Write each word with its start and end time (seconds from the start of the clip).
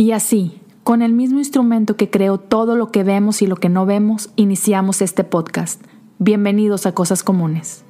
Y 0.00 0.12
así, 0.12 0.58
con 0.82 1.02
el 1.02 1.12
mismo 1.12 1.40
instrumento 1.40 1.94
que 1.94 2.08
creó 2.08 2.38
todo 2.38 2.74
lo 2.74 2.90
que 2.90 3.04
vemos 3.04 3.42
y 3.42 3.46
lo 3.46 3.56
que 3.56 3.68
no 3.68 3.84
vemos, 3.84 4.30
iniciamos 4.34 5.02
este 5.02 5.24
podcast. 5.24 5.84
Bienvenidos 6.18 6.86
a 6.86 6.92
Cosas 6.92 7.22
Comunes. 7.22 7.84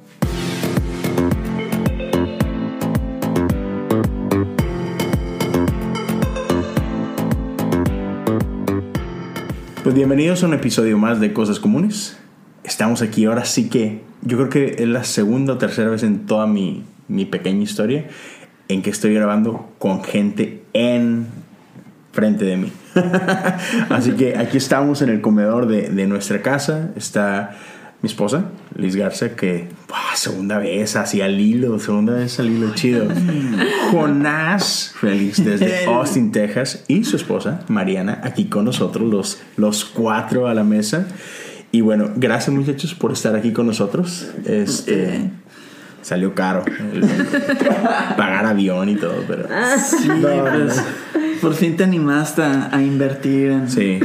Pues 9.81 9.95
bienvenidos 9.95 10.43
a 10.43 10.47
un 10.47 10.53
episodio 10.53 10.97
más 10.97 11.21
de 11.21 11.31
Cosas 11.31 11.61
Comunes. 11.61 12.17
Estamos 12.65 13.01
aquí 13.01 13.23
ahora 13.23 13.45
sí 13.45 13.69
que 13.69 14.01
yo 14.21 14.35
creo 14.35 14.49
que 14.49 14.83
es 14.83 14.89
la 14.89 15.05
segunda 15.05 15.53
o 15.53 15.57
tercera 15.57 15.89
vez 15.89 16.03
en 16.03 16.25
toda 16.25 16.45
mi, 16.45 16.83
mi 17.07 17.23
pequeña 17.23 17.63
historia 17.63 18.09
en 18.67 18.81
que 18.81 18.89
estoy 18.89 19.13
grabando 19.13 19.69
con 19.79 20.03
gente 20.03 20.65
en 20.73 21.40
frente 22.11 22.45
de 22.45 22.57
mí. 22.57 22.71
Así 23.89 24.11
que 24.11 24.37
aquí 24.37 24.57
estamos 24.57 25.01
en 25.01 25.09
el 25.09 25.21
comedor 25.21 25.67
de, 25.67 25.89
de 25.89 26.07
nuestra 26.07 26.41
casa. 26.41 26.89
Está 26.95 27.57
mi 28.01 28.07
esposa, 28.07 28.45
Liz 28.75 28.95
Garza, 28.95 29.35
que 29.35 29.67
segunda 30.15 30.57
vez 30.57 30.95
así 30.95 31.21
al 31.21 31.39
hilo, 31.39 31.79
segunda 31.79 32.13
vez 32.13 32.39
al 32.39 32.49
hilo 32.49 32.73
chido. 32.73 33.07
Jonás 33.91 34.93
Félix 34.99 35.43
desde 35.43 35.85
Austin, 35.87 36.31
Texas, 36.31 36.83
y 36.87 37.03
su 37.03 37.15
esposa, 37.15 37.63
Mariana, 37.67 38.19
aquí 38.23 38.45
con 38.45 38.65
nosotros, 38.65 39.07
los, 39.07 39.41
los 39.55 39.85
cuatro 39.85 40.47
a 40.47 40.55
la 40.55 40.63
mesa. 40.63 41.07
Y 41.71 41.81
bueno, 41.81 42.09
gracias 42.15 42.55
muchachos 42.55 42.95
por 42.95 43.11
estar 43.11 43.35
aquí 43.35 43.53
con 43.53 43.67
nosotros. 43.67 44.31
Este, 44.45 45.29
salió 46.01 46.33
caro 46.33 46.63
pagar 48.17 48.45
avión 48.45 48.89
y 48.89 48.95
todo, 48.95 49.23
pero... 49.27 49.47
Sí, 49.77 50.09
pues, 50.19 50.83
por 51.41 51.53
fin 51.55 51.75
te 51.75 51.83
animaste 51.83 52.41
a 52.43 52.81
invertir 52.81 53.51
en... 53.51 53.69
Sí. 53.69 53.99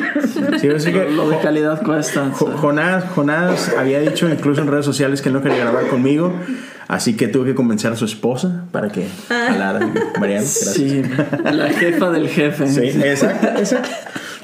sí 0.59 0.69
así 0.69 0.93
que 0.93 1.11
lo, 1.11 1.29
de 1.29 1.39
calidad 1.41 1.83
cuesta. 1.83 2.31
Jonás, 2.31 3.05
Jonás 3.15 3.75
había 3.77 4.01
dicho 4.01 4.29
incluso 4.29 4.63
en 4.63 4.69
redes 4.69 4.85
sociales 4.85 5.21
que 5.23 5.31
no 5.31 5.43
quería 5.43 5.59
grabar 5.59 5.87
conmigo, 5.89 6.33
así 6.89 7.17
que 7.17 7.29
tuve 7.29 7.47
que 7.47 7.55
convencer 7.55 7.93
a 7.93 7.97
su 7.97 8.05
esposa 8.05 8.65
para 8.73 8.89
que 8.89 9.07
hablara. 9.29 9.81
Mariana, 10.19 10.43
gracias. 10.43 10.75
Sí, 10.75 11.03
la 11.45 11.69
jefa 11.71 12.11
del 12.11 12.29
jefe. 12.29 12.69
Sí, 12.69 12.81
exacto, 12.81 13.49
exacto. 13.59 13.91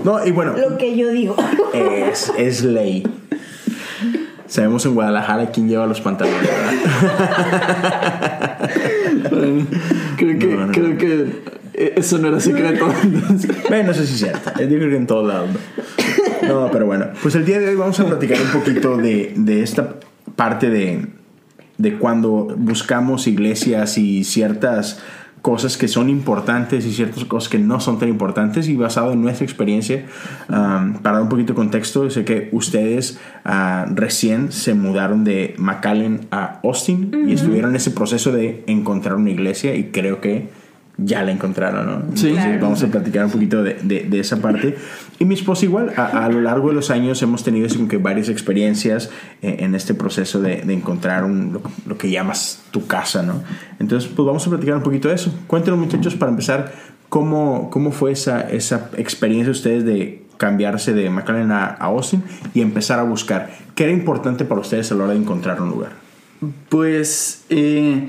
No, 0.05 0.25
y 0.27 0.31
bueno... 0.31 0.55
Lo 0.57 0.77
que 0.79 0.97
yo 0.97 1.11
digo. 1.11 1.37
Es, 1.73 2.33
es 2.37 2.65
ley. 2.65 3.05
Sabemos 4.53 4.84
en 4.84 4.92
Guadalajara 4.92 5.50
quién 5.50 5.67
lleva 5.67 5.86
los 5.86 6.03
pantalones, 6.03 6.47
creo 10.19 10.39
que, 10.39 10.69
creo 10.72 10.98
que 10.98 11.42
eso 11.97 12.19
no 12.19 12.28
era 12.28 12.39
secreto. 12.39 12.86
bueno, 13.70 13.89
no 13.89 13.95
sé 13.95 14.06
si 14.06 14.12
es 14.12 14.20
cierto. 14.20 14.50
Yo 14.61 14.69
creo 14.69 14.91
que 14.91 14.97
en 14.97 15.06
todos 15.06 15.27
lados. 15.27 15.48
No, 16.47 16.69
pero 16.70 16.84
bueno. 16.84 17.06
Pues 17.23 17.34
el 17.34 17.47
día 17.47 17.61
de 17.61 17.69
hoy 17.69 17.77
vamos 17.77 17.98
a 18.00 18.05
platicar 18.05 18.36
un 18.42 18.61
poquito 18.61 18.98
de, 18.98 19.33
de 19.36 19.62
esta 19.62 19.95
parte 20.36 20.69
de, 20.69 21.06
de 21.78 21.97
cuando 21.97 22.55
buscamos 22.55 23.27
iglesias 23.27 23.97
y 23.97 24.23
ciertas 24.23 25.00
cosas 25.43 25.77
que 25.77 25.89
son 25.89 26.09
importantes 26.09 26.87
y 26.87 26.93
ciertas 26.93 27.25
cosas 27.25 27.48
que 27.48 27.59
no 27.59 27.81
son 27.81 27.98
tan 27.98 28.09
importantes 28.09 28.69
y 28.69 28.77
basado 28.77 29.12
en 29.12 29.21
nuestra 29.21 29.45
experiencia, 29.45 30.05
um, 30.48 30.95
para 30.95 31.17
dar 31.17 31.23
un 31.23 31.29
poquito 31.29 31.53
de 31.53 31.57
contexto, 31.57 32.09
sé 32.09 32.25
que 32.25 32.48
ustedes 32.53 33.19
uh, 33.45 33.93
recién 33.95 34.53
se 34.53 34.75
mudaron 34.75 35.25
de 35.25 35.55
McAllen 35.59 36.29
a 36.31 36.61
Austin 36.63 37.27
y 37.29 37.33
estuvieron 37.33 37.70
en 37.70 37.77
ese 37.77 37.91
proceso 37.91 38.31
de 38.31 38.63
encontrar 38.69 39.17
una 39.17 39.31
iglesia 39.31 39.75
y 39.75 39.91
creo 39.91 40.20
que 40.20 40.62
ya 40.98 41.23
la 41.23 41.33
encontraron, 41.33 41.87
¿no? 41.87 42.17
Sí. 42.17 42.35
Vamos 42.61 42.83
a 42.83 42.89
platicar 42.89 43.25
un 43.25 43.31
poquito 43.31 43.62
de, 43.62 43.75
de, 43.83 44.21
esa 44.21 44.37
parte. 44.41 44.77
Y 45.19 45.25
mi 45.25 45.35
esposa 45.35 45.65
igual, 45.65 45.93
a, 45.97 46.29
lo 46.29 46.41
largo 46.41 46.69
de 46.69 46.75
los 46.75 46.91
años 46.91 47.23
hemos 47.23 47.43
tenido 47.43 47.69
como 47.75 47.89
que 47.89 47.97
varias 47.97 48.29
experiencias 48.29 49.11
eh, 49.41 49.57
en, 49.61 49.75
este 49.75 49.95
proceso 49.95 50.41
de, 50.41 50.63
de 50.63 50.75
encontrar 50.75 51.25
un, 51.25 51.61
lo, 51.86 51.98
que 51.98 52.11
llamas 52.11 52.63
tu 52.70 52.86
casa, 52.86 53.23
¿no? 53.23 53.42
Entonces, 53.79 54.11
pues 54.14 54.27
vamos 54.27 54.47
a 54.47 54.51
platicar 54.51 54.77
un 54.77 54.83
poquito 54.83 55.08
de 55.08 55.14
eso. 55.14 55.35
Cuéntenos 55.47 55.80
muchachos 55.80 56.14
para 56.14 56.30
empezar, 56.30 56.73
¿cómo, 57.09 57.70
cómo 57.70 57.91
fue 57.91 58.13
esa, 58.13 58.42
esa 58.42 58.91
experiencia 58.97 59.47
de 59.47 59.53
ustedes 59.53 59.85
de 59.85 60.23
cambiarse 60.36 60.92
de 60.92 61.09
McAllen 61.09 61.53
a, 61.53 61.67
a 61.67 61.86
Austin 61.86 62.23
y 62.53 62.61
empezar 62.61 62.98
a 62.98 63.03
buscar? 63.03 63.51
¿Qué 63.74 63.85
era 63.85 63.92
importante 63.92 64.45
para 64.45 64.61
ustedes 64.61 64.92
a 64.92 64.95
la 64.95 65.05
hora 65.05 65.13
de 65.14 65.20
encontrar 65.20 65.61
un 65.63 65.70
lugar? 65.70 65.92
Pues... 66.69 67.45
Eh 67.48 68.09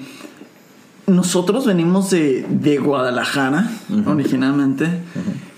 nosotros 1.07 1.65
venimos 1.65 2.09
de, 2.09 2.45
de 2.49 2.77
Guadalajara, 2.77 3.69
originalmente, 4.05 4.87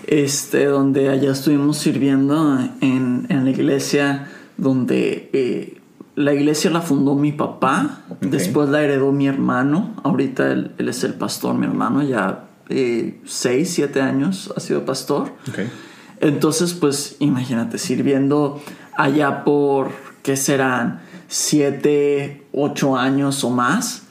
este, 0.06 0.66
donde 0.66 1.08
allá 1.08 1.32
estuvimos 1.32 1.78
sirviendo 1.78 2.58
en, 2.80 3.26
en 3.28 3.44
la 3.44 3.50
iglesia 3.50 4.28
donde 4.56 5.30
eh, 5.32 5.80
la 6.14 6.32
iglesia 6.32 6.70
la 6.70 6.80
fundó 6.80 7.14
mi 7.14 7.32
papá, 7.32 8.00
después 8.20 8.68
la 8.70 8.82
heredó 8.82 9.12
mi 9.12 9.26
hermano, 9.26 9.94
ahorita 10.02 10.50
él, 10.50 10.72
él 10.78 10.88
es 10.88 11.04
el 11.04 11.14
pastor, 11.14 11.54
mi 11.54 11.66
hermano, 11.66 12.02
ya 12.02 12.48
eh, 12.68 13.20
seis, 13.26 13.70
siete 13.74 14.00
años 14.00 14.52
ha 14.56 14.60
sido 14.60 14.84
pastor. 14.84 15.32
Entonces, 16.20 16.72
pues 16.72 17.16
imagínate, 17.20 17.78
sirviendo 17.78 18.62
allá 18.96 19.44
por, 19.44 19.90
¿qué 20.22 20.36
serán? 20.36 21.00
Siete, 21.28 22.46
ocho 22.52 22.96
años 22.96 23.44
o 23.44 23.50
más. 23.50 24.04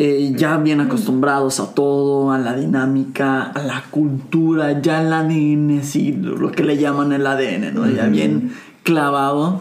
Eh, 0.00 0.32
ya 0.36 0.58
bien 0.58 0.80
acostumbrados 0.80 1.58
a 1.58 1.74
todo, 1.74 2.30
a 2.30 2.38
la 2.38 2.54
dinámica, 2.54 3.42
a 3.42 3.60
la 3.64 3.82
cultura, 3.90 4.80
ya 4.80 5.02
el 5.02 5.12
ADN, 5.12 5.82
sí, 5.82 6.12
lo 6.12 6.52
que 6.52 6.62
le 6.62 6.76
llaman 6.76 7.10
el 7.10 7.26
ADN, 7.26 7.74
¿no? 7.74 7.84
Ya 7.90 8.06
bien 8.06 8.52
clavado, 8.84 9.60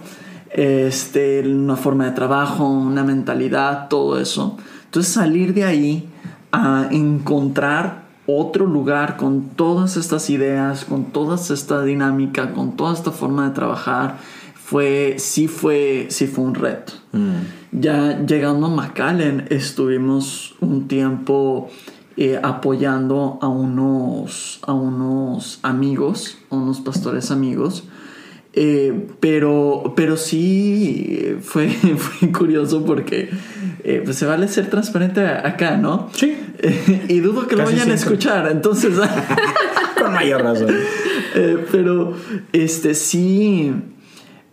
este, 0.52 1.42
una 1.42 1.76
forma 1.76 2.06
de 2.06 2.12
trabajo, 2.12 2.70
una 2.70 3.04
mentalidad, 3.04 3.88
todo 3.88 4.20
eso. 4.20 4.60
Entonces 4.86 5.12
salir 5.12 5.56
de 5.56 5.64
ahí 5.64 6.08
a 6.52 6.88
encontrar 6.92 8.04
otro 8.28 8.68
lugar 8.68 9.18
con 9.18 9.42
todas 9.56 9.98
estas 9.98 10.30
ideas, 10.30 10.86
con 10.86 11.06
toda 11.06 11.36
esta 11.36 11.82
dinámica, 11.82 12.54
con 12.54 12.78
toda 12.78 12.94
esta 12.94 13.10
forma 13.10 13.50
de 13.50 13.56
trabajar, 13.56 14.18
fue, 14.54 15.16
sí 15.18 15.48
fue, 15.48 16.06
sí 16.12 16.28
fue 16.28 16.44
un 16.44 16.54
reto. 16.54 16.94
Mm. 17.12 17.57
Ya 17.72 18.26
llegando 18.26 18.68
a 18.68 18.70
McAllen 18.70 19.46
estuvimos 19.50 20.56
un 20.62 20.88
tiempo 20.88 21.70
eh, 22.16 22.40
apoyando 22.42 23.38
a 23.42 23.48
unos, 23.48 24.60
a 24.64 24.74
unos 24.74 25.60
amigos, 25.64 26.38
a 26.50 26.56
unos 26.56 26.80
pastores 26.82 27.30
amigos. 27.30 27.84
Eh, 28.54 29.08
pero, 29.20 29.94
pero 29.96 30.18
sí 30.18 31.36
fue, 31.42 31.70
fue 31.70 32.32
curioso 32.32 32.84
porque 32.86 33.30
eh, 33.84 34.02
pues 34.04 34.18
se 34.18 34.26
vale 34.26 34.48
ser 34.48 34.70
transparente 34.70 35.26
acá, 35.28 35.78
¿no? 35.78 36.10
Sí. 36.14 36.36
y 37.08 37.20
dudo 37.20 37.48
que 37.48 37.56
lo 37.56 37.66
vayan 37.66 37.92
a 37.92 37.94
escuchar, 37.94 38.50
entonces... 38.52 38.96
Con 40.02 40.14
mayor 40.14 40.44
razón. 40.44 40.76
pero 41.72 42.14
este 42.54 42.94
sí 42.94 43.74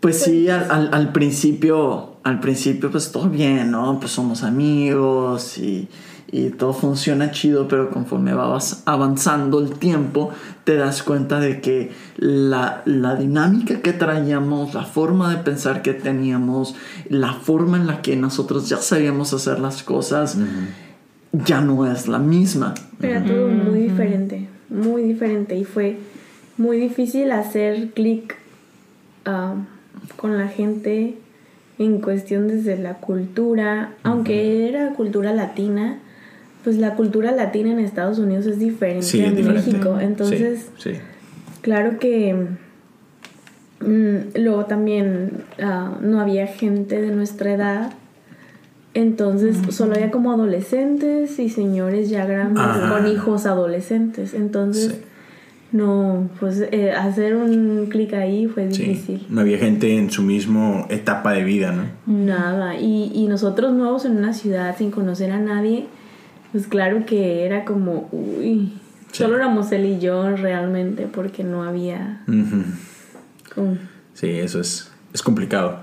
pues 0.05 0.21
sí, 0.21 0.51
al, 0.51 0.91
al, 0.93 1.13
principio, 1.13 2.14
al 2.25 2.41
principio 2.41 2.91
pues 2.91 3.13
todo 3.13 3.29
bien, 3.29 3.71
¿no? 3.71 4.01
Pues 4.01 4.13
somos 4.13 4.43
amigos 4.43 5.59
y, 5.59 5.89
y 6.33 6.49
todo 6.49 6.73
funciona 6.73 7.31
chido, 7.31 7.69
pero 7.69 7.91
conforme 7.91 8.33
vas 8.33 8.83
avanzando 8.87 9.61
el 9.61 9.79
tiempo, 9.79 10.31
te 10.65 10.77
das 10.77 11.03
cuenta 11.03 11.39
de 11.39 11.61
que 11.61 11.93
la, 12.17 12.83
la, 12.87 13.15
dinámica 13.15 13.83
que 13.83 13.93
traíamos, 13.93 14.73
la 14.75 14.85
forma 14.85 15.31
de 15.31 15.43
pensar 15.43 15.83
que 15.83 15.93
teníamos, 15.93 16.75
la 17.11 17.35
forma 17.35 17.77
en 17.77 17.87
la 17.87 18.01
que 18.01 18.17
nosotros 18.17 18.71
ya 18.71 18.79
sabíamos 18.79 19.35
hacer 19.35 19.61
las 19.61 19.83
cosas, 19.83 20.39
ya 21.33 21.61
no 21.61 21.91
es 21.91 22.09
la 22.09 22.19
misma. 22.19 22.73
Era 23.03 23.23
todo 23.23 23.49
muy 23.49 23.81
diferente, 23.81 24.49
muy 24.71 25.03
diferente 25.03 25.57
y 25.57 25.65
fue 25.65 25.99
muy 26.57 26.79
difícil 26.79 27.33
hacer 27.33 27.91
clic. 27.91 28.37
Ah, 29.27 29.55
con 30.17 30.37
la 30.37 30.49
gente 30.49 31.17
en 31.79 32.01
cuestión 32.01 32.49
desde 32.49 32.79
la 32.79 32.95
cultura, 32.95 33.95
aunque 34.03 34.69
era 34.69 34.93
cultura 34.93 35.33
latina, 35.33 35.99
pues 36.63 36.77
la 36.79 36.95
cultura 36.95 37.33
latina 37.33 37.73
en 37.73 37.81
Estados 37.81 38.19
Unidos 38.19 38.47
es 38.47 38.59
diferente 38.59 39.25
en 39.25 39.53
México. 39.53 39.99
Entonces, 40.01 40.71
claro 41.61 41.99
que 41.99 42.47
mm, 43.81 44.17
luego 44.37 44.67
también 44.67 45.45
ah, 45.61 45.99
no 46.01 46.21
había 46.21 46.47
gente 46.47 47.01
de 47.01 47.11
nuestra 47.11 47.53
edad. 47.53 47.93
Entonces 48.95 49.57
solo 49.71 49.95
había 49.95 50.13
como 50.13 50.33
adolescentes 50.33 51.41
y 51.41 51.49
señores 51.49 52.09
ya 52.11 52.27
grandes 52.27 52.65
con 52.89 53.09
hijos 53.09 53.45
adolescentes. 53.45 54.35
Entonces 54.35 55.01
no, 55.75 56.31
pues 56.39 56.63
eh, 56.71 56.93
hacer 56.93 57.35
un 57.35 57.87
clic 57.91 58.15
ahí 58.15 58.47
fue 58.47 58.69
difícil. 58.69 59.27
No 59.29 59.41
había 59.41 59.59
gente 59.59 59.99
en 59.99 60.09
su 60.11 60.23
mismo 60.23 60.87
etapa 60.89 61.33
de 61.33 61.43
vida, 61.43 61.73
¿no? 61.73 61.83
Nada. 62.07 62.77
Y, 62.79 63.11
y 63.13 63.27
nosotros 63.27 63.73
nuevos 63.73 64.05
en 64.05 64.17
una 64.17 64.33
ciudad 64.33 64.77
sin 64.79 64.93
conocer 64.93 65.33
a 65.33 65.41
nadie, 65.41 65.87
pues 66.53 66.69
claro 66.69 67.05
que 67.07 67.45
era 67.45 67.65
como, 67.65 68.09
uy. 68.13 68.73
Solo 69.11 69.35
éramos 69.37 69.71
él 69.73 69.85
y 69.87 69.99
yo 69.99 70.37
realmente 70.37 71.07
porque 71.13 71.43
no 71.45 71.63
había... 71.65 72.23
Como- 73.55 73.77
Sí, 74.13 74.29
eso 74.31 74.61
es, 74.61 74.91
es 75.13 75.23
complicado. 75.23 75.81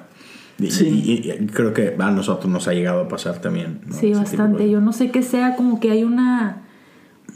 Y, 0.57 0.71
Sí. 0.71 0.87
y- 0.87 1.31
y 1.31 1.47
creo 1.47 1.73
que 1.73 1.95
a 1.99 2.11
nosotros 2.11 2.49
nos 2.51 2.67
ha 2.67 2.73
llegado 2.73 3.01
a 3.01 3.07
pasar 3.09 3.39
también. 3.41 3.81
¿no? 3.87 3.95
Sí, 3.95 4.11
Ese 4.11 4.19
bastante. 4.21 4.63
de- 4.63 4.69
Yo 4.71 4.79
no 4.79 4.93
sé 4.93 5.11
qué 5.11 5.21
sea, 5.21 5.55
como 5.57 5.79
que 5.81 5.91
hay 5.91 6.03
una, 6.03 6.61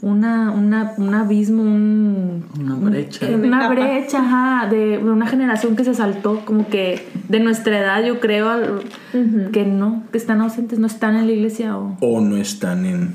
una, 0.02 0.50
una, 0.52 0.92
un 0.98 1.14
abismo, 1.14 1.62
un, 1.62 2.44
Una 2.60 2.74
brecha. 2.74 3.26
Una 3.28 3.68
brecha, 3.68 4.18
ajá, 4.20 4.68
de 4.68 4.98
una 4.98 5.26
generación 5.26 5.74
que 5.76 5.84
se 5.84 5.94
saltó, 5.94 6.44
como 6.44 6.68
que 6.68 7.06
de 7.28 7.40
nuestra 7.40 7.78
edad, 7.78 8.04
yo 8.04 8.20
creo, 8.20 8.48
al- 8.50 8.80
que 9.52 9.64
no, 9.64 10.04
que 10.12 10.18
están 10.18 10.40
ausentes, 10.40 10.78
no 10.78 10.86
están 10.86 11.16
en 11.16 11.26
la 11.26 11.32
iglesia 11.32 11.76
o 11.78 11.96
O 12.00 12.20
no 12.20 12.36
están 12.36 12.84
en... 12.86 13.14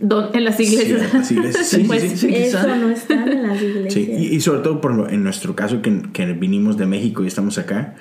don- 0.00 0.28
en 0.34 0.44
las 0.44 0.60
iglesias. 0.60 1.00
ciertas 1.10 1.30
iglesias. 1.32 1.66
Sí, 1.70 1.84
Pues, 1.86 2.02
sí, 2.02 2.08
sí. 2.10 2.16
sí, 2.18 2.26
quizá. 2.28 2.60
Eso 2.60 2.76
no 2.76 2.88
está 2.90 3.14
en 3.24 3.42
las 3.48 3.62
iglesias. 3.62 3.94
Sí, 3.94 4.10
y, 4.10 4.36
y 4.36 4.40
sobre 4.40 4.60
todo, 4.60 4.80
por 4.80 4.92
ejemplo, 4.92 5.12
en 5.12 5.22
nuestro 5.24 5.56
caso, 5.56 5.80
que, 5.82 6.02
que 6.12 6.32
vinimos 6.34 6.76
de 6.76 6.86
México 6.86 7.24
y 7.24 7.26
estamos 7.26 7.56
acá, 7.58 7.94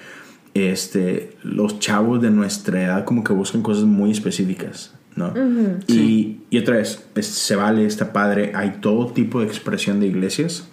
este, 0.53 1.37
los 1.43 1.79
chavos 1.79 2.21
de 2.21 2.29
nuestra 2.29 2.83
edad 2.83 3.05
como 3.05 3.23
que 3.23 3.31
buscan 3.33 3.61
cosas 3.61 3.85
muy 3.85 4.11
específicas, 4.11 4.93
¿no? 5.15 5.29
Ujú. 5.29 5.77
y, 5.87 6.37
y 6.49 6.57
otra 6.59 6.77
vez, 6.77 7.05
es- 7.15 7.25
se 7.27 7.55
vale, 7.55 7.85
está 7.85 8.13
padre, 8.13 8.51
hay 8.55 8.77
todo 8.81 9.07
tipo 9.11 9.41
de 9.41 9.47
expresión 9.47 9.99
de 9.99 10.07
iglesias, 10.07 10.67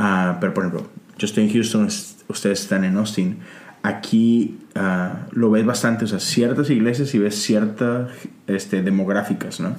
Ah, 0.00 0.38
pero 0.40 0.54
por 0.54 0.64
ejemplo, 0.64 0.86
yo 1.18 1.26
estoy 1.26 1.44
en 1.44 1.52
Houston, 1.52 1.86
es- 1.86 2.18
ustedes 2.28 2.60
están 2.60 2.84
en 2.84 2.96
Austin, 2.96 3.38
aquí 3.82 4.58
ah, 4.76 5.26
lo 5.32 5.50
ves 5.50 5.66
bastante, 5.66 6.04
o 6.04 6.08
sea, 6.08 6.20
ciertas 6.20 6.70
iglesias 6.70 7.12
y 7.14 7.18
ves 7.18 7.34
ciertas 7.42 8.10
este, 8.46 8.82
demográficas, 8.82 9.58
¿no? 9.60 9.74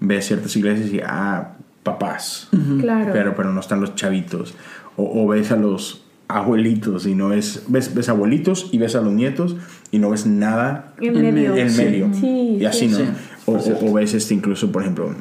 Ves 0.00 0.26
ciertas 0.26 0.56
iglesias 0.56 0.90
y, 0.90 1.00
ah, 1.04 1.54
papás, 1.82 2.48
Claro. 2.80 3.10
pero, 3.12 3.34
pero 3.34 3.52
no 3.52 3.60
están 3.60 3.80
los 3.82 3.94
chavitos. 3.94 4.54
O, 4.96 5.24
o 5.24 5.28
ves 5.28 5.52
a 5.52 5.56
los 5.56 6.02
abuelitos 6.28 7.06
y 7.06 7.14
no 7.14 7.28
ves, 7.28 7.64
ves, 7.68 7.94
ves 7.94 8.08
abuelitos 8.08 8.68
y 8.72 8.78
ves 8.78 8.94
a 8.96 9.00
los 9.02 9.12
nietos 9.12 9.56
y 9.90 9.98
no 9.98 10.10
ves 10.10 10.26
nada 10.26 10.94
en 11.00 11.14
medio. 11.14 11.56
en 11.56 11.76
medio. 11.76 12.10
Sí, 12.14 12.58
y 12.60 12.64
así, 12.64 12.88
sí. 12.88 13.02
¿no? 13.46 13.60
Sí, 13.60 13.72
o, 13.80 13.92
ves 13.92 14.14
este 14.14 14.34
incluso, 14.34 14.70
por 14.70 14.82
ejemplo, 14.82 15.14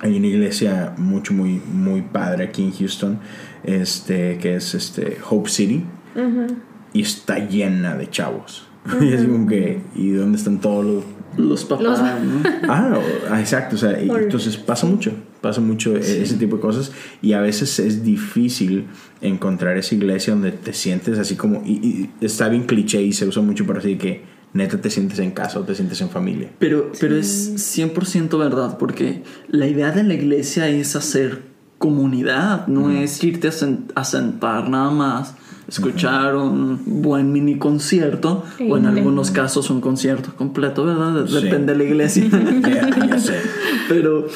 hay 0.00 0.16
una 0.16 0.26
iglesia 0.26 0.94
mucho, 0.96 1.34
muy, 1.34 1.60
muy 1.72 2.02
padre 2.02 2.44
aquí 2.44 2.62
en 2.62 2.72
Houston, 2.72 3.18
este, 3.64 4.38
que 4.38 4.56
es 4.56 4.74
este, 4.74 5.18
Hope 5.28 5.50
City, 5.50 5.84
y 6.92 7.02
está 7.02 7.38
llena 7.38 7.96
de 7.96 8.08
chavos. 8.08 8.66
y 9.00 9.12
es 9.12 9.24
como 9.24 9.46
que, 9.46 9.82
¿y 9.94 10.10
dónde 10.12 10.38
están 10.38 10.60
todos 10.60 10.84
los 10.84 11.04
Los 11.36 11.64
papás, 11.64 11.84
Los- 11.84 12.00
¿no? 12.00 12.42
Ah, 12.68 12.98
ah, 13.30 13.40
exacto. 13.40 13.76
O 13.76 13.78
sea, 13.78 13.98
entonces 13.98 14.56
pasa 14.56 14.86
mucho, 14.86 15.12
pasa 15.40 15.60
mucho 15.60 15.94
e- 15.96 16.22
ese 16.22 16.34
tipo 16.34 16.56
de 16.56 16.62
cosas 16.62 16.92
y 17.22 17.32
a 17.32 17.40
veces 17.40 17.78
es 17.78 18.02
difícil 18.04 18.86
encontrar 19.20 19.76
esa 19.76 19.94
iglesia 19.94 20.32
donde 20.34 20.52
te 20.52 20.72
sientes 20.72 21.18
así 21.18 21.36
como, 21.36 21.62
y, 21.64 21.72
y 21.72 22.10
está 22.20 22.48
bien 22.48 22.64
cliché 22.64 23.02
y 23.02 23.12
se 23.12 23.26
usa 23.26 23.42
mucho 23.42 23.66
para 23.66 23.80
decir 23.80 23.98
que 23.98 24.22
neta 24.54 24.80
te 24.80 24.90
sientes 24.90 25.18
en 25.18 25.30
casa 25.32 25.58
o 25.60 25.62
te 25.64 25.74
sientes 25.74 26.00
en 26.00 26.08
familia. 26.10 26.50
Pero, 26.58 26.90
pero 27.00 27.16
es 27.16 27.54
100% 27.78 28.38
verdad, 28.38 28.78
porque 28.78 29.22
la 29.48 29.66
idea 29.66 29.90
de 29.92 30.02
la 30.04 30.14
iglesia 30.14 30.68
es 30.68 30.96
hacer 30.96 31.42
comunidad, 31.78 32.66
no 32.66 32.90
es 32.90 33.22
irte 33.22 33.48
a, 33.48 33.52
sen- 33.52 33.92
a 33.94 34.04
sentar 34.04 34.68
nada 34.68 34.90
más, 34.90 35.34
escuchar 35.68 36.34
un 36.34 37.02
buen 37.02 37.30
mini 37.30 37.58
concierto, 37.58 38.42
o 38.68 38.76
en 38.78 38.86
algunos 38.86 39.30
casos 39.30 39.68
un 39.68 39.80
concierto 39.82 40.34
completo, 40.34 40.84
¿verdad? 40.86 41.26
Sí. 41.26 41.34
Depende 41.42 41.72
de 41.74 41.78
la 41.78 41.84
iglesia. 41.84 42.24
Pero, 43.88 44.26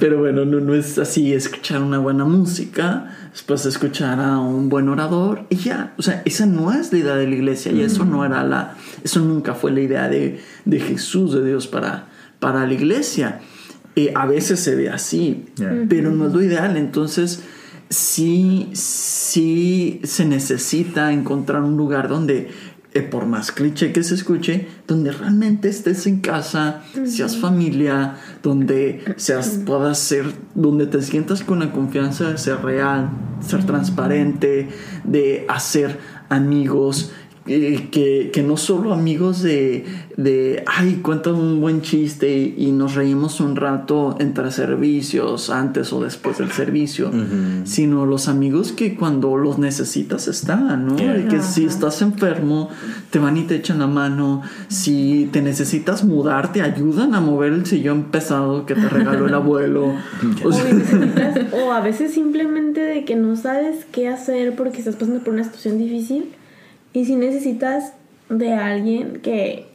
pero 0.00 0.18
bueno, 0.18 0.44
no, 0.46 0.58
no 0.60 0.74
es 0.74 0.98
así 0.98 1.34
escuchar 1.34 1.82
una 1.82 1.98
buena 1.98 2.24
música, 2.24 3.14
después 3.30 3.66
escuchar 3.66 4.18
a 4.20 4.38
un 4.38 4.70
buen 4.70 4.88
orador 4.88 5.44
y 5.50 5.56
ya. 5.56 5.92
O 5.98 6.02
sea, 6.02 6.22
esa 6.24 6.46
no 6.46 6.72
es 6.72 6.92
la 6.92 6.98
idea 6.98 7.16
de 7.16 7.26
la 7.28 7.34
iglesia 7.34 7.72
y 7.72 7.82
eso 7.82 8.04
no 8.06 8.24
era 8.24 8.42
la, 8.42 8.74
eso 9.04 9.20
nunca 9.20 9.54
fue 9.54 9.70
la 9.70 9.80
idea 9.80 10.08
de, 10.08 10.40
de 10.64 10.80
Jesús, 10.80 11.34
de 11.34 11.44
Dios 11.44 11.66
para, 11.66 12.08
para 12.38 12.66
la 12.66 12.72
iglesia. 12.72 13.40
Eh, 13.96 14.12
a 14.14 14.26
veces 14.26 14.60
se 14.60 14.74
ve 14.74 14.88
así, 14.88 15.44
Yeah. 15.58 15.84
pero 15.88 16.10
no 16.10 16.28
es 16.28 16.32
lo 16.32 16.40
ideal. 16.42 16.78
Entonces, 16.78 17.42
sí, 17.92 18.70
sí 18.72 20.00
se 20.02 20.24
necesita 20.24 21.12
encontrar 21.12 21.62
un 21.62 21.76
lugar 21.76 22.08
donde, 22.08 22.48
eh, 22.94 23.02
por 23.02 23.26
más 23.26 23.52
cliché 23.52 23.92
que 23.92 24.02
se 24.02 24.14
escuche, 24.14 24.66
donde 24.86 25.12
realmente 25.12 25.68
estés 25.68 26.06
en 26.06 26.20
casa, 26.20 26.82
seas 27.04 27.36
familia, 27.36 28.16
donde 28.42 29.04
seas, 29.16 29.60
puedas 29.66 29.98
ser, 29.98 30.24
donde 30.54 30.86
te 30.86 31.02
sientas 31.02 31.42
con 31.42 31.60
la 31.60 31.70
confianza 31.70 32.30
de 32.30 32.38
ser 32.38 32.62
real, 32.62 33.10
ser 33.46 33.64
transparente, 33.66 34.68
de 35.04 35.44
hacer 35.48 35.98
amigos. 36.30 37.12
Eh, 37.46 37.88
que, 37.90 38.30
que 38.32 38.42
no 38.44 38.56
solo 38.56 38.92
amigos 38.92 39.42
de, 39.42 39.84
de, 40.16 40.62
ay, 40.64 41.00
cuentan 41.02 41.34
un 41.34 41.60
buen 41.60 41.82
chiste 41.82 42.32
y, 42.32 42.54
y 42.56 42.70
nos 42.70 42.94
reímos 42.94 43.40
un 43.40 43.56
rato 43.56 44.14
entre 44.20 44.52
servicios, 44.52 45.50
antes 45.50 45.92
o 45.92 46.00
después 46.00 46.38
del 46.38 46.52
servicio, 46.52 47.10
sino 47.64 48.06
los 48.06 48.28
amigos 48.28 48.70
que 48.70 48.94
cuando 48.94 49.36
los 49.36 49.58
necesitas 49.58 50.28
están, 50.28 50.86
¿no? 50.86 50.96
Yeah. 50.96 51.14
De 51.14 51.26
que 51.26 51.42
si 51.42 51.64
estás 51.64 52.00
enfermo, 52.02 52.68
te 53.10 53.18
van 53.18 53.36
y 53.36 53.42
te 53.42 53.56
echan 53.56 53.80
la 53.80 53.88
mano, 53.88 54.42
si 54.68 55.28
te 55.32 55.42
necesitas 55.42 56.04
mudar, 56.04 56.52
te 56.52 56.62
ayudan 56.62 57.14
a 57.16 57.20
mover 57.20 57.52
el 57.52 57.66
sillón 57.66 58.04
pesado 58.04 58.66
que 58.66 58.74
te 58.74 58.88
regaló 58.88 59.26
el 59.26 59.34
abuelo. 59.34 59.92
O 60.44 60.52
sea, 60.52 60.64
o 61.52 61.72
a 61.72 61.80
veces 61.80 62.12
simplemente 62.12 62.80
de 62.80 63.04
que 63.04 63.16
no 63.16 63.36
sabes 63.36 63.86
qué 63.90 64.08
hacer 64.08 64.54
porque 64.56 64.78
estás 64.78 64.96
pasando 64.96 65.20
por 65.20 65.34
una 65.34 65.44
situación 65.44 65.78
difícil 65.78 66.26
y 66.92 67.04
si 67.04 67.16
necesitas 67.16 67.94
de 68.28 68.52
alguien 68.54 69.20
que 69.22 69.66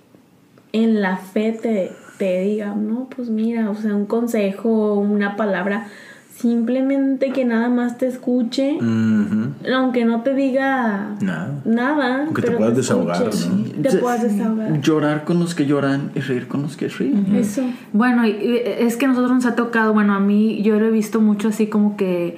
en 0.74 1.02
la 1.02 1.18
fe 1.18 1.52
te, 1.52 1.92
te 2.18 2.42
diga, 2.42 2.75
no, 2.75 3.08
pues 3.16 3.30
mira, 3.30 3.69
o 3.69 3.75
sea, 3.75 3.96
un 3.96 4.06
consejo, 4.06 4.96
una 4.96 5.36
palabra, 5.36 5.88
simplemente 6.36 7.31
que 7.31 7.46
nada 7.46 7.69
más 7.69 7.98
te 7.98 8.08
escuche, 8.08 8.78
aunque 8.80 10.06
no 10.06 10.22
te 10.22 10.36
diga 10.36 11.16
Nada. 11.19 11.62
nada. 11.66 12.25
Aunque 12.25 12.44
te 12.44 12.52
puedas 12.52 12.75
desahogar, 12.75 13.24
¿no? 13.24 13.81
Te 13.81 13.98
puedas 13.98 14.22
desahogar. 14.22 14.80
llorar 14.81 15.24
con 15.24 15.40
los 15.40 15.56
que 15.56 15.66
lloran 15.66 16.12
y 16.14 16.19
reír 16.19 16.48
con 16.48 16.62
los 16.62 16.78
que 16.78 16.90
ríen. 16.90 17.36
Eso. 17.36 17.64
Bueno, 17.92 18.24
es 18.24 18.98
que 18.98 19.06
a 19.06 19.10
nosotros 19.10 19.31
nos 19.31 19.46
ha 19.48 19.56
tocado, 19.56 19.94
bueno, 19.94 20.14
a 20.14 20.19
mí 20.19 20.62
yo 20.62 20.80
lo 20.80 20.86
he 20.86 20.92
visto 20.92 21.22
mucho 21.22 21.48
así 21.48 21.68
como 21.68 21.98
que 21.98 22.38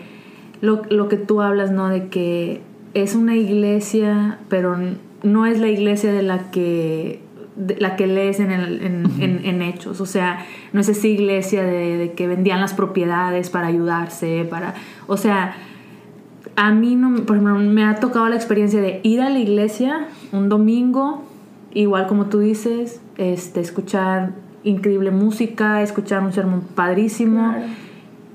lo, 0.61 0.83
lo 0.89 1.09
que 1.09 1.17
tú 1.17 1.41
hablas, 1.41 1.71
¿no? 1.71 1.89
De 1.89 2.07
que 2.07 2.61
es 2.93 3.15
una 3.15 3.35
iglesia, 3.35 4.39
pero 4.49 4.77
no 5.23 5.45
es 5.45 5.59
la 5.59 5.67
iglesia 5.67 6.11
de 6.13 6.23
la 6.23 6.51
que 6.51 7.21
de 7.55 7.75
la 7.77 7.97
que 7.97 8.07
lees 8.07 8.39
en, 8.39 8.51
el- 8.51 8.81
en, 8.85 9.03
en- 9.21 9.41
en 9.45 9.61
hechos, 9.61 9.99
o 9.99 10.05
sea, 10.05 10.45
no 10.71 10.79
es 10.79 10.87
esa 10.87 11.07
iglesia 11.07 11.61
de, 11.63 11.97
de 11.97 12.13
que 12.13 12.25
vendían 12.25 12.61
las 12.61 12.73
propiedades 12.73 13.49
para 13.49 13.67
ayudarse, 13.67 14.47
para, 14.49 14.75
o 15.07 15.17
sea, 15.17 15.55
a 16.55 16.71
mí 16.71 16.95
no, 16.95 17.25
por 17.25 17.35
ejemplo, 17.35 17.55
me 17.59 17.83
ha 17.83 17.95
tocado 17.95 18.29
la 18.29 18.35
experiencia 18.35 18.79
de 18.79 19.01
ir 19.03 19.19
a 19.19 19.29
la 19.29 19.39
iglesia 19.39 20.07
un 20.31 20.47
domingo, 20.47 21.23
igual 21.73 22.07
como 22.07 22.27
tú 22.27 22.39
dices, 22.39 23.01
este, 23.17 23.59
escuchar 23.59 24.31
increíble 24.63 25.11
música, 25.11 25.81
escuchar 25.81 26.23
un 26.23 26.31
sermón 26.31 26.61
padrísimo. 26.75 27.51
Claro. 27.51 27.65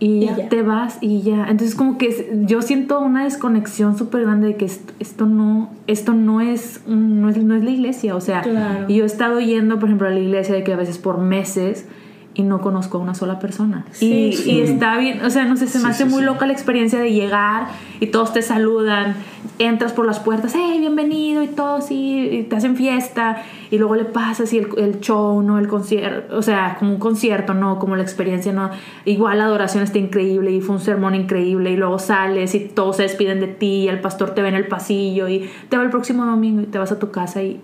Y, 0.00 0.28
te 0.50 0.62
vas 0.62 0.98
y 1.00 1.22
ya. 1.22 1.46
Entonces 1.48 1.74
como 1.74 1.98
que 1.98 2.42
yo 2.46 2.62
siento 2.62 3.00
una 3.00 3.24
desconexión 3.24 3.96
súper 3.96 4.22
grande 4.22 4.48
de 4.48 4.56
que 4.56 4.64
esto, 4.64 4.92
esto 4.98 5.26
no, 5.26 5.70
esto 5.86 6.12
no 6.14 6.40
es, 6.40 6.80
no 6.86 7.28
es, 7.28 7.36
no 7.42 7.54
es 7.54 7.64
la 7.64 7.70
iglesia, 7.70 8.16
o 8.16 8.20
sea, 8.20 8.42
Claro. 8.42 8.88
yo 8.88 9.04
he 9.04 9.06
estado 9.06 9.40
yendo, 9.40 9.78
por 9.78 9.88
ejemplo, 9.88 10.08
a 10.08 10.10
la 10.10 10.20
iglesia 10.20 10.54
de 10.54 10.64
que 10.64 10.72
a 10.72 10.76
veces 10.76 10.98
por 10.98 11.18
meses 11.18 11.86
y 12.34 12.42
no 12.42 12.60
conozco 12.60 12.98
a 12.98 13.00
una 13.00 13.14
sola 13.14 13.38
persona. 13.38 13.84
Sí, 13.92 14.28
y, 14.28 14.32
sí. 14.32 14.50
y 14.50 14.60
está 14.62 14.98
bien, 14.98 15.24
o 15.24 15.30
sea, 15.30 15.44
no 15.44 15.56
sé, 15.56 15.68
se 15.68 15.78
me 15.78 15.84
Sí, 15.84 15.90
hace 15.90 16.04
muy 16.04 16.22
loca 16.22 16.46
la 16.46 16.52
experiencia 16.52 16.98
de 16.98 17.12
llegar 17.12 17.68
y 18.00 18.08
todos 18.08 18.32
te 18.32 18.42
saludan, 18.42 19.14
entras 19.60 19.92
por 19.92 20.04
las 20.04 20.18
puertas, 20.18 20.52
hey, 20.56 20.78
bienvenido 20.80 21.42
y 21.42 21.46
todo, 21.46 21.80
sí, 21.80 22.28
y 22.30 22.42
te 22.42 22.56
hacen 22.56 22.76
fiesta 22.76 23.42
y 23.70 23.78
luego 23.78 23.94
le 23.94 24.04
pasas 24.04 24.52
y 24.52 24.58
el, 24.58 24.68
el 24.78 25.00
show, 25.00 25.40
¿no? 25.42 25.58
El 25.60 25.68
concierto, 25.68 26.36
o 26.36 26.42
sea, 26.42 26.76
como 26.78 26.92
un 26.92 26.98
concierto, 26.98 27.54
¿no? 27.54 27.78
Como 27.78 27.94
la 27.94 28.02
experiencia, 28.02 28.52
¿no? 28.52 28.70
Igual 29.04 29.38
la 29.38 29.44
adoración 29.44 29.84
está 29.84 29.98
increíble 29.98 30.50
y 30.50 30.60
fue 30.60 30.74
un 30.74 30.80
sermón 30.80 31.14
increíble 31.14 31.70
y 31.70 31.76
luego 31.76 32.00
sales 32.00 32.54
y 32.56 32.60
todos 32.60 32.96
se 32.96 33.02
despiden 33.02 33.38
de 33.38 33.46
ti 33.46 33.84
y 33.84 33.88
el 33.88 34.00
pastor 34.00 34.30
te 34.30 34.42
ve 34.42 34.48
en 34.48 34.56
el 34.56 34.66
pasillo 34.66 35.28
y 35.28 35.48
te 35.68 35.76
va 35.76 35.84
el 35.84 35.90
próximo 35.90 36.24
domingo 36.26 36.62
y 36.62 36.66
te 36.66 36.78
vas 36.78 36.90
a 36.90 36.98
tu 36.98 37.12
casa 37.12 37.42
y 37.42 37.60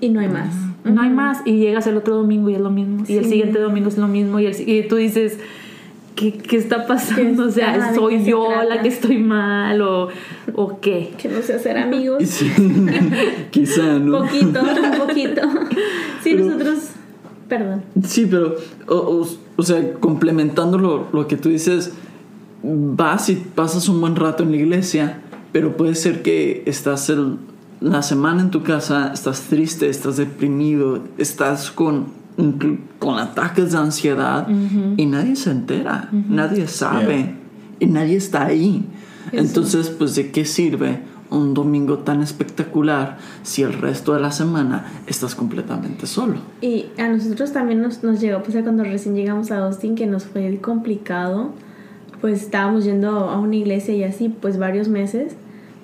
Y 0.00 0.08
no 0.08 0.18
hay 0.20 0.28
más. 0.28 0.69
No 0.84 1.02
hay 1.02 1.10
más 1.10 1.38
y 1.44 1.58
llegas 1.58 1.86
el 1.86 1.96
otro 1.96 2.16
domingo 2.16 2.50
y 2.50 2.54
es 2.54 2.60
lo 2.60 2.70
mismo 2.70 3.04
y 3.06 3.16
el 3.16 3.26
siguiente 3.26 3.58
domingo 3.58 3.88
es 3.88 3.98
lo 3.98 4.08
mismo 4.08 4.40
y, 4.40 4.46
el 4.46 4.68
y 4.68 4.88
tú 4.88 4.96
dices 4.96 5.38
¿qué, 6.16 6.32
qué 6.32 6.56
está 6.56 6.86
pasando? 6.86 7.42
¿Qué 7.44 7.48
o 7.48 7.50
sea, 7.52 7.94
¿soy 7.94 8.18
se 8.20 8.30
yo 8.30 8.48
la 8.68 8.82
que 8.82 8.88
estoy 8.88 9.18
mal 9.18 9.80
o, 9.82 10.08
o 10.54 10.80
qué? 10.80 11.10
Que 11.18 11.28
no 11.28 11.40
sé 11.42 11.54
hacer 11.54 11.78
amigos. 11.78 12.22
Sí, 12.26 12.50
quizá, 13.50 13.98
¿no? 13.98 14.18
Poquito, 14.20 14.60
un 14.62 14.98
poquito. 15.06 15.40
Sí, 16.22 16.32
Pero- 16.34 16.44
nosotros. 16.46 16.78
Perdón. 17.48 17.82
Sí, 18.04 18.26
pero, 18.30 18.54
o, 18.86 18.94
o- 18.94 19.28
o 19.56 19.62
sea, 19.62 19.94
complementando 19.94 20.78
lo, 20.78 21.08
lo 21.12 21.26
que 21.26 21.36
tú 21.36 21.48
dices, 21.48 21.92
vas 22.62 23.28
y 23.28 23.34
pasas 23.36 23.88
un 23.88 24.00
buen 24.00 24.14
rato 24.14 24.42
en 24.44 24.50
la 24.52 24.56
iglesia, 24.58 25.20
pero 25.52 25.76
puede 25.76 25.94
ser 25.96 26.22
que 26.22 26.62
estás 26.66 27.10
el- 27.10 27.38
la 27.80 28.02
semana 28.02 28.42
en 28.42 28.50
tu 28.50 28.62
casa, 28.62 29.10
estás 29.12 29.42
triste, 29.42 29.88
estás 29.88 30.16
deprimido, 30.16 31.02
estás 31.18 31.70
con, 31.70 32.06
con 32.98 33.18
ataques 33.18 33.72
de 33.72 33.78
ansiedad 33.78 34.46
y 34.96 35.06
nadie 35.06 35.36
se 35.36 35.50
entera, 35.50 36.08
nadie 36.12 36.66
sabe 36.68 37.16
Yeah. 37.16 37.34
y 37.80 37.86
nadie 37.86 38.16
está 38.16 38.46
ahí. 38.46 38.84
Entonces, 39.32 39.88
pues, 39.90 40.14
¿de 40.14 40.30
qué 40.30 40.44
sirve 40.44 41.00
un 41.30 41.54
domingo 41.54 41.98
tan 41.98 42.22
espectacular 42.22 43.18
si 43.42 43.62
el 43.62 43.72
resto 43.72 44.14
de 44.14 44.20
la 44.20 44.32
semana 44.32 44.84
estás 45.06 45.34
completamente 45.34 46.06
solo? 46.06 46.34
Y 46.60 46.86
a 46.98 47.08
nosotros 47.08 47.52
también 47.52 47.80
nos, 47.80 48.02
nos 48.02 48.20
llegó, 48.20 48.42
pues 48.42 48.56
cuando 48.62 48.84
recién 48.84 49.14
llegamos 49.14 49.50
a 49.50 49.64
Austin, 49.64 49.94
que 49.94 50.06
nos 50.06 50.24
fue 50.24 50.58
complicado, 50.60 51.52
pues 52.20 52.42
estábamos 52.42 52.84
yendo 52.84 53.30
a 53.30 53.38
una 53.38 53.56
iglesia 53.56 53.94
y 53.94 54.04
así, 54.04 54.28
pues 54.28 54.58
varios 54.58 54.88
meses, 54.88 55.34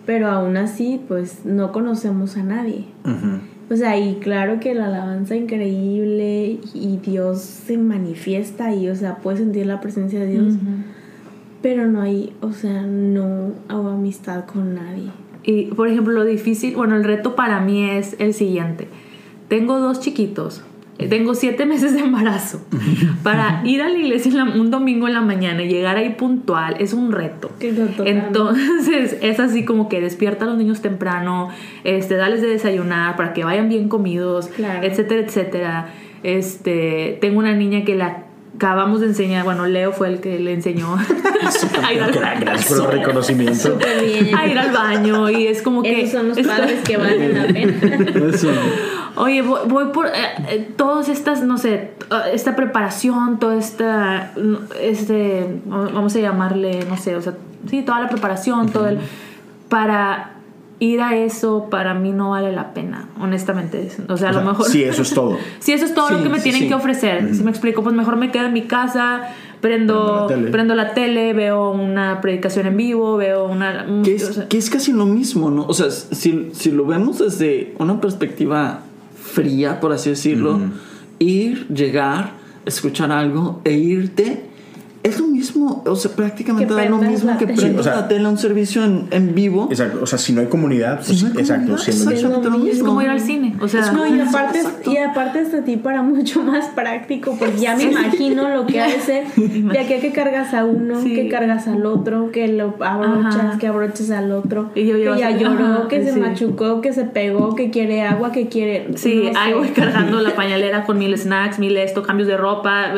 pero 0.06 0.28
aún 0.28 0.56
así, 0.56 1.00
pues 1.06 1.44
no 1.44 1.72
conocemos 1.72 2.36
a 2.36 2.44
nadie. 2.44 2.86
O 3.68 3.74
sea, 3.74 3.98
y 3.98 4.14
claro 4.14 4.60
que 4.60 4.74
la 4.74 4.86
alabanza 4.86 5.34
increíble 5.34 6.60
y 6.72 6.96
Dios 6.98 7.40
se 7.40 7.76
manifiesta 7.76 8.72
y, 8.72 8.88
o 8.88 8.94
sea, 8.94 9.16
puedes 9.16 9.40
sentir 9.40 9.66
la 9.66 9.80
presencia 9.80 10.20
de 10.20 10.26
Dios, 10.28 10.54
pero 11.60 11.88
no 11.88 12.02
hay, 12.02 12.32
o 12.40 12.52
sea, 12.52 12.82
no 12.82 13.52
hago 13.68 13.88
amistad 13.88 14.44
con 14.44 14.76
nadie. 14.76 15.10
Y 15.42 15.64
por 15.66 15.88
ejemplo, 15.88 16.12
lo 16.12 16.24
difícil, 16.24 16.76
bueno, 16.76 16.94
el 16.96 17.02
reto 17.02 17.34
para 17.34 17.60
mí 17.60 17.90
es 17.90 18.14
el 18.20 18.34
siguiente. 18.34 18.86
Tengo 19.48 19.80
dos 19.80 19.98
chiquitos, 19.98 20.62
tengo 21.08 21.34
siete 21.34 21.66
meses 21.66 21.92
de 21.94 22.00
embarazo. 22.00 22.60
Para 23.22 23.60
ir 23.64 23.82
a 23.82 23.88
la 23.88 23.98
iglesia 23.98 24.30
en 24.30 24.36
la- 24.38 24.44
un 24.44 24.70
domingo 24.70 25.06
en 25.08 25.14
la 25.14 25.20
mañana 25.20 25.62
y 25.62 25.68
llegar 25.68 25.96
ahí 25.98 26.10
puntual 26.10 26.76
es 26.78 26.92
un 26.94 27.12
reto. 27.12 27.50
Entonces 28.04 29.16
es 29.22 29.40
así 29.40 29.64
como 29.64 29.88
que 29.88 30.00
despierta 30.00 30.44
a 30.44 30.48
los 30.48 30.56
niños 30.58 30.80
temprano, 30.80 31.50
este, 31.84 32.14
dales 32.16 32.40
de 32.40 32.48
desayunar 32.48 33.16
para 33.16 33.32
que 33.32 33.44
vayan 33.44 33.68
bien 33.68 33.88
comidos, 33.88 34.48
Claro. 34.48 34.86
etcétera, 34.86 35.20
etcétera. 35.22 35.88
Este, 36.22 37.18
tengo 37.20 37.38
una 37.38 37.54
niña 37.54 37.84
que 37.84 37.94
la 37.94 38.25
acabamos 38.56 39.00
de 39.00 39.06
enseñar, 39.06 39.44
bueno, 39.44 39.66
Leo 39.66 39.92
fue 39.92 40.08
el 40.08 40.20
que 40.20 40.38
le 40.38 40.52
enseñó 40.52 40.96
a 41.84 41.92
ir 41.92 42.02
al 42.02 42.12
Gra- 42.12 42.40
Gracias 42.40 42.80
por 42.80 42.92
el 42.94 42.98
reconocimiento. 43.00 43.54
Súper 43.54 44.04
bien. 44.04 44.34
a 44.36 44.46
ir 44.46 44.58
al 44.58 44.72
baño 44.72 45.30
y 45.30 45.46
es 45.46 45.62
como 45.62 45.82
que 45.82 46.00
Esos 46.02 46.12
son 46.20 46.28
los 46.28 46.38
padres 46.40 46.82
que 46.82 46.96
valen 46.96 47.34
la 47.34 47.46
pena. 47.46 48.28
Eso. 48.34 48.48
Oye, 49.16 49.40
voy, 49.42 49.60
voy 49.68 49.84
por 49.92 50.06
eh, 50.06 50.10
eh, 50.48 50.68
todas 50.76 51.08
estas, 51.08 51.42
no 51.42 51.56
sé, 51.58 51.74
eh, 51.74 51.90
esta 52.34 52.54
preparación, 52.56 53.38
toda 53.38 53.56
esta, 53.56 54.32
este, 54.80 55.46
vamos 55.64 56.14
a 56.16 56.18
llamarle, 56.20 56.80
no 56.88 56.96
sé, 56.98 57.16
o 57.16 57.22
sea, 57.22 57.32
sí, 57.70 57.82
toda 57.82 58.00
la 58.00 58.08
preparación, 58.10 58.68
todo 58.70 58.88
el, 58.88 58.98
para 59.70 60.35
ir 60.78 61.00
a 61.00 61.16
eso, 61.16 61.68
para 61.70 61.94
mí 61.94 62.12
no 62.12 62.30
vale 62.30 62.52
la 62.52 62.74
pena, 62.74 63.08
honestamente. 63.20 63.90
O 64.08 64.16
sea, 64.16 64.28
a 64.28 64.30
O 64.30 64.32
sea, 64.34 64.42
lo 64.42 64.42
mejor... 64.50 64.66
Sí, 64.66 64.82
eso 64.84 65.02
es 65.02 65.14
todo. 65.14 65.38
Si 65.58 65.72
eso 65.72 65.84
es 65.86 65.94
todo 65.94 66.08
Sí, 66.08 66.14
lo 66.14 66.22
que 66.22 66.28
me 66.28 66.36
sí, 66.36 66.42
tienen 66.44 66.62
sí. 66.62 66.68
que 66.68 66.74
ofrecer. 66.74 67.34
Si 67.34 67.42
me 67.42 67.50
explico, 67.50 67.82
pues 67.82 67.94
mejor 67.94 68.16
me 68.16 68.30
quedo 68.30 68.46
en 68.46 68.52
mi 68.52 68.62
casa, 68.62 69.22
prendo, 69.60 69.94
Prendo 70.02 70.20
la 70.20 70.26
tele. 70.26 70.50
prendo 70.50 70.74
la 70.74 70.94
tele, 70.94 71.32
veo 71.32 71.70
una 71.70 72.20
predicación 72.20 72.66
en 72.66 72.76
vivo, 72.76 73.16
veo 73.16 73.46
una... 73.46 73.86
Que 74.04 74.12
o 74.12 74.16
es, 74.16 74.26
sea, 74.26 74.48
que 74.48 74.58
es 74.58 74.68
casi 74.68 74.92
lo 74.92 75.06
mismo, 75.06 75.50
¿no? 75.50 75.64
O 75.66 75.72
sea, 75.74 75.90
si, 75.90 76.50
si 76.52 76.70
lo 76.70 76.84
vemos 76.86 77.18
desde 77.18 77.74
una 77.78 78.00
perspectiva 78.00 78.80
fría, 79.18 79.80
por 79.80 79.92
así 79.92 80.10
decirlo, 80.10 80.60
ir, 81.18 81.66
llegar, 81.68 82.32
escuchar 82.66 83.10
algo 83.12 83.60
e 83.64 83.72
irte, 83.72 84.44
es 85.06 85.20
lo 85.20 85.26
mismo, 85.28 85.82
o 85.86 85.96
sea, 85.96 86.10
prácticamente 86.12 86.72
da 86.74 86.84
lo 86.86 86.98
mismo 86.98 87.30
la 87.30 87.38
que 87.38 87.46
prendas 87.46 87.64
Sí, 87.70 87.76
o 87.78 87.82
sea- 87.82 87.96
la 87.96 88.08
tele 88.08 88.26
a 88.26 88.28
un 88.28 88.38
servicio 88.38 88.84
en, 88.84 89.06
en 89.10 89.34
vivo. 89.34 89.68
Exacto. 89.70 90.00
O 90.02 90.06
sea, 90.06 90.18
si 90.18 90.32
no 90.32 90.40
hay 90.40 90.46
comunidad, 90.48 90.96
pues 90.96 91.18
Si 91.18 91.24
no 91.24 91.30
hay 91.34 91.38
exacto. 91.40 91.66
comunidad, 91.76 91.88
es 91.88 92.04
lo 92.04 92.50
mismo. 92.50 92.70
Es 92.70 92.82
como 92.82 93.02
ir 93.02 93.08
al 93.08 93.20
cine. 93.20 93.54
O 93.60 93.68
sea, 93.68 93.92
No, 93.92 94.06
y 94.06 94.20
aparte, 94.20 94.58
Exacto. 94.58 94.90
y 94.92 94.96
aparte 94.98 95.38
hasta 95.40 95.58
a 95.58 95.64
ti 95.64 95.76
para 95.76 96.02
mucho 96.02 96.42
más 96.42 96.66
práctico, 96.74 97.36
porque 97.38 97.56
ya 97.58 97.76
me 97.76 97.84
imagino 97.84 98.48
lo 98.48 98.66
que 98.66 98.80
ha 98.80 98.86
de 98.88 99.00
ser 99.00 99.24
de 99.36 99.78
aquí 99.78 99.94
a 99.94 100.00
que 100.00 100.12
cargas 100.12 100.52
a 100.54 100.64
uno, 100.64 101.00
Sí. 101.02 101.14
que 101.14 101.28
cargas 101.28 101.68
al 101.68 101.86
otro, 101.86 102.30
que 102.32 102.48
lo 102.48 102.74
abrochas, 102.80 103.36
Ajá. 103.36 103.58
que 103.58 103.66
abroches 103.68 104.10
al 104.10 104.32
otro, 104.32 104.70
Y 104.74 104.86
yo 104.86 104.94
que 104.96 105.20
ya 105.20 105.30
lloró, 105.30 105.64
ajá, 105.64 105.88
que 105.88 106.04
se 106.04 106.18
machucó, 106.18 106.80
que 106.80 106.92
se 106.92 107.04
pegó, 107.04 107.54
que 107.54 107.70
quiere 107.70 108.02
agua, 108.02 108.32
que 108.32 108.48
quiere... 108.48 108.88
Sí, 108.96 109.22
no 109.26 109.32
sé. 109.32 109.38
ahí 109.38 109.52
voy 109.54 109.68
cargando 109.68 110.20
la 110.20 110.34
pañalera 110.34 110.84
con 110.84 110.98
mil 110.98 111.16
snacks, 111.16 111.58
mil 111.58 111.76
esto, 111.76 112.02
cambios 112.02 112.28
de 112.28 112.36
ropa, 112.36 112.92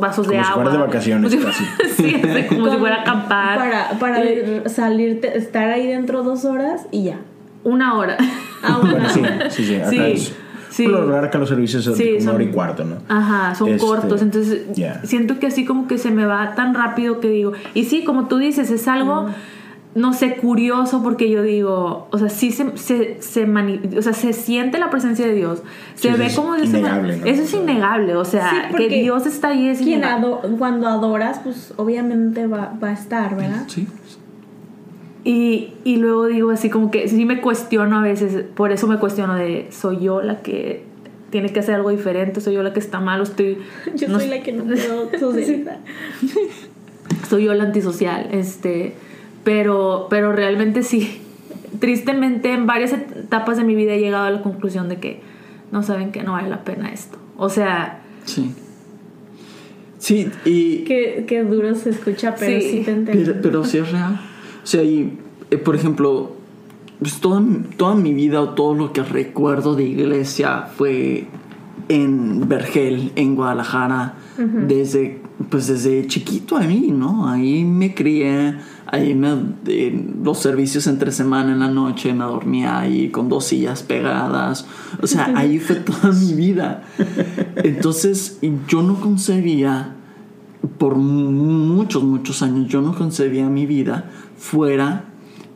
vasos 0.00 0.26
de 0.26 0.34
Como 0.34 0.44
si 0.44 0.50
agua. 0.50 0.70
de 0.72 0.78
vacaciones, 0.78 1.32
Como 1.46 1.52
si- 1.52 1.64
casi. 1.64 1.94
sí, 1.96 2.46
como 2.48 2.70
si 2.70 2.76
fuera 2.78 2.96
a 2.96 3.00
acampar. 3.02 3.58
Para, 3.58 3.90
para 3.98 4.22
Eh, 4.24 4.62
salirte, 4.66 5.36
estar 5.36 5.68
ahí 5.70 5.86
dentro 5.86 6.22
dos 6.22 6.44
horas 6.44 6.86
y 6.90 7.04
ya. 7.04 7.16
una 7.64 7.94
hora. 7.94 8.16
Ah, 8.62 8.78
Bueno, 8.80 8.96
una 8.98 9.08
sí, 9.10 9.20
hora. 9.20 9.50
sí, 9.50 9.64
sí. 9.64 9.74
Acá 9.76 9.90
Sí, 9.90 9.98
es. 10.00 10.34
sí. 10.70 10.84
Por 10.88 11.06
lo 11.06 11.16
acá 11.18 11.38
los 11.38 11.48
servicios 11.48 11.84
son 11.84 11.94
Sí, 11.96 12.10
como 12.12 12.22
una 12.24 12.32
hora 12.34 12.42
y 12.44 12.48
cuarto, 12.48 12.84
¿no? 12.84 12.96
Ajá, 13.08 13.54
son 13.54 13.68
Este, 13.70 13.84
cortos. 13.86 14.22
Entonces, 14.22 14.62
ya. 14.74 15.00
siento 15.04 15.38
que 15.38 15.46
así 15.48 15.64
como 15.64 15.86
que 15.88 15.98
se 15.98 16.10
me 16.10 16.24
va 16.24 16.54
tan 16.54 16.74
rápido 16.74 17.20
que 17.20 17.28
digo. 17.28 17.52
Y 17.74 17.84
sí, 17.84 18.04
como 18.04 18.28
tú 18.28 18.38
dices, 18.38 18.70
es 18.70 18.86
algo, 18.88 19.26
no 19.94 20.14
sé, 20.14 20.36
curioso 20.36 21.02
porque 21.02 21.28
yo 21.28 21.42
digo, 21.42 22.08
o 22.10 22.18
sea, 22.18 22.30
sí 22.30 22.50
se, 22.50 22.76
se, 22.78 23.20
se 23.20 23.46
mani- 23.46 23.80
o 23.98 24.00
sea, 24.02 24.14
se 24.14 24.32
siente 24.32 24.78
la 24.78 24.88
presencia 24.88 25.26
de 25.26 25.34
Dios. 25.34 25.62
Se 25.96 26.10
Sí, 26.12 26.18
ve 26.18 26.26
es 26.26 26.34
como 26.36 26.56
innegable. 26.56 27.18
¿no? 27.18 27.26
Eso 27.26 27.42
es 27.42 27.52
innegable. 27.52 28.16
O 28.16 28.24
sea, 28.24 28.48
Sí, 28.50 28.56
que 28.62 28.68
porque 28.70 28.88
Dios 29.02 29.26
está 29.26 29.48
ahí 29.48 29.68
es 29.68 29.80
Quien 29.80 30.04
ado- 30.04 30.40
cuando 30.58 30.88
adoras, 30.88 31.40
pues 31.44 31.74
obviamente 31.76 32.46
va, 32.46 32.72
va 32.82 32.88
a 32.88 32.92
estar, 32.92 33.36
¿verdad? 33.36 33.64
Sí. 33.68 33.86
Y, 35.24 35.74
y 35.84 35.96
luego 35.96 36.26
digo 36.26 36.50
así 36.50 36.68
como 36.68 36.90
que 36.90 37.06
sí 37.08 37.24
me 37.24 37.40
cuestiono 37.40 37.98
a 37.98 38.02
veces, 38.02 38.44
por 38.54 38.72
eso 38.72 38.88
me 38.88 38.98
cuestiono 38.98 39.34
de, 39.34 39.68
¿soy 39.70 40.00
yo 40.00 40.20
la 40.20 40.40
que 40.40 40.84
tiene 41.30 41.50
que 41.52 41.60
hacer 41.60 41.76
algo 41.76 41.90
diferente? 41.90 42.40
¿Soy 42.40 42.54
yo 42.54 42.62
la 42.62 42.72
que 42.72 42.80
está 42.80 42.98
mal? 42.98 43.20
¿O 43.20 43.24
estoy, 43.24 43.58
Yo 43.94 44.08
no 44.08 44.18
soy 44.18 44.28
la 44.28 44.42
que 44.42 44.52
no 44.52 44.64
puedo 44.64 45.10
socializar. 45.20 45.78
soy 47.28 47.44
yo 47.44 47.54
la 47.54 47.64
antisocial? 47.64 48.28
Este, 48.32 48.94
pero, 49.44 50.06
pero 50.10 50.32
realmente 50.32 50.82
sí, 50.82 51.20
tristemente 51.78 52.52
en 52.52 52.66
varias 52.66 52.92
etapas 52.92 53.56
de 53.56 53.64
mi 53.64 53.74
vida 53.74 53.94
he 53.94 54.00
llegado 54.00 54.24
a 54.24 54.30
la 54.30 54.42
conclusión 54.42 54.88
de 54.88 54.98
que 54.98 55.20
no 55.70 55.82
saben 55.82 56.12
que 56.12 56.22
no 56.22 56.32
vale 56.32 56.48
la 56.48 56.64
pena 56.64 56.92
esto. 56.92 57.18
O 57.36 57.48
sea, 57.48 57.98
Sí. 58.24 58.52
Sí, 59.98 60.28
y... 60.44 60.78
Qué, 60.84 61.24
qué 61.28 61.44
duro 61.44 61.74
se 61.74 61.90
escucha, 61.90 62.34
pero 62.38 62.60
Sí. 62.60 62.68
sí, 62.70 62.80
te 62.84 62.90
entiendo. 62.90 63.32
Pero, 63.32 63.42
pero 63.42 63.64
sí 63.64 63.78
es 63.78 63.90
real. 63.92 64.20
O 64.62 64.66
sea, 64.66 64.82
y, 64.82 65.18
eh, 65.50 65.58
por 65.58 65.76
ejemplo, 65.76 66.36
pues 66.98 67.20
toda, 67.20 67.42
toda 67.76 67.94
mi 67.94 68.12
vida 68.12 68.40
o 68.40 68.50
todo 68.50 68.74
lo 68.74 68.92
que 68.92 69.02
recuerdo 69.02 69.74
de 69.74 69.84
iglesia 69.84 70.68
fue 70.76 71.26
en 71.88 72.48
Vergel, 72.48 73.12
en 73.16 73.34
Guadalajara, 73.36 74.14
desde, 74.36 75.20
pues 75.50 75.68
desde 75.68 76.06
chiquito 76.06 76.56
ahí, 76.56 76.92
¿no? 76.92 77.28
Ahí 77.28 77.64
me 77.64 77.94
crié, 77.94 78.56
ahí 78.86 79.14
me, 79.14 79.36
los 80.22 80.38
servicios 80.38 80.86
entre 80.86 81.12
semana 81.12 81.52
en 81.52 81.60
la 81.60 81.68
noche 81.68 82.12
me 82.12 82.24
dormía 82.24 82.78
ahí 82.78 83.10
con 83.10 83.28
dos 83.28 83.44
sillas 83.46 83.82
pegadas. 83.82 84.66
O 85.00 85.06
sea, 85.06 85.32
ahí 85.36 85.58
fue 85.58 85.76
toda 85.76 86.12
mi 86.12 86.34
vida. 86.34 86.84
Entonces, 87.56 88.38
yo 88.68 88.82
no 88.82 89.00
concebía 89.00 89.96
por 90.78 90.96
muchos, 90.96 92.02
muchos 92.04 92.42
años 92.42 92.68
yo 92.68 92.80
no 92.82 92.94
concebía 92.94 93.48
mi 93.48 93.66
vida 93.66 94.10
fuera 94.36 95.04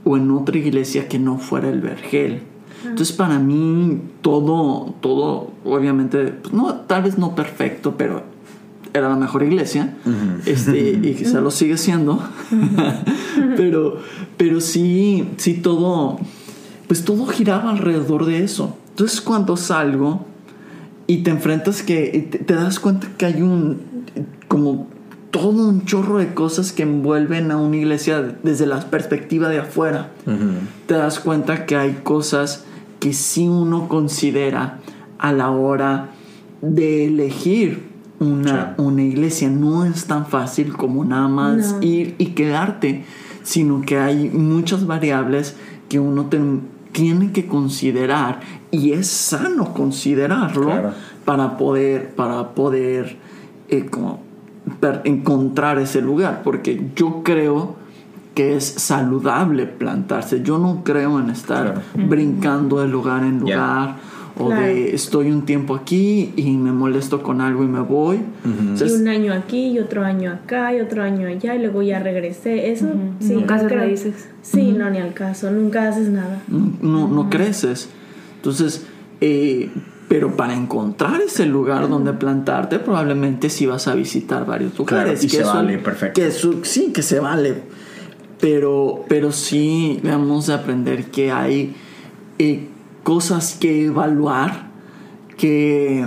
o 0.04 0.16
en 0.16 0.30
otra 0.30 0.58
iglesia 0.58 1.08
que 1.08 1.18
no 1.18 1.38
fuera 1.38 1.68
el 1.68 1.80
Vergel. 1.80 2.42
Entonces 2.84 3.16
para 3.16 3.38
mí 3.38 4.00
todo, 4.20 4.94
todo, 5.00 5.50
obviamente, 5.64 6.26
pues, 6.28 6.54
no, 6.54 6.74
tal 6.74 7.02
vez 7.02 7.18
no 7.18 7.34
perfecto, 7.34 7.96
pero 7.96 8.22
era 8.98 9.08
la 9.08 9.16
mejor 9.16 9.42
iglesia 9.42 9.94
este, 10.46 11.00
y 11.02 11.14
quizá 11.14 11.40
lo 11.40 11.50
sigue 11.50 11.76
siendo. 11.76 12.22
pero, 13.56 13.98
pero 14.36 14.60
sí, 14.60 15.28
sí 15.36 15.54
todo, 15.54 16.18
pues 16.86 17.04
todo 17.04 17.26
giraba 17.26 17.70
alrededor 17.70 18.26
de 18.26 18.44
eso. 18.44 18.76
Entonces 18.90 19.20
cuando 19.20 19.56
salgo 19.56 20.26
y 21.06 21.18
te 21.18 21.30
enfrentas 21.30 21.82
que 21.82 22.42
te 22.46 22.54
das 22.54 22.80
cuenta 22.80 23.08
que 23.16 23.26
hay 23.26 23.42
un 23.42 23.80
como 24.48 24.88
todo 25.30 25.68
un 25.68 25.84
chorro 25.84 26.18
de 26.18 26.32
cosas 26.32 26.72
que 26.72 26.82
envuelven 26.82 27.50
a 27.50 27.58
una 27.58 27.76
iglesia 27.76 28.36
desde 28.42 28.64
la 28.66 28.80
perspectiva 28.80 29.48
de 29.48 29.58
afuera. 29.58 30.12
Te 30.86 30.94
das 30.94 31.20
cuenta 31.20 31.66
que 31.66 31.76
hay 31.76 32.00
cosas 32.02 32.64
que 33.00 33.12
sí 33.12 33.46
uno 33.46 33.88
considera 33.88 34.80
a 35.18 35.32
la 35.32 35.50
hora 35.50 36.10
de 36.62 37.06
elegir 37.06 37.95
una, 38.20 38.74
Sí. 38.76 38.82
una 38.82 39.02
iglesia. 39.02 39.48
No 39.50 39.84
es 39.84 40.06
tan 40.06 40.26
fácil 40.26 40.72
como 40.76 41.04
nada 41.04 41.28
más 41.28 41.72
No. 41.74 41.82
ir 41.82 42.14
y 42.18 42.26
quedarte, 42.28 43.04
sino 43.42 43.82
que 43.82 43.98
hay 43.98 44.30
muchas 44.30 44.86
variables 44.86 45.56
que 45.88 46.00
uno 46.00 46.26
tiene 46.92 47.32
que 47.32 47.46
considerar 47.46 48.40
y 48.70 48.92
es 48.92 49.06
sano 49.08 49.72
considerarlo 49.74 50.66
Claro. 50.66 50.92
para 51.24 51.56
poder, 51.56 52.14
para 52.14 52.50
poder 52.54 53.16
eh, 53.68 53.86
como 53.86 54.20
per- 54.80 55.02
encontrar 55.04 55.78
ese 55.78 56.00
lugar, 56.00 56.42
porque 56.44 56.90
yo 56.96 57.22
creo 57.24 57.74
que 58.34 58.54
es 58.56 58.64
saludable 58.64 59.66
plantarse. 59.66 60.42
Yo 60.42 60.58
no 60.58 60.82
creo 60.84 61.18
en 61.20 61.30
estar 61.30 61.74
Claro. 61.92 62.08
brincando 62.08 62.80
de 62.80 62.86
lugar 62.88 63.22
en 63.24 63.40
lugar 63.40 63.96
o 64.38 64.46
Claro. 64.48 64.62
de 64.66 64.94
estoy 64.94 65.30
un 65.30 65.46
tiempo 65.46 65.74
aquí 65.74 66.32
y 66.36 66.50
me 66.56 66.70
molesto 66.72 67.22
con 67.22 67.40
algo 67.40 67.64
y 67.64 67.68
me 67.68 67.80
voy. 67.80 68.18
O 68.72 68.76
sea, 68.76 68.86
Y 68.86 68.90
es- 68.90 69.00
un 69.00 69.08
año 69.08 69.32
aquí, 69.32 69.68
y 69.68 69.78
otro 69.78 70.04
año 70.04 70.30
acá, 70.32 70.74
y 70.74 70.80
otro 70.80 71.02
año 71.02 71.26
allá, 71.28 71.54
y 71.54 71.60
luego 71.60 71.82
ya 71.82 71.98
regresé. 72.00 72.70
Eso 72.70 72.86
sí. 73.20 73.32
Nunca 73.32 73.54
no 73.54 73.60
haces 73.60 73.68
creo. 73.68 73.80
raíces. 73.80 74.28
Sí, 74.42 74.72
no, 74.72 74.90
ni 74.90 74.98
al 74.98 75.14
caso. 75.14 75.50
Nunca 75.50 75.88
haces 75.88 76.08
nada. 76.08 76.42
no, 76.48 76.72
no, 76.82 77.08
no 77.08 77.30
creces. 77.30 77.88
Entonces, 78.36 78.86
eh, 79.20 79.70
pero 80.08 80.36
para 80.36 80.54
encontrar 80.54 81.20
ese 81.20 81.46
lugar 81.46 81.88
donde 81.88 82.12
plantarte, 82.12 82.78
probablemente 82.78 83.48
sí 83.50 83.66
vas 83.66 83.88
a 83.88 83.94
visitar 83.94 84.44
varios 84.46 84.78
lugares. 84.78 85.24
y 85.24 85.28
se 85.28 85.40
eso- 85.40 85.54
vale, 85.54 85.78
perfecto. 85.78 86.20
que 86.20 86.26
eso- 86.28 86.60
sí, 86.62 86.92
que 86.92 87.02
se 87.02 87.18
vale. 87.20 87.54
Pero, 88.40 89.04
pero 89.08 89.32
sí 89.32 89.98
debemos 90.02 90.46
de 90.46 90.54
aprender 90.54 91.06
que 91.06 91.32
hay 91.32 91.74
eh, 92.38 92.68
cosas 93.06 93.54
que 93.54 93.84
evaluar, 93.84 94.66
que, 95.38 96.04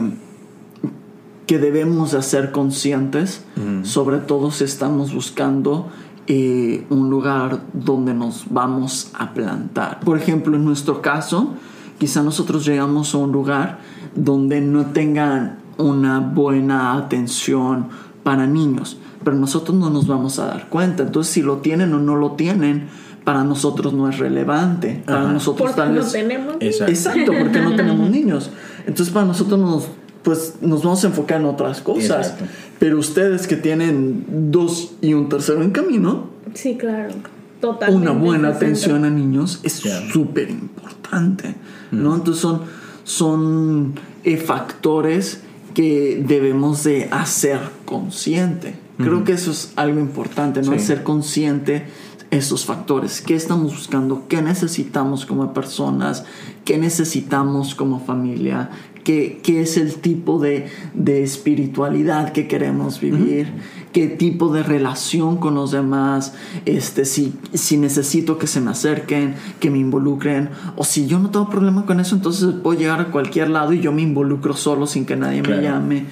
que 1.48 1.58
debemos 1.58 2.12
de 2.12 2.22
ser 2.22 2.51
conscientes, 2.51 3.46
sobre 3.84 4.18
todo 4.18 4.51
si 4.51 4.65
estamos 4.65 5.13
buscando 5.13 5.88
eh, 6.27 6.86
un 6.89 7.10
lugar 7.10 7.62
donde 7.72 8.13
nos 8.13 8.48
vamos 8.50 9.12
a 9.13 9.34
plantar. 9.34 10.01
Por 10.01 10.18
ejemplo, 10.18 10.58
en 10.58 10.65
nuestro 10.65 11.01
caso, 11.01 11.53
quizá 12.00 12.22
nosotros 12.22 12.65
llegamos 12.65 13.15
a 13.15 13.20
un 13.20 13.32
lugar 13.32 13.79
donde 14.13 14.60
no 14.60 14.88
tengan 14.88 15.60
una 15.77 16.20
buena 16.20 16.98
atención 16.98 17.88
para 18.24 18.46
niños, 18.46 18.98
pero 19.24 19.38
nosotros 19.38 19.77
no 19.77 19.89
nos 19.89 20.06
vamos 20.06 20.38
a 20.38 20.48
dar 20.48 20.68
cuenta. 20.68 21.03
Entonces, 21.03 21.32
si 21.32 21.41
lo 21.44 21.60
tienen 21.60 21.94
o 21.94 22.00
no 22.00 22.18
lo 22.18 22.34
tienen, 22.34 22.89
para 23.30 23.44
nosotros 23.44 23.94
no 23.94 24.10
es 24.10 24.18
relevante. 24.18 25.04
Para 25.06 25.22
Ajá. 25.22 25.34
nosotros 25.34 25.70
Porque 25.70 25.82
tal 25.84 25.94
no 25.94 26.02
vez 26.02 26.12
tenemos. 26.12 26.56
Exacto. 26.60 26.92
Exacto, 26.92 27.32
porque 27.38 27.62
no 27.62 27.76
tenemos 27.76 28.10
niños. 28.18 28.50
Entonces 28.88 29.14
para 29.14 29.28
nosotros 29.28 29.60
nos, 29.60 29.88
pues, 30.24 30.56
nos 30.62 30.82
vamos 30.82 31.04
a 31.04 31.08
enfocar 31.10 31.40
en 31.40 31.46
otras 31.46 31.80
cosas. 31.82 32.30
Exacto. 32.30 32.46
Pero 32.80 32.98
ustedes 32.98 33.46
que 33.46 33.56
tienen 33.56 34.26
dos 34.52 34.94
y 35.02 35.14
un 35.14 35.30
tercero 35.30 35.62
en 35.62 35.70
camino, 35.70 36.32
Sí, 36.56 36.76
claro. 36.76 37.14
Totalmente. 37.62 38.02
una 38.10 38.20
buena 38.20 38.48
60. 38.48 38.66
atención 38.66 39.06
a 39.06 39.12
niños 39.12 39.60
es 39.62 39.84
súper 40.12 40.50
importante. 40.50 41.54
¿no? 41.92 42.16
Entonces 42.16 42.42
son, 42.42 42.62
son 43.04 43.94
eh, 44.24 44.38
factores 44.38 45.42
que 45.76 46.24
debemos 46.28 46.84
de 46.84 47.10
hacer 47.12 47.60
consciente. 47.86 48.74
Creo 48.98 49.24
que 49.24 49.34
eso 49.34 49.52
es 49.52 49.72
algo 49.76 50.00
importante, 50.00 50.62
¿no? 50.64 50.72
Sí. 50.72 50.78
Hacer 50.80 51.04
consciente 51.04 51.86
esos 52.32 52.66
factores. 52.66 53.22
¿Qué 53.22 53.36
estamos 53.36 53.74
buscando? 53.76 54.24
¿Qué 54.28 54.42
necesitamos 54.42 55.26
como 55.26 55.54
personas? 55.54 56.26
¿Qué 56.66 56.78
necesitamos 56.78 57.74
como 57.76 58.00
familia? 58.00 58.70
¿Qué, 59.04 59.40
qué 59.42 59.62
es 59.62 59.78
el 59.78 59.96
tipo 59.96 60.38
de, 60.40 60.68
de 60.94 61.24
espiritualidad 61.24 62.32
que 62.32 62.48
queremos 62.48 63.00
vivir? 63.00 63.48
¿Qué 63.94 64.08
tipo 64.08 64.54
de 64.54 64.62
relación 64.62 65.38
con 65.38 65.56
los 65.56 65.72
demás? 65.72 66.36
Este, 66.66 67.06
si, 67.06 67.34
si 67.54 67.78
necesito 67.78 68.38
que 68.38 68.46
se 68.46 68.62
me 68.62 68.70
acerquen, 68.70 69.34
que 69.60 69.72
me 69.72 69.80
involucren. 69.80 70.50
O 70.76 70.84
si 70.84 71.08
yo 71.08 71.18
no 71.18 71.32
tengo 71.32 71.50
problema 71.50 71.86
con 71.88 72.00
eso, 72.00 72.16
entonces 72.16 72.54
puedo 72.62 72.78
llegar 72.80 73.02
a 73.02 73.06
cualquier 73.06 73.50
lado 73.50 73.74
y 73.74 73.80
yo 73.80 73.92
me 73.92 74.04
involucro 74.04 74.54
solo 74.54 74.86
sin 74.86 75.06
que 75.06 75.16
nadie 75.16 75.42
Claro. 75.42 75.62
me 75.62 75.68
llame. 75.68 76.06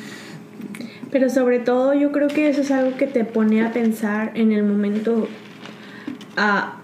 Pero 1.12 1.30
sobre 1.30 1.60
todo 1.60 1.94
yo 1.94 2.12
creo 2.12 2.28
que 2.30 2.50
eso 2.50 2.62
es 2.62 2.72
algo 2.72 2.98
que 2.98 3.06
te 3.06 3.24
pone 3.26 3.64
a 3.66 3.72
pensar 3.72 4.32
en 4.36 4.52
el 4.52 4.64
momento, 4.64 5.28
a- 6.38 6.78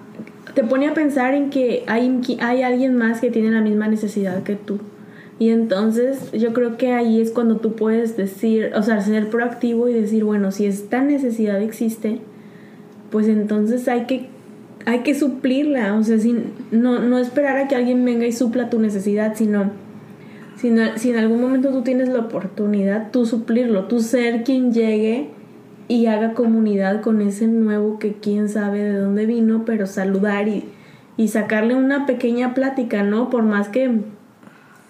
te 0.54 0.64
pone 0.64 0.88
a 0.88 0.94
pensar 0.94 1.34
en 1.34 1.50
que 1.50 1.84
hay, 1.88 2.22
hay 2.42 2.62
alguien 2.62 2.96
más 2.96 3.22
que 3.22 3.32
tiene 3.32 3.50
la 3.52 3.62
misma 3.62 3.88
necesidad 3.88 4.44
que 4.44 4.56
tú. 4.56 4.80
Y 5.40 5.50
entonces 5.50 6.32
yo 6.32 6.54
creo 6.54 6.78
que 6.78 6.92
ahí 6.94 7.20
es 7.20 7.32
cuando 7.32 7.58
tú 7.58 7.74
puedes 7.76 8.16
decir, 8.18 8.72
o 8.76 8.84
sea, 8.84 9.02
ser 9.02 9.30
proactivo 9.30 9.88
y 9.90 9.94
decir, 9.94 10.24
bueno, 10.24 10.52
si 10.52 10.66
esta 10.68 11.02
necesidad 11.04 11.62
existe, 11.62 12.20
pues 13.10 13.28
entonces 13.28 13.88
hay 13.88 14.06
que, 14.06 14.28
hay 14.86 15.00
que 15.00 15.16
suplirla. 15.16 15.96
O 15.96 16.04
sea, 16.04 16.20
sin, 16.20 16.46
no, 16.72 17.00
no 17.00 17.18
esperar 17.18 17.58
a 17.58 17.68
que 17.68 17.76
alguien 17.76 18.06
venga 18.06 18.26
y 18.28 18.32
supla 18.32 18.70
tu 18.70 18.80
necesidad, 18.80 19.36
sino 19.36 19.72
si, 20.58 20.70
no- 20.70 20.98
si 20.98 21.10
en 21.10 21.18
algún 21.18 21.42
momento 21.42 21.70
tú 21.72 21.82
tienes 21.82 22.10
la 22.10 22.20
oportunidad, 22.20 23.10
tú 23.12 23.26
suplirlo, 23.26 23.86
tú 23.86 24.02
ser 24.02 24.44
quien 24.44 24.72
llegue 24.72 25.30
y 25.88 26.08
haga 26.08 26.34
comunidad 26.34 27.02
con 27.02 27.22
ese 27.22 27.48
nuevo 27.48 28.00
que 28.00 28.14
quién 28.14 28.50
sabe 28.50 28.80
de 28.80 28.98
dónde 28.98 29.26
vino, 29.26 29.64
pero 29.66 29.86
saludar 29.86 30.48
y, 30.48 30.66
y 31.18 31.28
sacarle 31.28 31.76
una 31.76 32.06
pequeña 32.06 32.54
plática, 32.54 33.04
¿no? 33.04 33.30
Por 33.30 33.44
más 33.44 33.70
que 33.70 34.02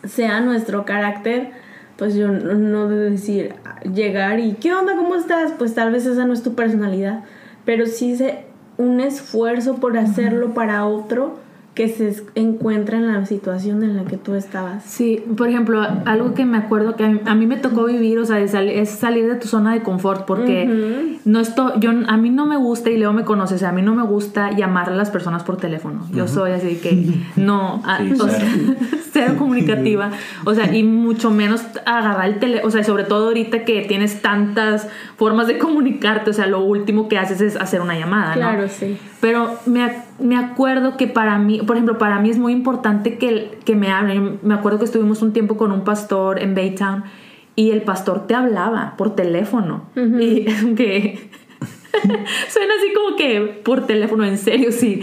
sea 0.05 0.41
nuestro 0.41 0.85
carácter, 0.85 1.51
pues 1.97 2.15
yo 2.15 2.29
no, 2.29 2.87
de 2.89 3.11
decir, 3.11 3.55
llegar 3.93 4.39
y 4.39 4.53
¿qué 4.53 4.73
onda? 4.73 4.95
¿Cómo 4.95 5.15
estás? 5.15 5.53
Pues 5.57 5.73
tal 5.73 5.91
vez 5.91 6.05
esa 6.05 6.25
no 6.25 6.33
es 6.33 6.43
tu 6.43 6.55
personalidad, 6.55 7.23
pero 7.65 7.85
sí 7.85 8.15
se, 8.15 8.45
un 8.77 8.99
esfuerzo 8.99 9.75
por 9.75 9.97
hacerlo 9.97 10.53
para 10.53 10.85
otro 10.85 11.42
que 11.73 11.87
se 11.87 12.07
es- 12.09 12.23
encuentra 12.35 12.97
en 12.97 13.07
la 13.11 13.25
situación 13.25 13.83
en 13.83 13.95
la 13.97 14.03
que 14.05 14.17
tú 14.17 14.35
estabas. 14.35 14.83
Sí, 14.83 15.23
por 15.35 15.47
ejemplo, 15.49 15.81
algo 16.05 16.35
que 16.35 16.45
me 16.45 16.57
acuerdo 16.57 16.95
que 16.95 17.03
a 17.03 17.09
mí, 17.09 17.19
a 17.25 17.33
mí 17.33 17.47
me 17.47 17.57
tocó 17.57 17.85
vivir, 17.85 18.19
o 18.19 18.25
sea, 18.25 18.35
de 18.35 18.47
sal- 18.47 18.69
es 18.69 18.89
salir 18.89 19.27
de 19.27 19.35
tu 19.35 19.47
zona 19.47 19.73
de 19.73 19.81
confort, 19.81 20.25
porque 20.25 21.17
no 21.25 21.39
esto, 21.39 21.79
yo, 21.79 21.91
a 22.07 22.17
mí 22.17 22.29
no 22.29 22.45
me 22.45 22.57
gusta, 22.57 22.91
y 22.91 22.97
Leo 22.97 23.11
me 23.11 23.23
conoce, 23.23 23.55
o 23.55 23.57
sea, 23.57 23.69
a 23.69 23.71
mí 23.71 23.81
no 23.81 23.95
me 23.95 24.03
gusta 24.03 24.51
llamar 24.51 24.89
a 24.89 24.95
las 24.95 25.09
personas 25.09 25.43
por 25.43 25.57
teléfono. 25.57 26.05
Yo 26.13 26.27
soy 26.27 26.51
así 26.51 26.75
que 26.75 27.07
no, 27.37 27.81
a- 27.85 27.97
Sí, 27.97 28.13
o 28.19 28.27
sea, 28.27 28.39
cero 29.11 29.33
comunicativa, 29.39 30.11
o 30.45 30.53
sea, 30.53 30.75
y 30.75 30.83
mucho 30.83 31.31
menos 31.31 31.61
agarrar 31.85 32.27
el 32.27 32.39
teléfono, 32.39 32.67
o 32.67 32.71
sea, 32.71 32.83
sobre 32.83 33.03
todo 33.03 33.27
ahorita 33.29 33.65
que 33.65 33.81
tienes 33.81 34.21
tantas 34.21 34.87
formas 35.17 35.47
de 35.47 35.57
comunicarte, 35.57 36.29
o 36.29 36.33
sea, 36.33 36.45
lo 36.47 36.59
último 36.63 37.07
que 37.07 37.17
haces 37.17 37.41
es 37.41 37.55
hacer 37.55 37.81
una 37.81 37.97
llamada, 37.97 38.29
¿no? 38.35 38.41
Claro, 38.41 38.67
sí. 38.69 38.97
Pero 39.21 39.57
me, 39.65 39.79
ac- 39.85 40.02
me 40.19 40.37
acuerdo 40.37 40.97
que 40.97 41.07
para 41.07 41.37
mí, 41.39 41.59
por 41.59 41.75
ejemplo, 41.75 41.97
para 41.97 42.19
mí 42.19 42.29
es 42.29 42.37
muy 42.37 42.53
importante 42.53 43.17
que, 43.17 43.57
que 43.65 43.75
me 43.75 43.91
hablen. 43.91 44.39
Me 44.43 44.53
acuerdo 44.53 44.79
que 44.79 44.85
estuvimos 44.85 45.21
un 45.21 45.33
tiempo 45.33 45.57
con 45.57 45.71
un 45.71 45.83
pastor 45.83 46.41
en 46.41 46.55
Baytown 46.55 47.03
y 47.55 47.71
el 47.71 47.81
pastor 47.81 48.27
te 48.27 48.35
hablaba 48.35 48.95
por 48.97 49.15
teléfono. 49.15 49.85
Y 49.95 50.45
que 50.75 51.29
suena 52.49 52.73
así 52.77 52.93
como 52.93 53.15
que 53.15 53.61
por 53.63 53.85
teléfono, 53.85 54.23
en 54.23 54.37
serio, 54.37 54.71
sí. 54.71 55.01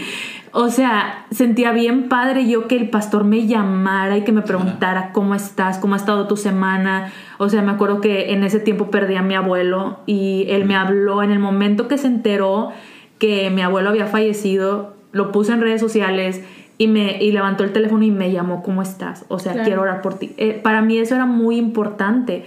O 0.52 0.68
sea, 0.68 1.26
sentía 1.30 1.70
bien 1.70 2.08
padre 2.08 2.48
yo 2.48 2.66
que 2.66 2.76
el 2.76 2.90
pastor 2.90 3.22
me 3.22 3.46
llamara 3.46 4.16
y 4.16 4.24
que 4.24 4.32
me 4.32 4.42
preguntara 4.42 5.12
cómo 5.12 5.36
estás, 5.36 5.78
cómo 5.78 5.94
ha 5.94 5.96
estado 5.96 6.26
tu 6.26 6.36
semana. 6.36 7.12
O 7.38 7.48
sea, 7.48 7.62
me 7.62 7.70
acuerdo 7.70 8.00
que 8.00 8.32
en 8.32 8.42
ese 8.42 8.58
tiempo 8.58 8.90
perdí 8.90 9.14
a 9.14 9.22
mi 9.22 9.34
abuelo 9.34 10.00
y 10.06 10.46
él 10.48 10.64
me 10.64 10.74
habló 10.74 11.22
en 11.22 11.30
el 11.30 11.38
momento 11.38 11.86
que 11.86 11.98
se 11.98 12.08
enteró 12.08 12.72
que 13.20 13.50
mi 13.50 13.62
abuelo 13.62 13.90
había 13.90 14.06
fallecido, 14.06 14.96
lo 15.12 15.32
puse 15.32 15.52
en 15.52 15.60
redes 15.60 15.80
sociales 15.80 16.40
y 16.78 16.86
me 16.88 17.22
y 17.22 17.30
levantó 17.32 17.62
el 17.62 17.72
teléfono 17.72 18.02
y 18.04 18.10
me 18.10 18.32
llamó, 18.32 18.62
¿cómo 18.62 18.80
estás? 18.80 19.26
O 19.28 19.38
sea, 19.38 19.52
Claro. 19.52 19.66
quiero 19.66 19.82
orar 19.82 20.00
por 20.00 20.14
ti. 20.14 20.32
Eh, 20.38 20.58
para 20.62 20.80
mí 20.80 20.96
eso 20.96 21.14
era 21.14 21.26
muy 21.26 21.56
importante. 21.58 22.42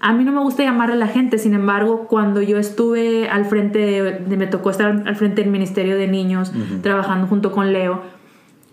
A 0.00 0.12
mí 0.12 0.24
no 0.24 0.32
me 0.32 0.40
gusta 0.40 0.62
llamarle 0.62 0.94
a 0.94 0.98
la 0.98 1.06
gente, 1.06 1.38
sin 1.38 1.54
embargo, 1.54 2.06
cuando 2.06 2.42
yo 2.42 2.58
estuve 2.58 3.28
al 3.30 3.46
frente, 3.46 3.78
de, 3.78 4.02
de- 4.18 4.36
me 4.36 4.46
tocó 4.46 4.68
estar 4.70 5.02
al 5.06 5.16
frente 5.16 5.40
del 5.42 5.50
Ministerio 5.50 5.96
de 5.96 6.06
Niños, 6.06 6.52
trabajando 6.82 7.26
junto 7.28 7.50
con 7.52 7.72
Leo, 7.72 8.02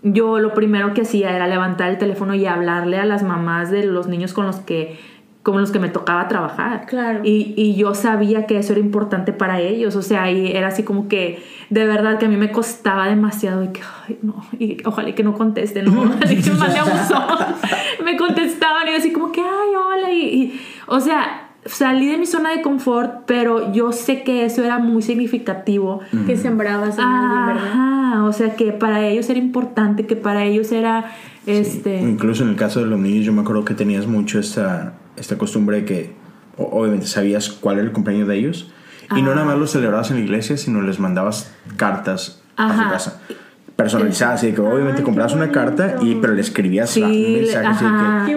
yo 0.02 0.38
lo 0.38 0.54
primero 0.54 0.92
que 0.94 1.02
hacía 1.02 1.34
era 1.34 1.46
levantar 1.46 1.90
el 1.90 1.98
teléfono 1.98 2.34
y 2.34 2.46
hablarle 2.46 2.98
a 2.98 3.04
las 3.04 3.22
mamás 3.22 3.70
de 3.70 3.84
los 3.84 4.06
niños 4.06 4.32
con 4.32 4.46
los 4.46 4.56
que 4.56 4.98
con 5.42 5.60
los 5.60 5.70
que 5.70 5.78
me 5.78 5.88
tocaba 5.88 6.28
trabajar. 6.28 6.86
Claro. 6.86 7.20
Y, 7.24 7.54
y 7.56 7.74
yo 7.74 7.94
sabía 7.94 8.46
que 8.46 8.58
eso 8.58 8.72
era 8.72 8.80
importante 8.80 9.32
para 9.32 9.60
ellos. 9.60 9.96
O 9.96 10.02
sea, 10.02 10.30
y 10.30 10.52
era 10.52 10.68
así 10.68 10.82
como 10.82 11.08
que 11.08 11.42
de 11.70 11.86
verdad 11.86 12.18
que 12.18 12.26
a 12.26 12.28
mí 12.28 12.36
me 12.36 12.50
costaba 12.50 13.08
demasiado 13.08 13.64
y 13.64 13.68
que, 13.68 13.80
ay, 14.06 14.18
no, 14.22 14.44
y 14.58 14.76
ojalá 14.84 15.14
que 15.14 15.22
no 15.22 15.34
contesten, 15.34 15.86
¿no? 15.86 16.02
Ojalá 16.02 16.28
que 16.28 16.50
me 16.50 16.56
mande 16.56 16.78
a 16.78 16.84
buzón. 16.84 17.54
me 18.04 18.16
contestaban 18.16 18.88
y 18.88 18.90
yo 18.90 18.96
así 18.98 19.12
como 19.12 19.32
que, 19.32 19.40
ay, 19.40 19.74
hola. 19.76 20.12
Y, 20.12 20.24
y, 20.24 20.60
o 20.86 21.00
sea, 21.00 21.48
salí 21.64 22.06
de 22.06 22.18
mi 22.18 22.26
zona 22.26 22.50
de 22.50 22.62
confort, 22.62 23.24
pero 23.26 23.72
yo 23.72 23.92
sé 23.92 24.22
que 24.22 24.44
eso 24.44 24.64
era 24.64 24.78
muy 24.78 25.02
significativo. 25.02 26.00
Que 26.26 26.36
sembrabas 26.36 26.98
en 26.98 27.04
alguien, 27.04 27.46
¿verdad? 27.46 27.72
Ajá, 27.72 28.24
o 28.24 28.32
sea 28.32 28.56
que 28.56 28.72
para 28.72 29.06
ellos 29.06 29.30
era 29.30 29.38
importante, 29.38 30.06
que 30.06 30.16
para 30.16 30.44
ellos 30.44 30.72
era 30.72 31.12
este 31.46 32.00
Incluso 32.00 32.42
en 32.42 32.50
el 32.50 32.56
caso 32.56 32.80
de 32.80 32.86
los 32.86 32.98
niños, 32.98 33.24
yo 33.24 33.32
me 33.32 33.42
acuerdo 33.42 33.64
que 33.64 33.74
tenías 33.74 34.06
mucho 34.06 34.38
esta, 34.38 34.94
esta 35.20 35.38
costumbre 35.38 35.84
que, 35.84 36.14
obviamente, 36.56 37.06
sabías 37.06 37.48
cuál 37.50 37.76
era 37.78 37.86
el 37.86 37.92
cumpleaños 37.92 38.26
de 38.28 38.36
ellos. 38.36 38.72
Y 39.16 39.22
no 39.22 39.32
Ah. 39.32 39.34
nada 39.34 39.46
más 39.46 39.58
lo 39.58 39.66
celebrabas 39.66 40.10
en 40.10 40.16
la 40.18 40.22
iglesia, 40.22 40.56
sino 40.56 40.80
les 40.82 40.98
mandabas 40.98 41.52
cartas 41.76 42.42
a 42.56 42.68
su 42.84 42.90
casa. 42.90 43.20
Personalizadas, 43.82 44.34
así 44.42 44.52
que 44.52 44.60
obviamente 44.60 44.98
Ay, 44.98 45.04
comprabas 45.04 45.32
una 45.34 45.50
carta 45.50 45.96
y 46.02 46.16
pero 46.16 46.34
le 46.34 46.40
escribías 46.40 46.90
Sí, 46.90 47.02
un 47.02 47.32
mensaje 47.32 47.66
así 47.66 47.84
que. 47.84 48.32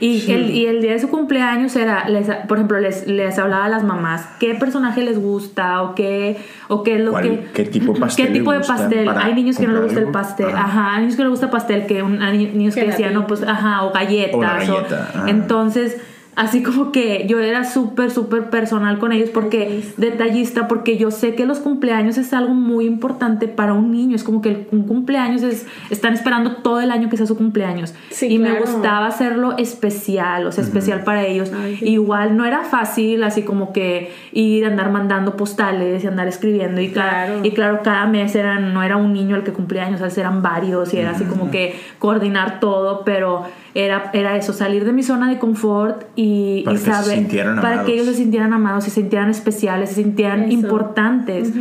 Y, 0.00 0.30
el, 0.32 0.50
y 0.50 0.66
el 0.66 0.80
día 0.80 0.92
de 0.92 0.98
su 0.98 1.08
cumpleaños 1.08 1.76
era, 1.76 2.08
les- 2.08 2.28
por 2.48 2.56
ejemplo, 2.58 2.80
les, 2.80 3.06
les 3.06 3.38
hablaba 3.38 3.66
a 3.66 3.68
las 3.68 3.84
mamás 3.84 4.26
qué 4.40 4.54
personaje 4.54 5.02
les 5.02 5.18
gusta 5.18 5.82
o 5.82 5.94
qué, 5.94 6.36
o 6.68 6.82
qué 6.82 6.96
es 6.96 7.00
lo 7.04 7.10
¿Cuál- 7.12 7.24
que... 7.24 7.44
qué 7.54 7.64
tipo 7.64 7.92
de 7.92 8.00
pastel 8.00 8.26
¿Qué 8.26 8.32
tipo 8.32 8.52
de 8.52 8.60
pastel? 8.60 9.08
Hay 9.08 9.34
niños 9.34 9.58
que 9.58 9.66
no 9.66 9.72
les 9.74 9.82
gusta 9.84 10.00
el 10.00 10.08
pastel. 10.08 10.46
Ajá. 10.48 10.64
Ajá. 10.64 10.94
hay 10.94 11.00
niños 11.02 11.16
que 11.16 11.22
no 11.22 11.28
les 11.30 11.38
gusta 11.40 11.50
pastel, 11.50 11.86
que 11.86 12.02
un, 12.02 12.22
hay 12.22 12.38
niños 12.52 12.74
que 12.74 12.84
decían, 12.86 13.14
no, 13.14 13.26
pues, 13.26 13.42
ajá, 13.42 13.82
o 13.84 13.92
galletas. 13.92 14.34
O- 14.34 14.40
galleta, 14.40 15.08
ajá. 15.14 15.30
entonces... 15.30 15.96
Así 16.36 16.62
como 16.62 16.90
que 16.90 17.26
yo 17.28 17.38
era 17.38 17.64
súper, 17.64 18.10
súper 18.10 18.50
personal 18.50 18.98
con 18.98 19.12
ellos 19.12 19.30
porque 19.30 19.82
detallista, 19.96 20.66
porque 20.66 20.96
yo 20.96 21.10
sé 21.10 21.34
que 21.34 21.46
los 21.46 21.60
cumpleaños 21.60 22.18
es 22.18 22.32
algo 22.32 22.54
muy 22.54 22.86
importante 22.86 23.46
para 23.46 23.72
un 23.72 23.92
niño. 23.92 24.16
Es 24.16 24.24
como 24.24 24.42
que 24.42 24.66
un 24.72 24.82
cumpleaños 24.84 25.42
es, 25.42 25.66
están 25.90 26.12
esperando 26.14 26.56
todo 26.56 26.80
el 26.80 26.90
año 26.90 27.08
que 27.08 27.16
sea 27.16 27.26
su 27.26 27.36
cumpleaños. 27.36 27.94
Sí, 28.10 28.26
y 28.26 28.38
me 28.38 28.58
gustaba 28.58 29.06
hacerlo 29.06 29.56
especial, 29.58 30.46
o 30.46 30.52
sea, 30.52 30.64
especial 30.64 31.04
para 31.04 31.24
ellos. 31.24 31.52
Ay, 31.54 31.76
sí. 31.76 31.88
Igual 31.88 32.36
no 32.36 32.44
era 32.44 32.64
fácil, 32.64 33.22
así 33.22 33.42
como 33.42 33.72
que 33.72 34.12
ir 34.32 34.64
a 34.64 34.68
andar 34.68 34.90
mandando 34.90 35.36
postales 35.36 36.02
y 36.02 36.06
andar 36.06 36.26
escribiendo. 36.28 36.80
Y 36.80 36.90
claro, 36.90 37.04
Claro. 37.34 37.40
y 37.44 37.50
claro 37.52 37.80
cada 37.84 38.06
mes 38.06 38.34
eran, 38.34 38.74
no 38.74 38.82
era 38.82 38.96
un 38.96 39.12
niño 39.12 39.36
el 39.36 39.44
que 39.44 39.52
cumplía 39.52 39.84
años, 39.84 40.00
o 40.00 40.10
sea, 40.10 40.22
eran 40.24 40.42
varios 40.42 40.92
y 40.94 40.98
era 40.98 41.10
así 41.10 41.24
como 41.24 41.50
que 41.50 41.78
coordinar 41.98 42.60
todo, 42.60 43.02
pero 43.04 43.44
era, 43.74 44.10
era 44.12 44.36
eso, 44.36 44.52
salir 44.52 44.84
de 44.84 44.92
mi 44.92 45.02
zona 45.02 45.28
de 45.28 45.38
confort 45.38 46.04
y, 46.16 46.62
Para 46.64 46.76
y 46.76 46.78
que 46.80 46.84
se 46.84 46.90
saber, 46.92 47.18
sintieran 47.18 47.56
para 47.56 47.68
amados. 47.68 47.86
que 47.86 47.92
ellos 47.94 48.06
se 48.06 48.14
sintieran 48.14 48.52
amados, 48.52 48.84
se 48.84 48.90
sintieran 48.90 49.30
especiales, 49.30 49.88
se 49.90 49.96
sintieran 49.96 50.44
Eso. 50.44 50.52
importantes. 50.52 51.52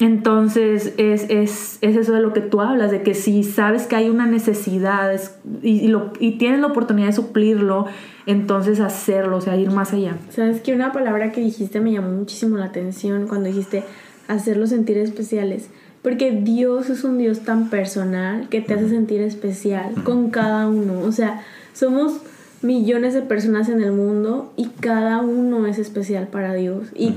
Entonces 0.00 0.94
es, 0.96 1.26
es, 1.28 1.78
es 1.80 1.96
eso 1.96 2.12
de 2.12 2.20
lo 2.20 2.32
que 2.32 2.40
tú 2.40 2.60
hablas, 2.60 2.92
de 2.92 3.02
que 3.02 3.14
si 3.14 3.42
sabes 3.42 3.86
que 3.86 3.96
hay 3.96 4.08
una 4.10 4.26
necesidad 4.26 5.12
es- 5.12 5.36
y, 5.62 5.80
y 5.80 5.88
lo, 5.88 6.12
y 6.20 6.38
tienes 6.38 6.60
la 6.60 6.68
oportunidad 6.68 7.08
de 7.08 7.14
suplirlo, 7.14 7.86
entonces 8.26 8.78
hacerlo, 8.78 9.38
o 9.38 9.40
sea, 9.40 9.56
ir 9.56 9.72
más 9.72 9.92
allá. 9.92 10.16
Sabes 10.30 10.60
que 10.60 10.72
una 10.72 10.92
palabra 10.92 11.32
que 11.32 11.40
dijiste 11.40 11.80
me 11.80 11.90
llamó 11.92 12.10
muchísimo 12.10 12.56
la 12.58 12.66
atención 12.66 13.26
cuando 13.26 13.48
dijiste 13.48 13.82
hacerlos 14.28 14.70
sentir 14.70 14.98
especiales. 14.98 15.68
Porque 16.08 16.30
Dios 16.30 16.88
es 16.88 17.04
un 17.04 17.18
Dios 17.18 17.40
tan 17.40 17.68
personal 17.68 18.48
que 18.48 18.62
te 18.62 18.72
hace 18.72 18.88
sentir 18.88 19.20
especial 19.20 19.92
con 20.04 20.30
cada 20.30 20.66
uno. 20.66 21.00
O 21.00 21.12
sea, 21.12 21.42
somos 21.74 22.22
millones 22.62 23.12
de 23.12 23.20
personas 23.20 23.68
en 23.68 23.82
el 23.82 23.92
mundo 23.92 24.50
y 24.56 24.68
cada 24.80 25.20
uno 25.20 25.66
es 25.66 25.78
especial 25.78 26.28
para 26.28 26.54
Dios. 26.54 26.88
Y, 26.96 27.12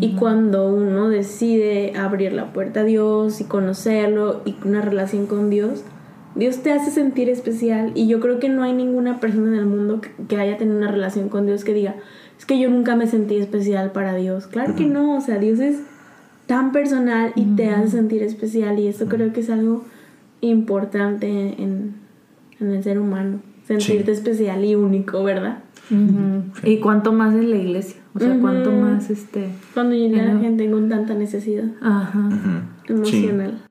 y 0.00 0.14
cuando 0.14 0.72
uno 0.72 1.08
decide 1.08 1.94
abrir 1.96 2.34
la 2.34 2.52
puerta 2.52 2.82
a 2.82 2.84
Dios 2.84 3.40
y 3.40 3.44
conocerlo 3.44 4.42
y 4.44 4.54
una 4.64 4.80
relación 4.80 5.26
con 5.26 5.50
Dios, 5.50 5.82
Dios 6.36 6.58
te 6.58 6.70
hace 6.70 6.92
sentir 6.92 7.28
especial 7.28 7.90
y 7.96 8.06
yo 8.06 8.20
creo 8.20 8.38
que 8.38 8.48
no 8.48 8.62
hay 8.62 8.74
ninguna 8.74 9.18
persona 9.18 9.48
en 9.48 9.58
el 9.58 9.66
mundo 9.66 10.00
que, 10.00 10.10
que 10.28 10.36
haya 10.36 10.56
tenido 10.56 10.78
una 10.78 10.92
relación 10.92 11.30
con 11.30 11.46
Dios 11.46 11.64
que 11.64 11.74
diga, 11.74 11.96
es 12.38 12.46
que 12.46 12.60
yo 12.60 12.70
nunca 12.70 12.94
me 12.94 13.08
sentí 13.08 13.38
especial 13.38 13.90
para 13.90 14.14
Dios. 14.14 14.46
Claro 14.46 14.76
que 14.76 14.86
no, 14.86 15.16
o 15.16 15.20
sea, 15.20 15.40
Dios 15.40 15.58
es 15.58 15.80
tan 16.46 16.72
personal 16.72 17.32
y 17.36 17.44
te 17.56 17.70
hace 17.70 17.90
sentir 17.90 18.22
especial 18.22 18.78
y 18.78 18.86
eso 18.86 19.06
creo 19.06 19.32
que 19.32 19.40
es 19.40 19.50
algo 19.50 19.84
importante 20.40 21.28
en, 21.28 21.94
en 22.60 22.70
el 22.70 22.82
ser 22.82 22.98
humano, 22.98 23.40
sentirte 23.66 24.12
especial 24.12 24.64
y 24.64 24.74
único, 24.74 25.22
¿verdad? 25.22 25.58
Y 26.64 26.78
cuánto 26.78 27.12
más 27.12 27.34
en 27.34 27.50
la 27.50 27.56
iglesia, 27.56 28.00
o 28.14 28.18
sea, 28.18 28.36
cuánto 28.40 28.72
más 28.72 29.08
este... 29.10 29.48
Cuando 29.74 29.94
llega 29.94 30.24
la 30.24 30.40
gente 30.40 30.70
con 30.70 30.88
tanta 30.88 31.14
necesidad. 31.14 31.66
Ajá. 31.80 32.28
Emocional. 32.88 33.62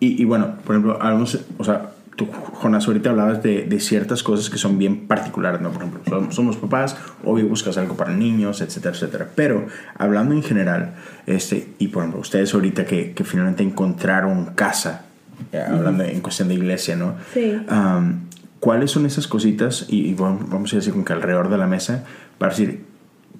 Y, 0.00 0.22
y 0.22 0.24
bueno, 0.24 0.56
por 0.64 0.76
ejemplo, 0.76 0.98
hablamos, 1.00 1.46
o 1.58 1.64
sea, 1.64 1.93
tú, 2.16 2.28
Jonás, 2.30 2.86
ahorita 2.86 3.10
hablabas 3.10 3.42
de, 3.42 3.64
de 3.64 3.80
ciertas 3.80 4.22
cosas 4.22 4.50
que 4.50 4.58
son 4.58 4.78
bien 4.78 5.06
particulares, 5.06 5.60
¿no? 5.60 5.70
Por 5.70 5.82
ejemplo, 5.82 6.02
somos, 6.06 6.34
somos 6.34 6.56
papás, 6.56 6.96
obvio 7.24 7.48
buscas 7.48 7.76
algo 7.78 7.96
para 7.96 8.12
niños, 8.12 8.60
etcétera, 8.60 8.94
etcétera. 8.94 9.28
Pero 9.34 9.66
hablando 9.96 10.34
en 10.34 10.42
general, 10.42 10.94
este, 11.26 11.68
y 11.78 11.88
por 11.88 12.02
ejemplo, 12.02 12.20
ustedes 12.20 12.54
ahorita 12.54 12.84
que, 12.84 13.12
que 13.12 13.24
finalmente 13.24 13.62
encontraron 13.62 14.46
casa, 14.54 15.06
eh, 15.52 15.62
hablando 15.66 16.04
en 16.04 16.20
cuestión 16.20 16.48
de 16.48 16.54
iglesia, 16.54 16.96
¿no? 16.96 17.16
Sí. 17.32 17.60
Am, 17.68 18.28
¿Cuáles 18.60 18.92
son 18.92 19.04
esas 19.04 19.26
cositas? 19.26 19.86
Y, 19.88 20.08
y 20.08 20.14
bueno, 20.14 20.40
vamos 20.48 20.72
a 20.72 20.76
decir 20.76 20.92
como 20.92 21.04
que 21.04 21.12
alrededor 21.12 21.50
de 21.50 21.58
la 21.58 21.66
mesa, 21.66 22.04
para 22.38 22.50
decir, 22.50 22.84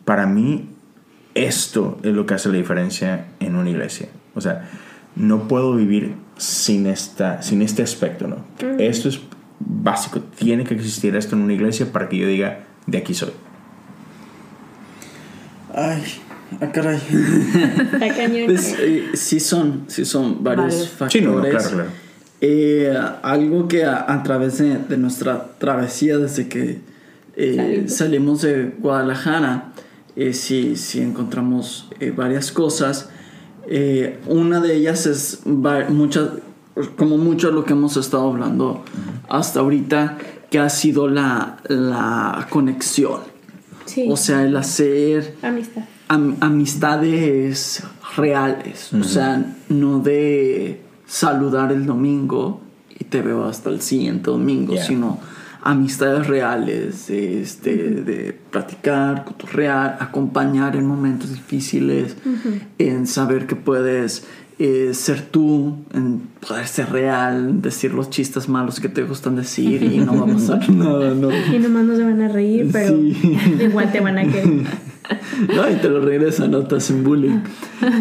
para 0.04 0.26
mí 0.26 0.68
esto 1.34 1.98
es 2.02 2.12
lo 2.12 2.26
que 2.26 2.34
hace 2.34 2.48
la 2.48 2.56
diferencia 2.56 3.26
en 3.40 3.56
una 3.56 3.70
iglesia. 3.70 4.08
O 4.34 4.40
sea, 4.40 4.68
no 5.16 5.48
puedo 5.48 5.74
vivir 5.74 6.14
sin, 6.36 6.86
esta, 6.86 7.42
sin 7.42 7.62
este 7.62 7.82
aspecto, 7.82 8.26
¿no? 8.26 8.44
Esto 8.78 9.08
es 9.08 9.20
básico. 9.58 10.20
Tiene 10.20 10.64
que 10.64 10.74
existir 10.74 11.14
esto 11.16 11.36
en 11.36 11.42
una 11.42 11.52
iglesia 11.52 11.92
para 11.92 12.08
que 12.08 12.18
yo 12.18 12.26
diga, 12.26 12.64
de 12.86 12.98
aquí 12.98 13.14
soy. 13.14 13.30
Ay, 15.74 16.02
ah, 16.60 16.70
caray. 16.72 17.00
Está 17.92 18.14
cañón. 18.16 18.46
Pues, 18.46 18.76
eh, 18.78 19.10
sí 19.14 19.40
son, 19.40 19.84
sí 19.88 20.04
son 20.04 20.42
varios, 20.42 20.88
factores. 20.88 21.12
Sí, 21.12 21.20
no, 21.20 21.36
no, 21.36 21.48
claro, 21.48 21.70
claro. 21.70 21.90
Eh, 22.40 22.94
algo 23.22 23.68
que 23.68 23.84
a, 23.84 24.12
a 24.12 24.22
través 24.22 24.58
de, 24.58 24.78
de 24.78 24.98
nuestra 24.98 25.52
travesía 25.58 26.18
desde 26.18 26.48
que 26.48 26.80
eh, 27.36 27.56
Salimos. 27.56 27.92
salimos 27.94 28.42
de 28.42 28.74
Guadalajara, 28.78 29.72
eh, 30.16 30.32
sí, 30.32 30.76
sí 30.76 31.00
encontramos 31.00 31.88
eh, 32.00 32.12
varias 32.14 32.52
cosas. 32.52 33.10
Eh, 33.66 34.20
una 34.26 34.60
de 34.60 34.74
ellas 34.76 35.06
es 35.06 35.40
muchas, 35.88 36.28
como 36.96 37.16
mucho 37.18 37.48
de 37.48 37.54
lo 37.54 37.64
que 37.64 37.72
hemos 37.72 37.96
estado 37.96 38.28
hablando 38.30 38.84
hasta 39.28 39.60
ahorita, 39.60 40.18
que 40.50 40.58
ha 40.58 40.68
sido 40.70 41.08
la, 41.08 41.58
la 41.68 42.46
conexión. 42.50 43.20
Sí. 43.86 44.06
O 44.10 44.16
sea, 44.16 44.44
el 44.44 44.56
hacer 44.56 45.34
Amistad. 45.42 45.82
am- 46.08 46.36
amistades 46.40 47.82
reales. 48.16 48.92
O 48.92 49.04
sea, 49.04 49.44
no 49.68 50.00
de 50.00 50.80
saludar 51.06 51.72
el 51.72 51.84
domingo 51.86 52.60
y 52.98 53.04
te 53.04 53.20
veo 53.22 53.44
hasta 53.44 53.70
el 53.70 53.80
siguiente 53.80 54.30
domingo, 54.30 54.72
Yeah. 54.74 54.84
sino 54.86 55.18
amistades 55.64 56.26
reales, 56.26 57.08
este, 57.08 57.74
de 57.74 58.38
platicar, 58.50 59.24
cotorrear, 59.24 59.96
acompañar 59.98 60.76
en 60.76 60.86
momentos 60.86 61.32
difíciles, 61.32 62.16
en 62.78 63.06
saber 63.06 63.46
que 63.46 63.56
puedes 63.56 64.26
eh, 64.58 64.90
ser 64.94 65.22
tú, 65.22 65.76
en 65.92 66.22
poder 66.46 66.66
ser 66.66 66.90
real, 66.90 67.60
decir 67.60 67.92
los 67.92 68.10
chistes 68.10 68.48
malos 68.48 68.78
que 68.78 68.88
te 68.88 69.02
gustan 69.02 69.36
decir 69.36 69.82
y 69.82 69.98
no 69.98 70.24
va 70.24 70.30
a 70.30 70.34
pasar 70.34 70.70
nada, 70.70 71.14
¿no? 71.14 71.30
Y 71.30 71.58
nomás 71.58 71.84
no 71.84 71.96
se 71.96 72.04
van 72.04 72.22
a 72.22 72.28
reír, 72.28 72.68
pero 72.72 72.96
Sí. 72.96 73.38
igual 73.60 73.90
te 73.90 74.00
van 74.00 74.18
a 74.18 74.22
querer. 74.22 74.64
No, 75.54 75.70
y 75.70 75.74
te 75.74 75.90
lo 75.90 76.00
regresan, 76.00 76.50
no 76.50 76.62
te 76.66 76.76
hacen 76.76 77.04
bullying. 77.04 77.40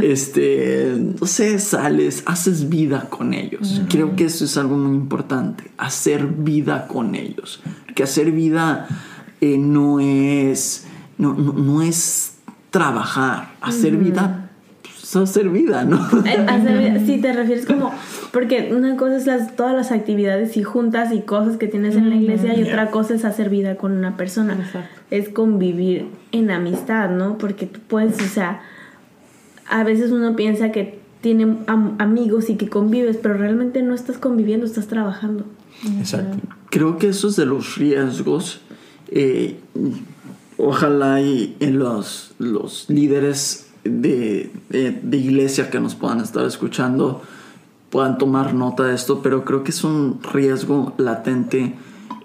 Este, 0.02 0.96
no 1.20 1.28
sé, 1.28 1.60
sales, 1.60 2.24
haces 2.26 2.70
vida 2.70 3.08
con 3.10 3.34
ellos. 3.34 3.82
Creo 3.89 4.16
que 4.16 4.24
eso 4.24 4.46
es 4.46 4.56
algo 4.56 4.78
muy 4.78 4.96
importante, 4.96 5.66
hacer 5.78 6.26
vida 6.26 6.88
con 6.88 7.16
ellos. 7.16 7.62
Que 7.94 8.04
hacer 8.04 8.32
vida 8.32 8.88
eh, 9.42 9.58
no 9.58 10.00
es, 10.00 10.86
no, 11.18 11.34
no, 11.34 11.52
no 11.52 11.82
es 11.82 12.36
trabajar, 12.70 13.54
hacer 13.60 13.98
vida, 13.98 14.42
¿no? 15.15 15.97
Eh, 16.26 17.04
si 17.06 17.19
te 17.21 17.34
refieres 17.34 17.65
como 17.65 17.91
porque 18.32 18.71
una 18.76 18.95
cosa 18.97 19.15
es 19.17 19.26
las, 19.28 19.56
todas 19.56 19.73
las 19.76 19.91
actividades 19.91 20.58
y 20.58 20.63
juntas 20.63 21.13
y 21.13 21.21
cosas 21.21 21.58
que 21.58 21.67
tienes 21.67 21.95
en 21.95 22.10
la 22.10 22.15
iglesia 22.15 22.58
y 22.58 22.63
otra 22.63 22.89
cosa 22.91 23.13
es 23.15 23.26
hacer 23.26 23.49
vida 23.49 23.76
con 23.78 23.91
una 23.91 24.17
persona 24.17 24.54
Exacto. 24.54 24.89
es 25.12 25.30
convivir 25.30 26.08
en 26.32 26.49
amistad 26.52 27.10
no 27.10 27.38
porque 27.38 27.65
tú 27.67 27.80
puedes 27.88 28.19
o 28.21 28.28
sea 28.28 28.62
a 29.69 29.84
veces 29.84 30.12
uno 30.12 30.36
piensa 30.36 30.71
que 30.71 30.99
tiene 31.21 31.58
am- 31.67 31.95
amigos 31.99 32.49
y 32.49 32.56
que 32.56 32.67
convives 32.69 33.17
pero 33.21 33.36
realmente 33.36 33.82
no 33.82 33.93
estás 33.93 34.17
conviviendo 34.17 34.65
estás 34.65 34.88
trabajando 34.88 35.45
Exacto. 35.99 36.38
Creo 36.69 36.97
que 36.97 37.10
eso 37.10 37.28
es 37.28 37.36
de 37.36 37.45
los 37.45 37.76
riesgos. 37.78 38.62
eh, 39.10 39.58
ojalá 40.58 41.21
y, 41.21 41.56
y 41.60 41.67
los, 41.67 42.34
los 42.39 42.89
líderes 42.89 43.67
de, 43.84 44.52
de- 44.69 44.91
de 45.04 45.17
iglesia 45.17 45.69
que 45.69 45.80
nos 45.80 45.96
puedan 45.96 46.19
estar 46.22 46.46
escuchando 46.46 47.22
puedan 47.89 48.17
tomar 48.17 48.56
nota 48.56 48.86
de 48.86 48.96
esto, 48.96 49.22
pero 49.22 49.46
creo 49.46 49.63
que 49.63 49.69
es 49.69 49.84
un 49.84 50.19
riesgo 50.34 50.93
latente 50.98 51.76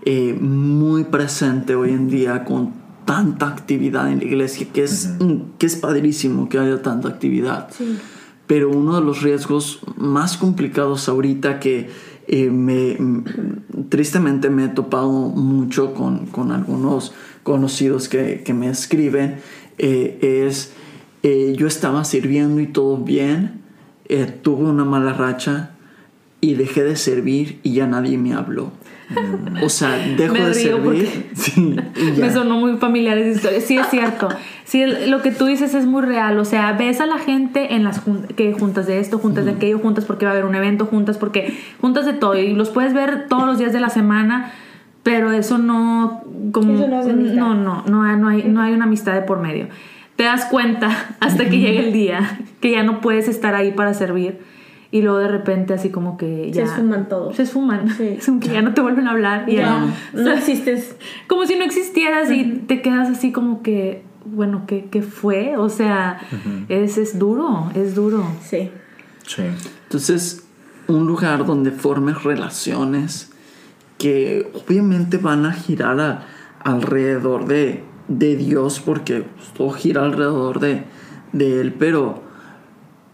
eh, 0.06 0.32
muy 0.40 1.04
presente 1.04 1.74
hoy 1.74 1.90
en 1.90 2.08
día 2.08 2.44
con 2.46 2.72
tanta 3.04 3.48
actividad 3.48 4.10
en 4.10 4.18
la 4.18 4.24
iglesia, 4.24 4.66
que 4.72 4.84
es, 4.84 5.10
que 5.58 5.66
es 5.66 5.76
padrísimo 5.76 6.48
que 6.48 6.58
haya 6.58 6.80
tanta 6.80 7.08
actividad. 7.08 7.68
Pero 8.46 8.70
uno 8.70 8.94
de 8.98 9.04
los 9.04 9.20
riesgos 9.20 9.80
más 9.98 10.38
complicados 10.38 11.06
ahorita 11.06 11.60
que 11.60 11.90
eh, 12.28 12.48
me, 12.50 12.96
tristemente 13.90 14.48
me 14.48 14.64
he 14.64 14.68
topado 14.68 15.10
mucho 15.10 15.92
con, 15.92 16.26
con 16.26 16.50
algunos 16.50 17.12
conocidos 17.42 18.08
que, 18.08 18.42
que 18.42 18.54
me 18.54 18.70
escriben 18.70 19.36
eh, 19.76 20.46
es 20.48 20.72
eh, 21.22 21.54
yo 21.56 21.66
estaba 21.66 22.04
sirviendo 22.04 22.60
y 22.60 22.66
todo 22.66 22.96
bien 22.98 23.60
eh, 24.08 24.26
tuve 24.42 24.64
una 24.64 24.84
mala 24.84 25.12
racha 25.12 25.70
y 26.40 26.54
dejé 26.54 26.82
de 26.84 26.96
servir 26.96 27.58
y 27.62 27.72
ya 27.74 27.86
nadie 27.86 28.16
me 28.18 28.32
habló. 28.34 28.70
O 29.62 29.68
sea, 29.70 29.96
dejo 30.16 30.34
Me 30.34 30.46
de 30.46 30.54
servir. 30.54 31.26
Sí. 31.34 31.76
Me 32.18 32.30
sonó 32.30 32.58
muy 32.58 32.76
familiar 32.76 33.16
esa 33.18 33.30
historia. 33.36 33.60
Sí, 33.60 33.76
es 33.78 33.86
cierto. 33.88 34.28
Sí, 34.64 34.84
lo 35.08 35.22
que 35.22 35.30
tú 35.32 35.46
dices 35.46 35.74
es 35.74 35.86
muy 35.86 36.02
real. 36.02 36.38
O 36.38 36.44
sea, 36.44 36.72
ves 36.74 37.00
a 37.00 37.06
la 37.06 37.18
gente 37.18 37.74
en 37.74 37.84
las 37.84 38.04
jun- 38.04 38.26
que 38.36 38.52
juntas 38.52 38.86
de 38.86 39.00
esto, 39.00 39.18
juntas 39.18 39.46
de 39.46 39.52
aquello, 39.52 39.78
juntas 39.78 40.04
porque 40.04 40.26
va 40.26 40.32
a 40.32 40.34
haber 40.34 40.44
un 40.44 40.54
evento, 40.54 40.84
juntas 40.86 41.16
porque 41.18 41.58
juntas 41.80 42.04
de 42.06 42.12
todo. 42.12 42.36
Y 42.38 42.52
los 42.54 42.68
puedes 42.70 42.92
ver 42.92 43.26
todos 43.28 43.46
los 43.46 43.58
días 43.58 43.72
de 43.72 43.80
la 43.80 43.88
semana, 43.90 44.52
pero 45.02 45.32
eso 45.32 45.56
no. 45.58 46.22
Como, 46.52 46.74
Eso 46.74 46.86
no 46.88 47.00
es 47.00 47.06
amistad. 47.08 47.34
no, 47.36 47.54
no, 47.54 47.84
no, 47.88 48.02
hay- 48.04 48.16
no 48.18 48.28
hay, 48.28 48.44
no 48.44 48.60
hay 48.62 48.72
una 48.74 48.84
amistad 48.84 49.14
de 49.14 49.22
por 49.22 49.40
medio. 49.40 49.68
Te 50.18 50.24
das 50.24 50.44
cuenta 50.46 51.16
hasta 51.20 51.48
que 51.48 51.58
llega 51.60 51.80
el 51.80 51.92
día 51.94 52.40
que 52.60 52.72
ya 52.72 52.82
no 52.82 53.00
puedes 53.00 53.28
estar 53.28 53.54
ahí 53.54 53.70
para 53.72 53.94
servir. 53.94 54.40
Y 54.90 55.02
luego 55.02 55.18
de 55.18 55.28
repente 55.28 55.74
así 55.74 55.90
como 55.90 56.16
que 56.18 56.46
Se 56.52 56.58
ya... 56.58 56.64
esfuman 56.64 57.08
todos. 57.08 57.36
Se 57.36 57.44
esfuman. 57.44 57.88
Sí. 57.96 58.16
Es 58.18 58.26
como 58.26 58.40
que 58.40 58.48
ya 58.48 58.60
no 58.62 58.74
te 58.74 58.80
vuelven 58.80 59.06
a 59.06 59.12
hablar. 59.12 59.48
y 59.48 59.54
Ya, 59.56 59.86
ya 60.12 60.20
no 60.22 60.32
existes. 60.34 60.96
como 61.28 61.46
si 61.46 61.54
no 61.56 61.64
existieras 61.64 62.30
y 62.30 62.44
te 62.66 62.82
quedas 62.82 63.08
así 63.08 63.30
como 63.32 63.62
que, 63.62 64.02
bueno, 64.26 64.64
¿qué, 64.66 64.88
qué 64.90 65.02
fue? 65.02 65.56
O 65.56 65.68
sea, 65.68 66.18
es, 66.68 66.98
es 66.98 67.18
duro, 67.18 67.70
es 67.74 67.94
duro. 67.94 68.26
Sí. 68.42 68.70
Sí. 69.26 69.42
Entonces, 69.84 70.44
un 70.88 71.06
lugar 71.06 71.44
donde 71.46 71.70
formes 71.70 72.24
relaciones 72.24 73.30
que 73.98 74.50
obviamente 74.54 75.18
van 75.18 75.44
a 75.46 75.52
girar 75.52 76.00
a- 76.00 76.22
alrededor 76.64 77.46
de, 77.46 77.82
de 78.08 78.36
Dios, 78.36 78.80
porque 78.80 79.22
pues, 79.22 79.48
todo 79.54 79.70
gira 79.70 80.02
alrededor 80.02 80.60
de, 80.60 80.84
de 81.32 81.60
Él, 81.60 81.74
pero, 81.74 82.22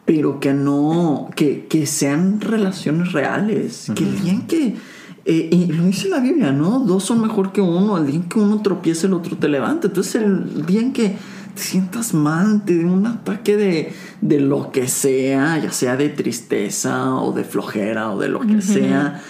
pero 0.04 0.40
que 0.40 0.54
no, 0.54 1.28
que, 1.34 1.66
que 1.66 1.86
sean 1.86 2.40
relaciones 2.40 3.12
reales, 3.12 3.90
que 3.94 4.04
el 4.04 4.20
día 4.20 4.32
en 4.32 4.46
que, 4.46 4.76
eh, 5.24 5.48
y 5.50 5.66
lo 5.66 5.84
dice 5.84 6.08
la 6.08 6.20
Biblia, 6.20 6.52
¿no? 6.52 6.80
Dos 6.80 7.04
son 7.04 7.20
mejor 7.20 7.52
que 7.52 7.60
uno, 7.60 7.98
el 7.98 8.06
día 8.06 8.16
en 8.16 8.28
que 8.28 8.38
uno 8.38 8.62
tropieza, 8.62 9.06
el 9.06 9.14
otro 9.14 9.36
te 9.36 9.48
levanta. 9.48 9.88
Entonces, 9.88 10.22
el 10.22 10.66
día 10.66 10.80
en 10.80 10.92
que 10.92 11.16
te 11.54 11.62
sientas 11.62 12.14
mal, 12.14 12.64
te 12.64 12.74
dé 12.74 12.84
un 12.84 13.06
ataque 13.06 13.56
de, 13.56 13.92
de 14.20 14.40
lo 14.40 14.70
que 14.70 14.88
sea, 14.88 15.58
ya 15.58 15.72
sea 15.72 15.96
de 15.96 16.08
tristeza 16.08 17.14
o 17.14 17.32
de 17.32 17.44
flojera 17.44 18.10
o 18.10 18.18
de 18.18 18.28
lo 18.28 18.40
que 18.40 18.60
sea, 18.60 19.22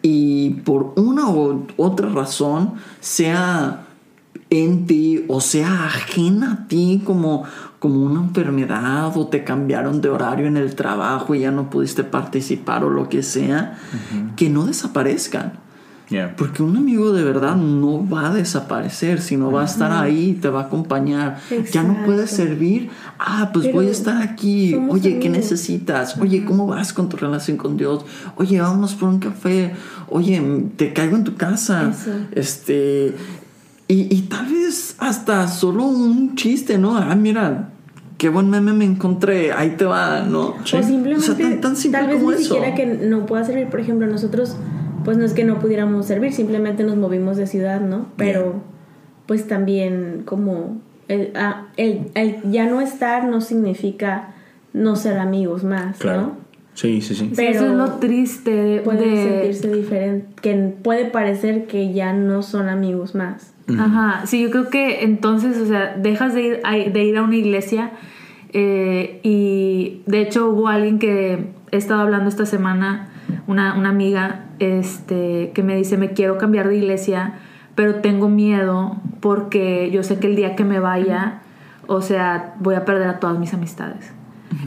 y 0.00 0.50
por 0.64 0.94
una 0.96 1.28
u 1.28 1.66
otra 1.76 2.08
razón, 2.08 2.74
sea 3.00 3.86
en 4.50 4.86
ti 4.86 5.24
o 5.28 5.40
sea 5.40 5.86
ajena 5.86 6.52
a 6.52 6.68
ti 6.68 7.02
como, 7.04 7.44
como 7.78 8.04
una 8.04 8.20
enfermedad 8.20 9.16
o 9.16 9.26
te 9.26 9.44
cambiaron 9.44 10.00
de 10.00 10.10
horario 10.10 10.46
en 10.46 10.58
el 10.58 10.74
trabajo 10.74 11.34
y 11.34 11.40
ya 11.40 11.50
no 11.50 11.70
pudiste 11.70 12.04
participar 12.04 12.84
o 12.84 12.90
lo 12.90 13.08
que 13.08 13.22
sea, 13.22 13.78
que 14.36 14.50
no 14.50 14.66
desaparezcan. 14.66 15.60
Yeah. 16.08 16.36
Porque 16.36 16.62
un 16.62 16.76
amigo 16.76 17.12
de 17.12 17.24
verdad 17.24 17.56
no 17.56 18.06
va 18.06 18.28
a 18.28 18.34
desaparecer, 18.34 19.22
sino 19.22 19.50
va 19.50 19.62
a 19.62 19.64
estar 19.64 19.90
ahí, 19.92 20.34
te 20.34 20.50
va 20.50 20.62
a 20.62 20.64
acompañar. 20.64 21.38
Ya 21.72 21.82
no 21.82 22.04
puedes 22.04 22.30
servir. 22.30 22.90
Ah, 23.18 23.48
pues 23.50 23.66
Pero 23.66 23.78
voy 23.78 23.86
a 23.86 23.90
estar 23.90 24.20
aquí. 24.20 24.74
Oye, 24.74 25.18
¿qué 25.18 25.28
amigos. 25.28 25.38
necesitas? 25.38 26.18
Oye, 26.18 26.44
¿cómo 26.44 26.66
vas 26.66 26.92
con 26.92 27.08
tu 27.08 27.16
relación 27.16 27.56
con 27.56 27.78
Dios? 27.78 28.04
Oye, 28.36 28.60
vámonos 28.60 28.94
por 28.94 29.08
un 29.08 29.20
café. 29.20 29.72
Oye, 30.10 30.42
te 30.76 30.92
caigo 30.92 31.16
en 31.16 31.24
tu 31.24 31.36
casa. 31.36 31.88
Eso. 31.88 32.10
Este. 32.32 33.14
Y, 33.92 34.06
y 34.14 34.22
tal 34.22 34.46
vez 34.46 34.96
hasta 34.98 35.46
solo 35.48 35.84
un 35.84 36.34
chiste, 36.34 36.78
¿no? 36.78 36.96
Ah, 36.96 37.14
mira, 37.14 37.70
qué 38.18 38.28
buen 38.28 38.48
meme 38.48 38.72
me 38.72 38.84
encontré. 38.84 39.52
Ahí 39.52 39.70
te 39.76 39.84
va, 39.84 40.22
¿no? 40.22 40.54
Sí. 40.64 40.76
O 40.76 40.82
simplemente, 40.82 41.30
O 41.30 41.34
sea, 41.34 41.36
tan- 41.48 41.60
tan 41.60 41.76
simple 41.76 41.98
tal 42.00 42.08
vez 42.08 42.16
como 42.18 42.30
ni 42.30 42.36
eso. 42.38 42.54
siquiera 42.54 42.74
que 42.74 42.86
no 42.86 43.26
pueda 43.26 43.44
servir. 43.44 43.68
Por 43.68 43.80
ejemplo, 43.80 44.06
nosotros, 44.06 44.56
pues 45.04 45.18
no 45.18 45.24
es 45.24 45.34
que 45.34 45.44
no 45.44 45.58
pudiéramos 45.58 46.06
servir, 46.06 46.32
simplemente 46.32 46.84
nos 46.84 46.96
movimos 46.96 47.36
de 47.36 47.46
ciudad, 47.46 47.80
¿no? 47.80 48.06
Pero, 48.16 48.62
pues 49.26 49.46
también 49.46 50.22
como 50.24 50.80
el, 51.08 51.32
ah, 51.34 51.66
el, 51.76 52.10
el 52.14 52.36
ya 52.50 52.66
no 52.66 52.80
estar 52.80 53.24
no 53.26 53.40
significa 53.40 54.34
no 54.72 54.96
ser 54.96 55.18
amigos 55.18 55.64
más, 55.64 55.98
Claro. 55.98 56.20
¿no? 56.22 56.36
Sí, 56.74 57.02
sí, 57.02 57.14
sí. 57.14 57.26
Sí, 57.26 57.32
Pero 57.36 57.50
eso 57.50 57.66
es 57.66 57.72
lo 57.72 57.88
triste 57.98 58.50
de... 58.50 58.80
Pueden 58.80 59.14
de- 59.14 59.22
sentirse 59.22 59.68
diferente, 59.70 60.26
que 60.40 60.54
puede 60.82 61.04
parecer 61.04 61.66
que 61.66 61.92
ya 61.92 62.14
no 62.14 62.42
son 62.42 62.70
amigos 62.70 63.14
más. 63.14 63.51
Ajá, 63.78 64.22
sí, 64.26 64.42
yo 64.42 64.50
creo 64.50 64.68
que 64.70 65.02
entonces, 65.04 65.56
o 65.58 65.66
sea, 65.66 65.94
dejas 65.96 66.34
de 66.34 66.42
ir 66.42 66.60
a, 66.64 66.72
de 66.72 67.04
ir 67.04 67.16
a 67.16 67.22
una 67.22 67.36
iglesia 67.36 67.92
eh, 68.52 69.20
y 69.22 70.02
de 70.06 70.20
hecho 70.20 70.48
hubo 70.50 70.68
alguien 70.68 70.98
que 70.98 71.46
he 71.70 71.76
estado 71.76 72.00
hablando 72.02 72.28
esta 72.28 72.44
semana, 72.46 73.08
una, 73.46 73.74
una 73.74 73.88
amiga, 73.88 74.46
este, 74.58 75.52
que 75.54 75.62
me 75.62 75.76
dice, 75.76 75.96
me 75.96 76.10
quiero 76.12 76.38
cambiar 76.38 76.68
de 76.68 76.76
iglesia, 76.76 77.34
pero 77.74 77.96
tengo 77.96 78.28
miedo 78.28 78.96
porque 79.20 79.90
yo 79.92 80.02
sé 80.02 80.18
que 80.18 80.26
el 80.26 80.36
día 80.36 80.54
que 80.56 80.64
me 80.64 80.80
vaya, 80.80 81.40
o 81.86 82.02
sea, 82.02 82.54
voy 82.58 82.74
a 82.74 82.84
perder 82.84 83.08
a 83.08 83.20
todas 83.20 83.38
mis 83.38 83.54
amistades. 83.54 84.12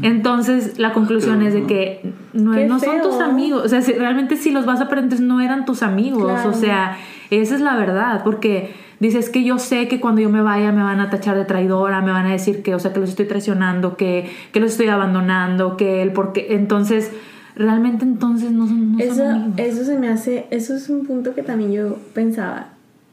Entonces 0.01 0.79
la 0.79 0.93
conclusión 0.93 1.41
es 1.43 1.53
de 1.53 1.63
que 1.63 2.13
no, 2.33 2.53
no 2.53 2.79
son 2.79 3.01
tus 3.01 3.19
amigos, 3.21 3.63
o 3.65 3.69
sea, 3.69 3.81
si- 3.81 3.93
realmente 3.93 4.35
si 4.35 4.51
los 4.51 4.65
vas 4.65 4.81
a 4.81 4.87
perder, 4.89 5.03
entonces 5.05 5.25
no 5.27 5.41
eran 5.41 5.65
tus 5.65 5.83
amigos, 5.83 6.23
Claro. 6.23 6.49
o 6.49 6.53
sea, 6.53 6.97
esa 7.29 7.55
es 7.55 7.61
la 7.61 7.75
verdad, 7.77 8.21
porque 8.23 8.73
dices 8.99 9.29
que 9.29 9.43
yo 9.43 9.59
sé 9.59 9.87
que 9.87 9.99
cuando 9.99 10.21
yo 10.21 10.29
me 10.29 10.41
vaya 10.41 10.71
me 10.71 10.83
van 10.83 10.99
a 10.99 11.09
tachar 11.09 11.37
de 11.37 11.45
traidora, 11.45 12.01
me 12.01 12.11
van 12.11 12.25
a 12.25 12.31
decir 12.31 12.63
que, 12.63 12.75
o 12.75 12.79
sea, 12.79 12.93
que 12.93 12.99
los 12.99 13.09
estoy 13.09 13.25
traicionando, 13.25 13.97
que, 13.97 14.29
que 14.51 14.59
los 14.59 14.71
estoy 14.71 14.87
abandonando, 14.87 15.77
que 15.77 16.01
el 16.01 16.11
porque, 16.11 16.55
entonces, 16.55 17.11
realmente 17.55 18.05
entonces 18.05 18.51
no 18.51 18.67
son, 18.67 18.93
no 18.93 18.99
son 18.99 19.07
Eso, 19.07 19.27
amigos. 19.27 19.59
eso 19.59 19.85
se 19.85 19.97
me 19.97 20.09
hace, 20.09 20.45
eso 20.51 20.75
es 20.75 20.89
un 20.89 21.05
punto 21.05 21.33
que 21.33 21.43
también 21.43 21.71
yo 21.71 21.97
pensaba 22.13 22.69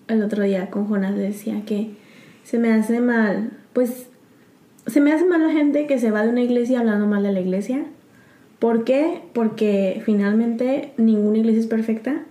el 0.08 0.22
otro 0.22 0.42
día 0.42 0.70
con 0.70 0.88
Jonas, 0.88 1.16
decía 1.16 1.62
que 1.64 1.90
se 2.44 2.58
me 2.58 2.72
hace 2.72 3.00
mal, 3.00 3.50
pues 3.72 4.06
se 4.86 5.00
me 5.00 5.12
hace 5.12 5.24
mal 5.24 5.42
la 5.42 5.52
gente 5.52 5.86
que 5.86 5.98
se 5.98 6.10
va 6.10 6.22
de 6.22 6.28
una 6.28 6.42
iglesia 6.42 6.80
hablando 6.80 7.06
mal 7.06 7.22
de 7.22 7.32
la 7.32 7.40
iglesia. 7.40 7.84
¿Por 8.58 8.84
qué? 8.84 9.22
Porque 9.32 10.02
finalmente 10.04 10.92
ninguna 10.96 11.38
iglesia 11.38 11.60
es 11.60 11.66
perfecta 11.66 12.22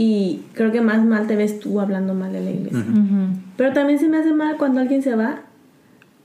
y 0.00 0.42
creo 0.54 0.70
que 0.70 0.80
más 0.80 1.04
mal 1.04 1.26
te 1.26 1.34
ves 1.34 1.58
tú 1.58 1.80
hablando 1.80 2.14
mal 2.14 2.32
de 2.32 2.40
la 2.40 2.50
iglesia. 2.50 2.78
Ujú. 2.78 3.36
Pero 3.56 3.72
también 3.72 3.98
se 3.98 4.08
me 4.08 4.18
hace 4.18 4.32
mal 4.32 4.56
cuando 4.56 4.78
alguien 4.80 5.02
se 5.02 5.16
va 5.16 5.40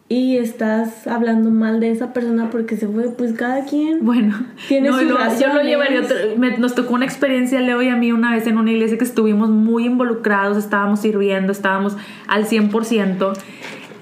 y 0.09 0.37
estás 0.37 1.07
hablando 1.07 1.49
mal 1.49 1.79
de 1.79 1.89
esa 1.89 2.13
persona 2.13 2.51
porque 2.51 2.77
se 2.77 2.87
fue, 2.87 3.05
pues 3.09 3.33
cada 3.33 3.65
quien. 3.65 4.05
Bueno, 4.05 4.35
Tiene 4.67 4.89
no, 4.91 5.01
lo- 5.01 5.17
yo 5.39 5.47
lo 5.53 5.63
llevaría 5.63 6.01
me- 6.37 6.55
nos 6.59 6.75
tocó 6.75 6.93
una 6.93 7.05
experiencia, 7.05 7.59
Leo 7.61 7.81
y 7.81 7.87
a 7.89 7.95
mí, 7.95 8.11
una 8.11 8.31
vez 8.31 8.45
en 8.45 8.59
una 8.59 8.71
iglesia 8.71 8.99
que 8.99 9.05
estuvimos 9.05 9.49
muy 9.49 9.85
involucrados, 9.87 10.55
estábamos 10.57 10.99
sirviendo, 10.99 11.51
estábamos 11.51 11.97
al 12.27 12.45
100%. 12.45 13.33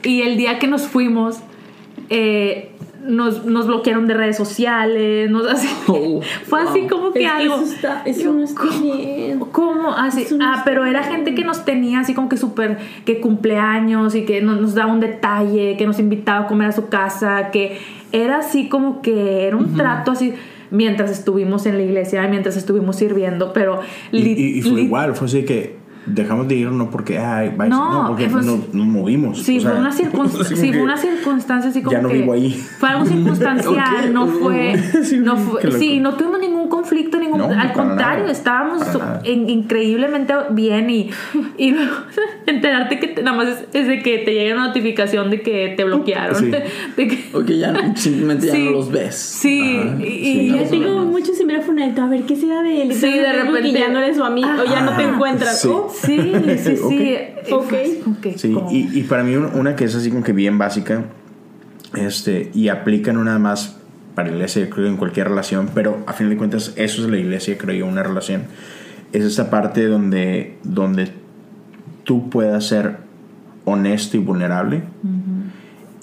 Y 0.04 0.24
el 0.24 0.36
día 0.36 0.60
que 0.60 0.68
nos 0.68 0.82
fuimos, 0.86 1.40
eh, 2.10 2.71
nos, 3.06 3.46
nos 3.46 3.68
bloquearon 3.68 4.08
de 4.08 4.14
redes 4.14 4.38
sociales, 4.38 5.30
nos 5.30 5.46
así, 5.48 5.68
Oh, 5.88 6.22
fue 6.46 6.62
así 6.62 6.88
como 6.88 7.12
que 7.12 7.24
Es 7.26 7.32
que 7.32 7.38
algo. 7.44 7.56
Eso, 7.56 7.64
está, 7.74 8.02
eso 8.06 8.22
Yo, 8.24 8.34
no 8.34 8.44
está 8.44 8.64
bien. 8.82 9.40
¿Cómo? 9.52 9.92
Así, 9.94 10.26
no 10.36 10.46
ah, 10.46 10.52
está 10.58 10.64
pero 10.64 10.86
era 10.86 11.02
bien. 11.02 11.14
gente 11.16 11.36
que 11.36 11.44
nos 11.44 11.66
tenía 11.66 12.00
así 12.02 12.14
como 12.14 12.30
que 12.30 12.38
súper, 12.38 12.78
que 13.06 13.20
cumpleaños 13.20 14.16
y 14.16 14.26
que 14.26 14.42
nos, 14.42 14.60
nos 14.62 14.76
daba 14.76 14.92
un 14.94 15.00
detalle, 15.00 15.76
que 15.78 15.86
nos 15.86 16.00
invitaba 16.00 16.46
a 16.46 16.48
comer 16.48 16.68
a 16.70 16.72
su 16.72 16.88
casa, 16.90 17.50
que 17.52 17.78
era 18.12 18.38
así 18.40 18.70
como 18.70 19.02
que 19.02 19.46
era 19.48 19.56
un 19.58 19.76
trato 19.76 20.12
así 20.12 20.34
mientras 20.70 21.12
estuvimos 21.12 21.66
en 21.66 21.76
la 21.78 21.84
iglesia, 21.84 22.26
mientras 22.30 22.56
estuvimos 22.56 22.96
sirviendo, 22.96 23.52
pero... 23.52 23.82
Y, 24.12 24.22
li- 24.22 24.32
y- 24.38 24.60
y 24.60 24.62
fue 24.62 24.82
igual, 24.84 25.16
fue 25.16 25.28
así 25.28 25.44
que 25.44 25.81
dejamos 26.06 26.48
de 26.48 26.56
ir 26.56 26.72
no 26.72 26.90
porque, 26.90 27.20
ay, 27.20 27.54
vais, 27.56 27.70
No, 27.70 28.02
no, 28.04 28.08
porque 28.10 28.28
pues, 28.28 28.46
nos, 28.46 28.74
nos 28.74 28.88
movimos. 28.88 29.42
Sí, 29.44 29.60
o 29.60 29.62
sea, 29.62 29.72
fue, 29.72 29.80
una 29.80 29.92
circunst- 29.98 30.42
así 30.42 30.56
sí, 30.56 30.74
fue 30.74 30.82
una 30.82 30.98
circunstancia 30.98 31.70
así 31.70 31.82
como 31.82 31.96
Ya 31.96 32.02
no 32.02 32.10
que 32.10 32.16
vivo 32.16 32.34
ahí. 32.34 32.52
Fue 32.54 32.90
algo 32.90 33.06
circunstancial, 33.14 34.14
no 34.14 34.28
fue... 34.28 34.76
Sí, 35.04 35.18
no 35.18 35.38
fue 35.38 35.72
sí, 35.72 36.00
no 36.00 36.16
tuvimos 36.16 36.40
ningún 36.40 36.51
conflicto, 36.72 37.20
ningún... 37.20 37.38
No, 37.38 37.46
al 37.46 37.72
contrario, 37.74 38.22
nada, 38.22 38.32
estábamos 38.32 38.82
increíblemente 39.24 40.34
bien 40.52 40.90
y, 40.90 41.10
y 41.58 41.72
luego 41.72 41.92
enterarte 42.48 43.00
que 43.00 43.08
te- 43.10 43.22
nada 43.22 43.38
más 43.38 43.48
es, 43.48 43.58
es 43.74 43.88
de 43.88 44.00
que 44.02 44.18
te 44.20 44.34
llega 44.34 44.56
una 44.56 44.68
notificación 44.68 45.30
de 45.30 45.42
que 45.42 45.74
te 45.78 45.84
bloquearon. 45.84 46.36
Sí. 46.40 46.52
De 46.98 47.08
que, 47.08 47.30
O 47.34 47.44
que 47.46 47.58
ya 47.58 47.96
simplemente 47.96 48.48
ya 48.48 48.54
Sí. 48.54 48.66
no 48.66 48.72
los 48.72 48.92
ves. 48.92 49.16
sí, 49.16 49.78
Ajá, 49.78 49.96
y, 50.04 50.06
sí, 50.08 50.40
y 50.48 50.52
no, 50.52 50.64
tengo 50.64 51.06
mucho 51.06 51.34
ciberfonalito, 51.34 52.02
a 52.02 52.08
ver 52.08 52.24
qué 52.24 52.36
será 52.36 52.64
de 52.64 52.82
él. 52.84 52.94
Sí, 52.94 53.12
de 53.12 53.32
repente- 53.34 53.72
ya 53.74 53.90
no 53.90 54.00
eres 54.00 54.18
su 54.18 54.24
amigo, 54.24 54.50
o 54.62 54.66
ya 54.66 54.82
no 54.82 54.96
te 54.96 55.04
encuentras. 55.04 55.62
Sí. 55.62 55.68
Oh, 55.70 55.90
Sí, 55.92 56.18
sí, 56.58 56.76
sí. 56.78 57.18
Ok. 57.52 57.70
Fue 57.70 58.00
como 58.04 58.22
que- 58.22 58.38
Sí, 58.38 58.56
y, 58.72 59.00
y 59.00 59.04
para 59.04 59.24
mí 59.24 59.36
un- 59.36 59.52
una 59.54 59.76
que 59.76 59.86
es 59.86 59.96
así 59.96 60.10
como 60.10 60.24
que 60.24 60.34
bien 60.34 60.58
básica, 60.58 61.04
este, 61.96 62.50
y 62.54 62.70
aplica 62.70 63.12
no 63.14 63.24
nada 63.24 63.40
más 63.40 63.78
para 64.16 64.30
la 64.30 64.36
iglesia, 64.36 64.70
creo 64.70 64.88
en 64.88 64.98
cualquier 64.98 65.30
relación, 65.30 65.70
pero 65.74 66.04
a 66.08 66.14
fin 66.14 66.30
de 66.30 66.38
cuentas 66.38 66.74
eso 66.76 67.04
es 67.04 67.10
la 67.10 67.18
iglesia, 67.18 67.58
creo 67.58 67.76
yo, 67.76 67.86
una 67.88 68.04
relación. 68.04 68.44
Es 69.14 69.24
esta 69.24 69.50
parte 69.50 69.86
donde, 69.88 70.58
donde 70.64 71.10
tú 72.04 72.30
puedas 72.30 72.66
ser 72.68 72.98
honesto 73.66 74.18
y 74.18 74.20
vulnerable. 74.20 74.84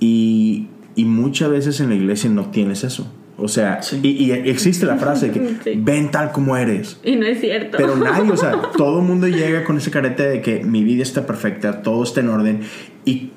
y, 0.01 0.69
y 0.95 1.05
muchas 1.05 1.51
veces 1.51 1.81
en 1.81 1.89
la 1.91 1.95
iglesia 1.97 2.31
no 2.31 2.47
tienes 2.51 2.85
eso. 2.85 3.13
O 3.37 3.47
sea, 3.49 3.83
Sí. 3.83 4.01
y, 4.03 4.09
y 4.25 4.31
existe 4.33 4.85
la 4.85 4.97
frase 4.97 5.29
de 5.29 5.33
que 5.33 5.55
Sí. 5.65 5.81
ven 5.81 6.11
tal 6.11 6.33
como 6.33 6.57
eres. 6.57 6.99
Y 7.05 7.17
no 7.17 7.27
es 7.27 7.41
cierto. 7.41 7.77
Pero 7.79 7.97
nadie, 7.97 8.31
o 8.31 8.37
sea, 8.37 8.53
todo 8.77 9.01
el 9.01 9.07
mundo 9.07 9.29
llega 9.29 9.65
con 9.65 9.77
ese 9.77 9.91
carete 9.91 10.29
de 10.29 10.43
que 10.43 10.65
mi 10.65 10.83
vida 10.85 11.03
está 11.03 11.27
perfecta, 11.27 11.83
todo 11.83 12.03
está 12.03 12.21
en 12.21 12.29
orden 12.31 12.61
y, 13.05 13.31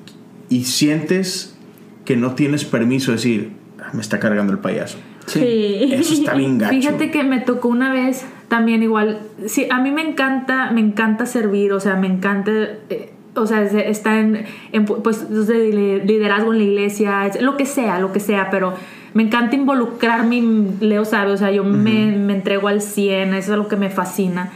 y 0.48 0.64
sientes 0.64 1.56
que 2.04 2.16
no 2.16 2.34
tienes 2.34 2.64
permiso 2.64 3.12
de 3.12 3.16
decir, 3.16 3.50
"Ah, 3.52 3.61
me 3.92 4.00
está 4.00 4.18
cargando 4.18 4.52
el 4.52 4.58
payaso. 4.58 4.98
Sí. 5.26 5.90
Eso 5.92 6.14
está 6.14 6.34
bien 6.34 6.58
gacho. 6.58 6.72
Fíjate 6.72 7.10
que 7.10 7.22
me 7.24 7.40
tocó 7.40 7.68
una 7.68 7.92
vez 7.92 8.24
también 8.48 8.82
igual. 8.82 9.20
Sí, 9.46 9.66
a 9.70 9.80
mí 9.80 9.90
me 9.92 10.02
encanta, 10.02 10.70
me 10.72 10.80
encanta 10.80 11.26
servir, 11.26 11.72
o 11.72 11.80
sea, 11.80 11.96
me 11.96 12.06
encanta. 12.06 12.50
eh, 12.90 13.12
o 13.34 13.46
sea, 13.46 13.62
es- 13.62 13.72
está 13.72 14.18
en, 14.20 14.44
en 14.72 14.86
pu- 14.86 15.00
pues, 15.02 15.30
de 15.48 15.70
li- 15.72 16.00
liderazgo 16.02 16.52
en 16.52 16.58
la 16.58 16.64
iglesia, 16.64 17.26
es- 17.26 17.40
lo 17.40 17.56
que 17.56 17.64
sea, 17.64 17.98
lo 17.98 18.12
que 18.12 18.20
sea, 18.20 18.50
pero 18.50 18.74
me 19.14 19.22
encanta 19.22 19.56
involucrarme, 19.56 20.36
y 20.36 20.74
Leo 20.80 21.04
sabe, 21.06 21.32
o 21.32 21.36
sea, 21.38 21.50
yo 21.50 21.64
me, 21.64 22.12
me 22.16 22.34
entrego 22.34 22.68
al 22.68 22.82
100, 22.82 23.32
eso 23.34 23.52
es 23.52 23.58
lo 23.58 23.68
que 23.68 23.76
me 23.76 23.88
fascina. 23.88 24.50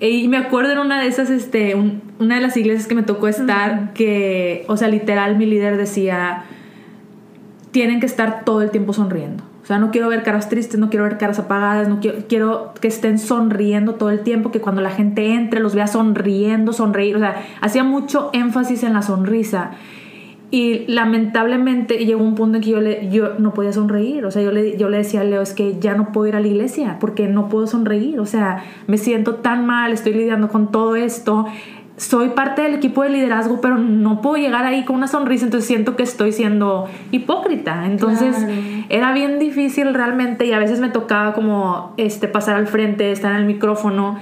Y 0.00 0.28
me 0.28 0.36
acuerdo 0.36 0.72
en 0.72 0.78
una 0.78 1.00
de 1.00 1.06
esas, 1.06 1.30
este, 1.30 1.74
un- 1.74 2.02
una 2.18 2.34
de 2.34 2.40
las 2.42 2.56
iglesias 2.56 2.86
que 2.86 2.94
me 2.94 3.02
tocó 3.02 3.28
estar, 3.28 3.92
que, 3.94 4.64
o 4.68 4.76
sea, 4.76 4.88
literal 4.88 5.36
mi 5.38 5.46
líder 5.46 5.76
decía, 5.78 6.44
tienen 7.72 8.00
que 8.00 8.06
estar 8.06 8.44
todo 8.44 8.62
el 8.62 8.70
tiempo 8.70 8.92
sonriendo. 8.92 9.42
O 9.62 9.66
sea, 9.66 9.78
no 9.78 9.90
quiero 9.90 10.08
ver 10.08 10.22
caras 10.22 10.48
tristes, 10.48 10.78
no 10.78 10.90
quiero 10.90 11.04
ver 11.04 11.18
caras 11.18 11.38
apagadas, 11.38 11.88
no 11.88 12.00
quiero, 12.00 12.18
quiero 12.28 12.74
que 12.80 12.88
estén 12.88 13.18
sonriendo 13.18 13.94
todo 13.94 14.10
el 14.10 14.20
tiempo, 14.20 14.50
que 14.50 14.60
cuando 14.60 14.80
la 14.80 14.90
gente 14.90 15.34
entre 15.34 15.60
los 15.60 15.74
vea 15.74 15.86
sonriendo, 15.86 16.72
sonreír. 16.72 17.16
O 17.16 17.20
sea, 17.20 17.42
hacía 17.60 17.84
mucho 17.84 18.30
énfasis 18.32 18.82
en 18.82 18.92
la 18.92 19.02
sonrisa. 19.02 19.72
Y 20.50 20.84
lamentablemente 20.86 22.04
llegó 22.04 22.22
un 22.22 22.34
punto 22.34 22.58
en 22.58 22.62
que 22.62 22.70
yo, 22.70 22.80
yo 23.10 23.38
no 23.38 23.54
podía 23.54 23.72
sonreír. 23.72 24.26
O 24.26 24.30
sea, 24.30 24.42
yo 24.42 24.50
le, 24.50 24.76
yo 24.76 24.90
le 24.90 24.98
decía 24.98 25.22
a 25.22 25.24
Leo, 25.24 25.40
es 25.40 25.54
que 25.54 25.78
ya 25.80 25.94
no 25.94 26.12
puedo 26.12 26.26
ir 26.26 26.36
a 26.36 26.40
la 26.40 26.46
iglesia 26.48 26.98
porque 27.00 27.26
no 27.26 27.48
puedo 27.48 27.66
sonreír. 27.66 28.20
O 28.20 28.26
sea, 28.26 28.64
me 28.86 28.98
siento 28.98 29.36
tan 29.36 29.64
mal, 29.64 29.92
estoy 29.92 30.12
lidiando 30.12 30.48
con 30.48 30.70
todo 30.70 30.96
esto. 30.96 31.46
Soy 31.96 32.30
parte 32.30 32.62
del 32.62 32.74
equipo 32.74 33.02
de 33.02 33.10
liderazgo, 33.10 33.60
pero 33.60 33.76
no 33.76 34.22
puedo 34.22 34.36
llegar 34.36 34.64
ahí 34.64 34.84
con 34.84 34.96
una 34.96 35.06
sonrisa, 35.08 35.44
entonces 35.44 35.68
siento 35.68 35.94
que 35.94 36.02
estoy 36.02 36.32
siendo 36.32 36.88
hipócrita. 37.10 37.86
Entonces 37.86 38.34
Claro. 38.36 38.52
era 38.88 39.12
bien 39.12 39.38
difícil 39.38 39.92
realmente 39.94 40.46
y 40.46 40.52
a 40.52 40.58
veces 40.58 40.80
me 40.80 40.88
tocaba 40.88 41.34
como 41.34 41.92
este, 41.98 42.28
pasar 42.28 42.56
al 42.56 42.66
frente, 42.66 43.12
estar 43.12 43.32
en 43.32 43.38
el 43.38 43.44
micrófono 43.46 44.18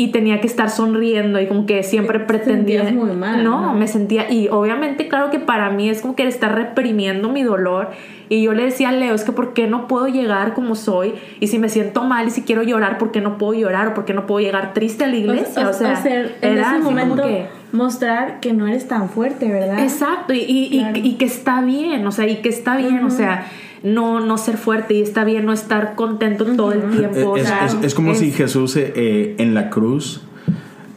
y 0.00 0.12
tenía 0.12 0.40
que 0.40 0.46
estar 0.46 0.70
sonriendo 0.70 1.40
y 1.40 1.46
como 1.48 1.66
que 1.66 1.82
siempre 1.82 2.20
Te 2.20 2.24
pretendía 2.24 2.84
sentías 2.84 2.94
muy 3.06 3.16
mal, 3.16 3.42
no, 3.42 3.60
¿no? 3.62 3.74
me 3.74 3.88
sentía 3.88 4.30
y 4.30 4.46
obviamente 4.48 5.08
claro 5.08 5.30
que 5.30 5.40
para 5.40 5.70
mí 5.70 5.90
es 5.90 6.00
como 6.02 6.14
que 6.14 6.22
estar 6.26 6.54
reprimiendo 6.54 7.28
mi 7.28 7.42
dolor 7.42 7.90
y 8.28 8.42
yo 8.42 8.52
le 8.52 8.62
decía 8.62 8.90
a 8.90 8.92
Leo 8.92 9.14
es 9.14 9.24
que 9.24 9.32
por 9.32 9.54
qué 9.54 9.66
no 9.66 9.88
puedo 9.88 10.06
llegar 10.06 10.54
como 10.54 10.76
soy 10.76 11.14
y 11.40 11.48
si 11.48 11.58
me 11.58 11.68
siento 11.68 12.04
mal 12.04 12.28
y 12.28 12.30
si 12.30 12.42
quiero 12.42 12.62
llorar 12.62 12.96
por 12.96 13.10
qué 13.10 13.20
no 13.20 13.38
puedo 13.38 13.54
llorar 13.54 13.88
o 13.88 13.94
por 13.94 14.04
qué 14.04 14.14
no 14.14 14.24
puedo 14.24 14.38
llegar 14.40 14.72
triste 14.72 15.02
a 15.02 15.08
la 15.08 15.16
iglesia 15.16 15.68
o, 15.68 15.72
sea, 15.72 15.96
ser, 15.96 16.36
en 16.42 16.52
era 16.52 16.76
ese 16.76 16.84
como 16.84 16.90
momento 16.92 17.22
que- 17.24 17.46
mostrar 17.72 18.40
que 18.40 18.52
no 18.52 18.66
eres 18.66 18.88
tan 18.88 19.08
fuerte, 19.10 19.48
¿verdad? 19.50 19.80
Exacto, 19.80 20.32
y, 20.32 20.38
y, 20.40 20.64
y- 20.66 20.78
Claro. 20.80 20.98
y 21.02 21.14
que 21.14 21.24
está 21.24 21.60
bien, 21.62 22.06
o 22.06 22.12
sea, 22.12 22.26
y 22.26 22.36
que 22.36 22.48
está 22.48 22.76
bien, 22.76 23.04
o 23.04 23.10
sea, 23.10 23.46
no, 23.82 24.20
no 24.20 24.38
ser 24.38 24.56
fuerte 24.56 24.94
y 24.94 25.02
está 25.02 25.24
bien 25.24 25.44
no 25.46 25.52
estar 25.52 25.94
contento 25.94 26.44
todo 26.56 26.72
el 26.72 26.82
tiempo. 26.90 27.30
o 27.32 27.36
Es, 27.36 27.46
sea, 27.46 27.66
es- 27.66 27.76
es 27.82 27.94
como 27.94 28.14
si 28.14 28.28
es- 28.30 28.36
Jesús 28.36 28.76
eh, 28.76 28.92
eh, 28.96 29.34
en 29.38 29.54
la 29.54 29.70
cruz, 29.70 30.22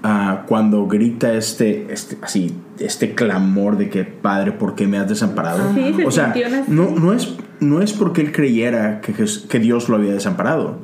ah, 0.04 0.44
cuando 0.48 0.88
grita 0.88 1.34
este, 1.34 1.88
este, 1.92 2.18
así, 2.22 2.56
este 2.80 3.14
clamor 3.14 3.78
de 3.78 3.90
que, 3.90 4.04
Padre, 4.04 4.52
¿por 4.54 4.74
qué 4.76 4.88
me 4.88 4.98
has 4.98 5.08
desamparado? 5.10 5.74
Sí, 5.76 5.94
se 5.96 6.06
o 6.06 6.12
sea, 6.12 6.34
no, 6.68 6.90
no, 6.92 7.14
es, 7.14 7.36
no 7.60 7.82
es 7.82 7.94
porque 7.94 8.22
él 8.22 8.32
creyera 8.32 9.02
que, 9.02 9.14
que 9.14 9.60
Dios 9.60 9.90
lo 9.90 9.98
había 9.98 10.14
desamparado, 10.14 10.80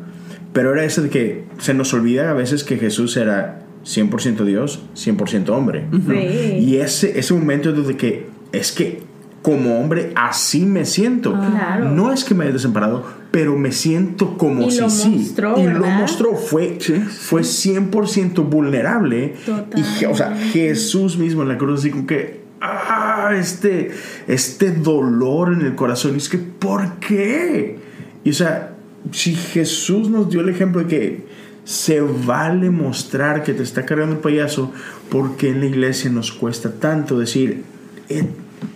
pero 0.53 0.73
era 0.73 0.83
ese 0.83 1.01
de 1.01 1.09
que 1.09 1.45
se 1.59 1.73
nos 1.73 1.93
olvida 1.93 2.29
a 2.29 2.33
veces 2.33 2.63
que 2.63 2.77
Jesús 2.77 3.17
era 3.17 3.61
100% 3.87 4.43
Dios, 4.43 4.81
100% 4.95 5.49
hombre. 5.49 5.85
Sí. 5.91 6.57
Y 6.59 6.77
ese, 6.77 7.17
ese 7.17 7.33
momento 7.33 7.71
de 7.71 7.95
que 7.95 8.27
es 8.51 8.71
que 8.71 9.01
como 9.41 9.79
hombre 9.79 10.11
así 10.15 10.65
me 10.65 10.83
siento. 10.83 11.31
Claro. 11.31 11.89
No 11.91 12.11
es 12.11 12.25
que 12.25 12.35
me 12.35 12.43
haya 12.43 12.53
desamparado, 12.53 13.05
pero 13.31 13.57
me 13.57 13.71
siento 13.71 14.37
como 14.37 14.63
Y 14.63 14.71
si 14.71 14.81
lo 14.81 14.89
sí. 14.89 15.09
mostró, 15.09 15.57
y 15.57 15.67
lo 15.67 15.85
mostró. 15.85 16.35
Fue, 16.35 16.77
fue 17.09 17.41
100% 17.41 18.49
vulnerable. 18.49 19.35
Y, 19.75 20.05
o 20.05 20.15
sea, 20.15 20.35
Jesús 20.35 21.17
mismo 21.17 21.43
en 21.43 21.47
la 21.47 21.57
cruz, 21.57 21.79
así 21.79 21.91
como 21.91 22.05
que. 22.05 22.45
Ah, 22.59 23.31
este, 23.39 23.91
este 24.27 24.71
dolor 24.71 25.53
en 25.53 25.61
el 25.61 25.75
corazón. 25.75 26.15
Y 26.15 26.17
es 26.17 26.27
que, 26.27 26.39
¿por 26.39 26.95
qué? 26.95 27.77
Y 28.25 28.31
o 28.31 28.33
sea, 28.33 28.73
si 29.11 29.33
Jesús 29.33 30.09
nos 30.09 30.29
dio 30.29 30.41
el 30.41 30.49
ejemplo 30.49 30.81
de 30.81 30.87
que 30.87 31.36
se 31.67 31.99
vale 31.99 32.69
mostrar 32.69 33.43
que 33.43 33.53
te 33.53 33.61
está 33.61 33.85
cargando 33.85 34.15
el 34.15 34.21
payaso, 34.21 34.71
porque 35.09 35.49
en 35.49 35.59
la 35.59 35.65
iglesia 35.65 36.09
nos 36.09 36.31
cuesta 36.31 36.71
tanto 36.79 37.19
decir. 37.19 37.63
eh, 38.07 38.25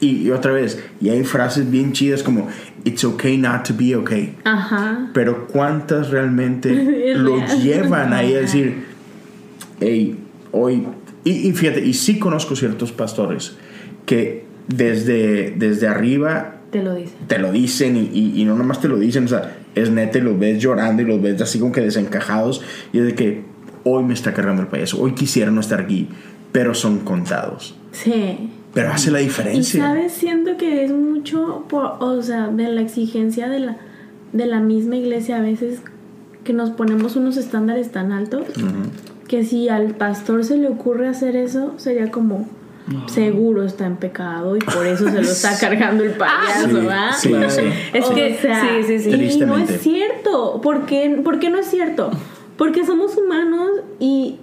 y, 0.02 0.28
y 0.28 0.32
otra 0.32 0.52
vez, 0.52 0.84
y 1.00 1.08
hay 1.10 1.24
frases 1.24 1.72
bien 1.72 1.94
chidas 1.94 2.22
como 2.22 2.50
It's 2.84 3.04
okay 3.06 3.38
not 3.38 3.66
to 3.68 3.74
be 3.78 3.96
okay. 3.96 4.36
Ajá. 4.44 5.10
Pero 5.14 5.48
¿cuántas 5.48 6.10
realmente 6.10 7.14
lo 7.16 7.38
llevan 7.64 8.12
ahí 8.14 8.36
a 8.36 8.42
decir, 8.42 8.84
hey, 9.80 10.20
hoy... 10.52 10.86
Y, 11.24 11.48
y 11.48 11.54
fíjate, 11.54 11.86
y 11.86 11.94
sí 11.94 12.20
conozco 12.20 12.56
ciertos 12.58 12.92
pastores 12.92 13.56
que 14.06 14.44
desde, 14.68 15.52
desde 15.58 15.88
arriba 15.88 16.58
Te 16.72 16.84
lo 16.84 16.94
dice. 16.96 17.14
te 17.28 17.40
lo 17.40 17.52
dicen 17.54 17.96
y, 17.96 18.02
y, 18.12 18.42
y 18.42 18.46
no 18.46 18.56
nomás 18.58 18.82
te 18.82 18.88
lo 18.90 18.98
dicen, 19.00 19.26
o 19.26 19.28
sea, 19.30 19.60
es 19.76 19.90
neta 19.92 20.18
y 20.18 20.22
los 20.22 20.38
ves 20.38 20.62
llorando 20.62 21.02
y 21.02 21.06
los 21.06 21.22
ves 21.22 21.42
así 21.42 21.60
como 21.60 21.72
que 21.72 21.82
desencajados 21.82 22.62
y 22.94 23.00
es 23.00 23.06
de 23.06 23.16
que 23.16 23.44
hoy 23.84 24.04
me 24.04 24.14
está 24.14 24.34
cargando 24.34 24.62
el 24.62 24.68
payaso, 24.68 25.02
hoy 25.02 25.14
quisiera 25.14 25.52
no 25.52 25.62
estar 25.62 25.82
aquí, 25.82 26.10
pero 26.52 26.74
son 26.74 27.00
contados. 27.00 27.76
Sí. 27.92 28.50
Pero 28.74 28.92
hace 28.92 29.12
la 29.12 29.22
Y 29.22 29.26
diferencia. 29.26 29.84
sabes, 29.84 30.14
siento 30.14 30.56
que 30.58 30.86
es 30.86 30.92
mucho, 30.92 31.66
por, 31.68 31.98
o 32.00 32.22
sea, 32.22 32.48
de 32.48 32.70
la 32.70 32.82
exigencia 32.82 33.50
de 33.50 33.60
la, 33.60 33.78
de 34.32 34.46
la 34.46 34.60
misma 34.60 34.96
iglesia 34.96 35.38
a 35.38 35.42
veces 35.42 35.82
que 36.44 36.54
nos 36.54 36.70
ponemos 36.72 37.16
unos 37.16 37.38
estándares 37.38 37.92
tan 37.92 38.12
altos 38.12 38.46
que 39.28 39.44
si 39.46 39.70
al 39.70 39.96
pastor 39.96 40.44
se 40.44 40.58
le 40.58 40.68
ocurre 40.68 41.08
hacer 41.08 41.36
eso, 41.36 41.74
sería 41.78 42.12
como 42.12 42.48
seguro 43.08 43.64
está 43.64 43.86
en 43.86 43.98
pecado 43.98 44.56
y 44.56 44.60
por 44.60 44.86
eso 44.86 45.06
se 45.10 45.16
lo 45.16 45.22
está 45.22 45.58
cargando 45.60 46.04
el 46.04 46.12
payaso, 46.12 46.68
Sí, 46.68 46.74
¿verdad? 46.74 47.12
sí, 47.18 47.30
Claro. 47.30 47.50
sí. 47.50 47.62
Es 47.94 48.06
O 48.06 48.14
que, 48.16 48.36
sea, 48.36 48.62
sí, 48.62 48.84
sí, 48.86 49.00
sí. 49.00 49.10
Y 49.12 49.40
no 49.46 49.58
es 49.58 49.82
cierto. 49.82 50.60
¿Por 50.62 50.86
qué, 50.86 51.22
por 51.24 51.40
qué 51.40 51.50
no 51.50 51.58
es 51.60 51.68
cierto? 51.68 52.12
Porque 52.58 52.86
somos 52.86 53.18
humanos 53.18 53.70
y 54.00 54.38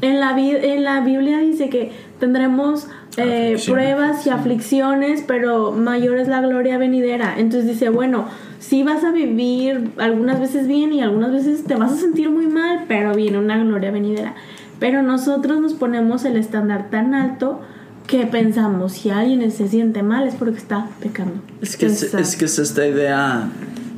en 0.00 0.20
la, 0.20 0.36
en 0.38 0.82
la 0.84 1.00
Biblia 1.00 1.38
dice 1.38 1.68
que 1.68 1.92
tendremos 2.18 2.88
eh, 3.16 3.56
pruebas 3.66 4.26
y 4.26 4.30
aflicciones, 4.30 5.22
pero 5.26 5.72
mayor 5.72 6.18
es 6.18 6.28
la 6.28 6.40
gloria 6.40 6.78
venidera. 6.78 7.34
Entonces 7.38 7.68
dice, 7.68 7.88
bueno, 7.88 8.26
sí 8.58 8.82
vas 8.82 9.04
a 9.04 9.10
vivir 9.12 9.90
algunas 9.98 10.40
veces 10.40 10.66
bien 10.66 10.92
y 10.92 11.02
algunas 11.02 11.30
veces 11.32 11.64
te 11.64 11.74
vas 11.76 11.92
a 11.92 11.96
sentir 11.96 12.30
muy 12.30 12.46
mal, 12.46 12.84
pero 12.88 13.14
viene 13.14 13.38
una 13.38 13.56
gloria 13.62 13.90
venidera. 13.90 14.34
Pero 14.80 15.02
nosotros 15.02 15.60
nos 15.60 15.74
ponemos 15.74 16.24
el 16.24 16.36
estándar 16.36 16.90
tan 16.90 17.14
alto 17.14 17.60
que 18.06 18.26
pensamos, 18.26 18.92
si 18.92 19.10
alguien 19.10 19.50
se 19.50 19.68
siente 19.68 20.02
mal 20.02 20.26
es 20.28 20.34
porque 20.34 20.58
está 20.58 20.88
pecando. 21.00 21.34
Es 21.60 21.76
que, 21.76 21.86
es, 21.86 22.36
que 22.36 22.44
es 22.44 22.58
esta 22.58 22.86
idea, 22.86 23.48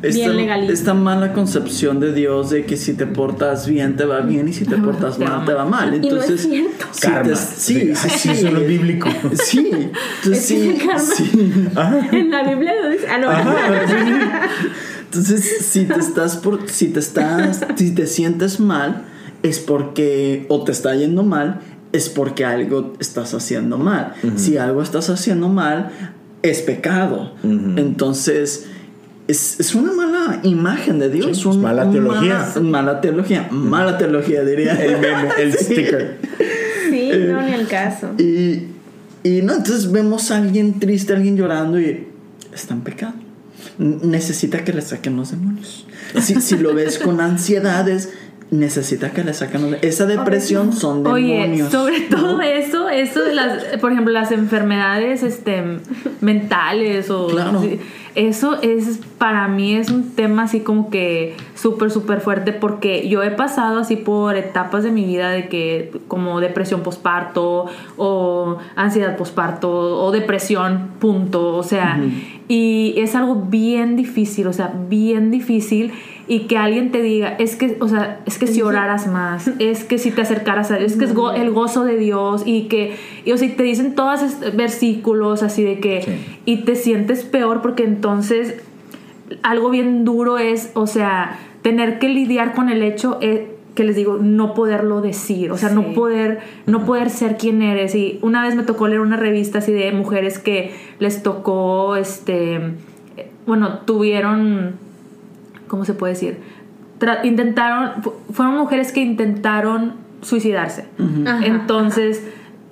esta, 0.03 0.19
Bien 0.19 0.37
legalista. 0.37 0.73
esta 0.73 0.95
mala 0.95 1.33
concepción 1.33 1.99
de 2.01 2.12
Dios 2.12 2.51
de 2.51 2.67
que 2.67 2.77
si 2.77 2.93
te 2.93 3.07
portas 3.07 3.67
bien 3.67 3.97
te 3.97 4.05
va 4.05 4.21
bien 4.21 4.47
y 4.49 4.53
si 4.53 4.67
te 4.67 4.77
portas 4.77 5.17
Te 5.17 5.25
mal 5.25 5.45
te 5.47 5.55
va 5.55 5.64
mal. 5.64 5.95
Y 5.95 5.99
no 6.01 6.05
es 6.07 6.12
Entonces, 6.29 6.40
cierto. 6.43 6.87
si 6.93 7.01
Karma. 7.01 7.23
te- 7.31 7.37
sí, 7.37 7.95
sí, 7.95 7.95
sí, 7.97 8.09
sí. 8.19 8.31
eso 8.31 8.49
es 8.49 8.69
bíblico. 8.69 9.09
Sí, 9.43 9.71
entonces 9.73 10.27
Es 10.27 10.29
que 10.29 10.40
sí, 10.40 10.69
el 10.69 10.79
karma- 10.87 11.01
sí. 11.01 11.31
En 12.19 12.31
la 12.31 12.43
Biblia 12.49 12.73
lo 12.83 12.90
dice. 12.90 13.07
Ah, 13.09 13.19
no. 13.19 13.31
Entonces, 15.05 15.59
si 15.67 15.85
te 15.85 16.01
estás 16.01 16.37
por, 16.37 16.69
si 16.69 16.88
te 16.88 16.99
estás, 17.01 17.61
si 17.77 17.93
te 17.95 18.07
sientes 18.07 18.59
mal, 18.61 19.05
es 19.43 19.59
porque, 19.61 20.45
o 20.49 20.64
te 20.64 20.73
está 20.73 20.95
yendo 20.97 21.23
mal, 21.23 21.61
es 21.94 22.11
porque 22.11 22.44
algo 22.44 22.92
estás 23.00 23.33
haciendo 23.33 23.78
mal. 23.78 24.12
Si 24.37 24.59
algo 24.59 24.83
estás 24.83 25.08
haciendo 25.08 25.48
mal, 25.48 25.90
es 26.42 26.60
pecado. 26.60 27.33
Entonces, 27.42 28.66
es, 29.29 29.58
es 29.58 29.75
una 29.75 29.92
mala 29.92 30.40
imagen 30.42 30.98
de 30.98 31.08
Dios. 31.08 31.38
Sí, 31.38 31.48
un- 31.48 31.54
es 31.54 31.58
mala 31.62 31.90
teología. 31.90 32.38
Mala, 32.56 32.60
mala 32.60 33.00
teología. 33.00 33.48
Mala 33.50 33.96
teología, 33.98 34.44
diría. 34.44 34.75
El 34.75 35.00
meme, 35.00 35.29
el 35.38 35.52
sticker. 35.56 36.19
Sí, 36.90 37.10
no, 37.29 37.40
ni 37.42 37.52
el 37.54 37.66
caso. 37.66 38.10
Y, 38.19 38.64
y 39.23 39.40
no, 39.42 39.54
entonces 39.54 39.90
vemos 39.90 40.31
a 40.31 40.37
alguien 40.37 40.79
triste, 40.81 41.12
a 41.14 41.16
alguien 41.16 41.37
llorando 41.37 41.81
y 41.81 42.06
está 42.52 42.75
en 42.75 42.81
pecado. 42.83 43.14
Necesita 43.79 44.62
que 44.64 44.73
le 44.73 44.83
saquen 44.83 45.16
los 45.16 45.31
demonios. 45.31 45.87
Si, 46.21 46.40
si 46.40 46.58
lo 46.58 46.75
ves 46.75 46.98
con 46.98 47.21
ansiedades, 47.21 48.10
necesita 48.59 49.11
que 49.11 49.25
le 49.25 49.35
saquen 49.35 49.79
esa 49.83 50.07
depresión 50.07 50.73
son 50.73 51.02
demonios 51.02 51.69
Oye, 51.69 51.71
sobre 51.71 52.00
todo 52.02 52.40
eso, 52.40 52.88
eso 52.88 53.23
de 53.23 53.35
las, 53.35 53.63
por 53.81 53.92
ejemplo, 53.92 54.13
las 54.13 54.33
enfermedades 54.33 55.23
este, 55.23 55.63
mentales 56.21 57.11
o 57.11 57.27
Claro. 57.27 57.63
eso 58.15 58.61
es 58.63 59.00
para 59.19 59.48
mí 59.48 59.75
es 59.75 59.90
un 59.90 60.11
tema 60.15 60.44
así 60.44 60.61
como 60.61 60.90
que 60.90 61.37
súper 61.55 61.90
súper 61.90 62.21
fuerte 62.21 62.52
porque 62.52 63.09
yo 63.09 63.23
he 63.23 63.31
pasado 63.31 63.79
así 63.79 63.96
por 63.96 64.37
etapas 64.37 64.85
de 64.85 64.90
mi 64.90 65.05
vida 65.05 65.31
de 65.31 65.48
que 65.48 65.92
como 66.07 66.40
depresión 66.40 66.83
posparto 66.83 67.67
o 67.96 68.59
ansiedad 68.77 69.17
posparto 69.17 69.71
o 69.71 70.13
depresión 70.13 70.90
punto, 71.00 71.57
o 71.57 71.63
sea, 71.63 72.00
y 72.46 72.94
es 72.98 73.15
algo 73.15 73.35
bien 73.48 73.96
difícil, 73.96 74.46
o 74.46 74.52
sea, 74.52 74.73
bien 74.88 75.31
difícil 75.31 75.92
y 76.27 76.40
que 76.40 76.56
alguien 76.56 76.90
te 76.90 77.02
diga, 77.02 77.35
es 77.38 77.56
que, 77.56 77.77
o 77.81 77.88
sea, 77.88 78.20
es 78.27 78.38
que 78.38 78.46
si 78.46 78.62
oraras 78.62 79.06
más, 79.06 79.48
es 79.58 79.85
que 79.85 79.98
si 79.98 80.10
te 80.10 80.22
acercaras 80.22 80.70
a 80.70 80.77
Dios, 80.77 80.92
es 80.92 80.98
que 80.98 81.04
es 81.04 81.14
go- 81.14 81.33
el 81.33 81.50
gozo 81.50 81.85
de 81.85 81.96
Dios 81.96 82.42
y 82.46 82.62
que, 82.68 82.96
y, 83.25 83.33
o 83.33 83.37
sea, 83.37 83.48
y 83.48 83.52
te 83.52 83.62
dicen 83.62 83.94
todos 83.94 84.22
estos 84.22 84.54
versículos 84.56 85.42
así 85.42 85.62
de 85.62 85.81
que, 85.81 86.02
Sí. 86.02 86.12
y 86.46 86.56
te 86.64 86.77
sientes 86.77 87.25
peor 87.25 87.60
porque 87.62 87.85
entonces 87.85 88.56
algo 89.42 89.70
bien 89.70 90.04
duro 90.04 90.38
es, 90.38 90.70
o 90.75 90.87
sea, 90.87 91.38
tener 91.62 91.98
que 91.98 92.08
lidiar 92.08 92.54
con 92.54 92.68
el 92.68 92.83
hecho 92.83 93.18
eh, 93.20 93.50
que 93.75 93.83
les 93.85 93.96
digo, 93.96 94.18
no 94.20 94.54
poderlo 94.54 95.00
decir, 95.00 95.50
o 95.50 95.56
sea, 95.58 95.70
no 95.70 95.94
poder, 95.94 96.40
no 96.66 96.85
poder 96.85 97.10
ser 97.10 97.37
quien 97.37 97.60
eres. 97.60 97.94
Y 97.96 98.18
una 98.22 98.42
vez 98.44 98.54
me 98.54 98.62
tocó 98.62 98.87
leer 98.87 99.00
una 99.00 99.16
revista 99.16 99.58
así 99.58 99.72
de 99.72 99.90
mujeres 99.92 100.38
que 100.38 100.72
les 101.00 101.22
tocó, 101.25 101.96
este, 101.96 102.54
eh, 103.16 103.31
bueno, 103.46 103.81
tuvieron, 103.85 104.75
¿cómo 105.75 105.85
se 105.85 105.92
puede 105.94 106.12
decir? 106.12 106.38
Tra- 107.00 107.25
intentaron, 107.25 108.00
fu- 108.00 108.12
fueron 108.33 108.54
mujeres 108.56 108.92
que 108.92 109.00
intentaron 109.00 109.94
suicidarse. 110.22 110.85
Ajá, 111.27 111.44
Entonces, 111.44 112.25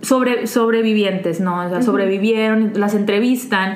sobre, 0.03 0.47
sobrevivientes, 0.47 1.41
¿no? 1.41 1.67
O 1.67 1.69
sea, 1.69 1.83
sobrevivieron, 1.83 2.71
las 2.77 2.95
entrevistan 2.95 3.75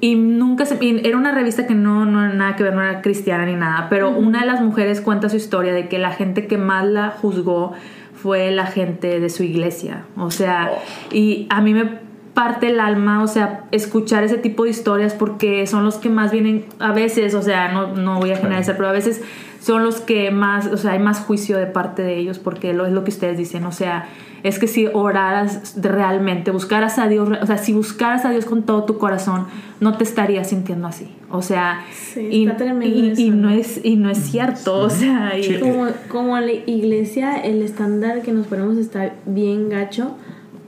y 0.00 0.14
nunca 0.14 0.64
se... 0.64 0.82
y 0.82 1.06
era 1.06 1.18
una 1.18 1.32
revista 1.32 1.66
que 1.66 1.74
no, 1.74 2.06
no 2.06 2.24
era 2.24 2.32
nada 2.32 2.56
que 2.56 2.62
ver, 2.62 2.74
no 2.74 2.80
era 2.82 3.02
cristiana 3.02 3.44
ni 3.44 3.54
nada, 3.56 3.88
pero 3.90 4.08
una 4.10 4.40
de 4.40 4.46
las 4.46 4.62
mujeres 4.62 5.02
cuenta 5.02 5.28
su 5.28 5.36
historia 5.36 5.74
de 5.74 5.88
que 5.88 5.98
la 5.98 6.12
gente 6.12 6.46
que 6.46 6.56
más 6.56 6.86
la 6.86 7.10
juzgó 7.10 7.74
fue 8.14 8.50
la 8.52 8.66
gente 8.66 9.20
de 9.20 9.28
su 9.28 9.42
iglesia. 9.42 10.04
O 10.16 10.30
sea, 10.30 10.70
y 11.12 11.46
a 11.50 11.60
mí 11.60 11.74
me 11.74 11.98
parte 12.34 12.68
el 12.68 12.80
alma, 12.80 13.22
o 13.22 13.26
sea, 13.26 13.64
escuchar 13.72 14.24
ese 14.24 14.38
tipo 14.38 14.64
de 14.64 14.70
historias 14.70 15.12
porque 15.12 15.66
son 15.66 15.84
los 15.84 15.96
que 15.96 16.08
más 16.08 16.32
vienen 16.32 16.64
a 16.78 16.92
veces, 16.92 17.34
o 17.34 17.42
sea, 17.42 17.70
no, 17.72 17.88
no 17.94 18.18
voy 18.20 18.30
a 18.30 18.36
generalizar, 18.36 18.76
pero 18.76 18.88
a 18.88 18.92
veces 18.92 19.20
son 19.60 19.84
los 19.84 20.00
que 20.00 20.30
más, 20.30 20.66
o 20.66 20.76
sea, 20.76 20.92
hay 20.92 20.98
más 20.98 21.20
juicio 21.20 21.58
de 21.58 21.66
parte 21.66 22.02
de 22.02 22.16
ellos 22.16 22.38
porque 22.38 22.72
lo, 22.72 22.86
es 22.86 22.92
lo 22.92 23.04
que 23.04 23.10
ustedes 23.10 23.36
dicen, 23.36 23.64
o 23.66 23.72
sea, 23.72 24.08
es 24.42 24.58
que 24.58 24.66
si 24.66 24.88
oraras 24.92 25.76
realmente, 25.80 26.50
buscaras 26.50 26.98
a 26.98 27.06
Dios, 27.06 27.28
o 27.40 27.46
sea, 27.46 27.58
si 27.58 27.74
buscaras 27.74 28.24
a 28.24 28.30
Dios 28.30 28.44
con 28.46 28.62
todo 28.62 28.84
tu 28.84 28.96
corazón, 28.98 29.46
no 29.80 29.96
te 29.98 30.04
estarías 30.04 30.48
sintiendo 30.48 30.88
así, 30.88 31.08
o 31.30 31.42
sea, 31.42 31.84
Sí, 31.92 32.28
y, 32.30 32.44
está 32.46 32.56
tremendo 32.56 33.20
y- 33.20 33.30
no 33.30 33.50
es 33.50 33.84
y 33.84 33.96
no 33.96 34.08
es 34.10 34.18
cierto, 34.18 34.78
o 34.78 34.90
sea, 34.90 35.38
y- 35.38 35.60
Como, 35.60 35.86
como 36.08 36.38
la 36.40 36.50
iglesia, 36.52 37.36
el 37.36 37.60
estándar 37.62 38.22
que 38.22 38.32
nos 38.32 38.46
ponemos 38.46 38.78
está 38.78 39.12
bien 39.26 39.68
gacho. 39.68 40.16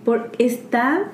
Por, 0.04 0.30
está 0.38 1.04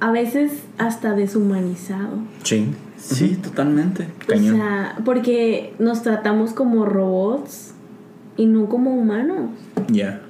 a 0.00 0.10
veces 0.10 0.52
hasta 0.78 1.14
deshumanizado. 1.14 2.18
Sí. 2.42 2.66
Sí, 2.96 3.36
totalmente. 3.36 4.08
Cañón. 4.26 4.54
O 4.54 4.56
sea, 4.56 4.96
porque 5.04 5.74
nos 5.78 6.02
tratamos 6.02 6.52
como 6.52 6.84
robots 6.84 7.72
y 8.36 8.46
no 8.46 8.68
como 8.68 8.94
humanos. 8.94 9.50
Ya. 9.88 10.20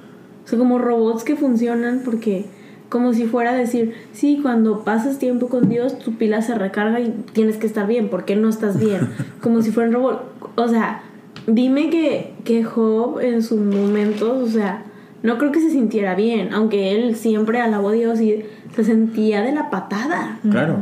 O 0.45 0.47
sea, 0.47 0.57
como 0.57 0.79
robots 0.79 1.23
que 1.23 1.35
funcionan 1.35 2.01
porque 2.05 2.45
como 2.91 3.13
si 3.13 3.25
fuera 3.25 3.51
a 3.51 3.55
decir, 3.55 3.93
sí, 4.11 4.39
cuando 4.41 4.83
pasas 4.83 5.17
tiempo 5.17 5.47
con 5.47 5.69
Dios, 5.69 5.97
tu 5.97 6.15
pila 6.15 6.41
se 6.41 6.55
recarga 6.55 6.99
y 6.99 7.09
tienes 7.31 7.55
que 7.55 7.65
estar 7.65 7.87
bien, 7.87 8.09
porque 8.09 8.35
no 8.35 8.49
estás 8.49 8.77
bien. 8.77 9.07
Como 9.41 9.61
si 9.61 9.71
fuera 9.71 9.87
un 9.87 9.95
robot. 9.95 10.23
O 10.57 10.67
sea, 10.67 11.01
dime 11.47 11.89
que, 11.89 12.33
que 12.43 12.65
Job 12.65 13.21
en 13.21 13.43
sus 13.43 13.61
momentos, 13.61 14.43
o 14.43 14.51
sea, 14.51 14.83
no 15.23 15.37
creo 15.37 15.51
que 15.51 15.59
se 15.61 15.69
sintiera 15.71 16.15
bien, 16.15 16.53
aunque 16.53 16.91
él 16.91 17.15
siempre 17.15 17.59
alabó 17.61 17.89
a 17.89 17.93
Dios 17.93 18.19
y 18.21 18.43
se 18.75 18.83
sentía 18.83 19.41
de 19.41 19.51
la 19.53 19.69
patada. 19.69 20.39
Claro. 20.49 20.77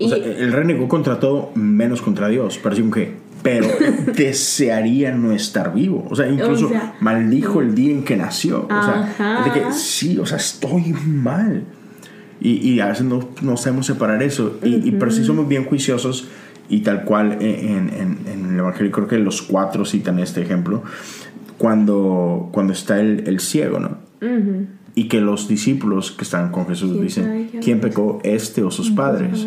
O 0.00 0.08
sea, 0.08 0.18
Y- 0.18 0.22
él 0.22 0.52
renegó 0.52 0.88
contra 0.88 1.18
todo 1.20 1.50
menos 1.54 2.02
contra 2.02 2.28
Dios. 2.28 2.58
Como 2.58 2.90
que. 2.90 3.14
Pero 3.42 3.66
desearía 4.16 5.12
no 5.12 5.32
estar 5.32 5.72
vivo. 5.72 6.06
O 6.10 6.16
sea, 6.16 6.28
incluso 6.28 6.66
O 6.66 6.68
sea, 6.70 6.94
maldijo 7.00 7.60
el 7.60 7.74
día 7.74 7.92
en 7.92 8.04
que 8.04 8.16
nació. 8.16 8.64
O 8.64 8.68
sea, 8.68 9.02
Ajá. 9.04 9.38
es 9.40 9.44
de 9.54 9.60
que 9.60 9.72
sí, 9.72 10.18
o 10.18 10.26
sea, 10.26 10.38
estoy 10.38 10.92
mal. 11.06 11.62
Y, 12.40 12.50
y 12.68 12.80
a 12.80 12.86
veces 12.86 13.04
no, 13.04 13.28
no 13.42 13.56
sabemos 13.56 13.86
separar 13.86 14.22
eso. 14.22 14.58
Y, 14.64 14.88
y- 14.88 14.90
pero 14.92 15.10
sí 15.10 15.24
somos 15.24 15.48
bien 15.48 15.64
juiciosos. 15.64 16.28
Y 16.70 16.80
tal 16.80 17.04
cual 17.04 17.38
en, 17.40 17.88
en- 17.88 18.18
en 18.30 18.50
el 18.52 18.58
Evangelio, 18.58 18.92
creo 18.92 19.08
que 19.08 19.18
los 19.18 19.40
cuatro 19.40 19.84
citan 19.86 20.18
este 20.18 20.42
ejemplo. 20.42 20.82
Cuando, 21.58 22.48
cuando 22.52 22.72
está 22.72 23.00
el, 23.00 23.24
el 23.26 23.40
ciego, 23.40 23.78
¿no? 23.80 23.98
Ujú. 24.20 24.66
y 24.94 25.06
que 25.08 25.20
los 25.20 25.46
discípulos 25.46 26.10
que 26.10 26.24
están 26.24 26.50
con 26.50 26.66
Jesús 26.66 26.90
¿Quién 26.92 27.02
dicen, 27.04 27.50
¿quién 27.62 27.80
pecó, 27.80 28.18
este 28.24 28.62
o 28.64 28.70
sus 28.70 28.90
padres? 28.90 29.46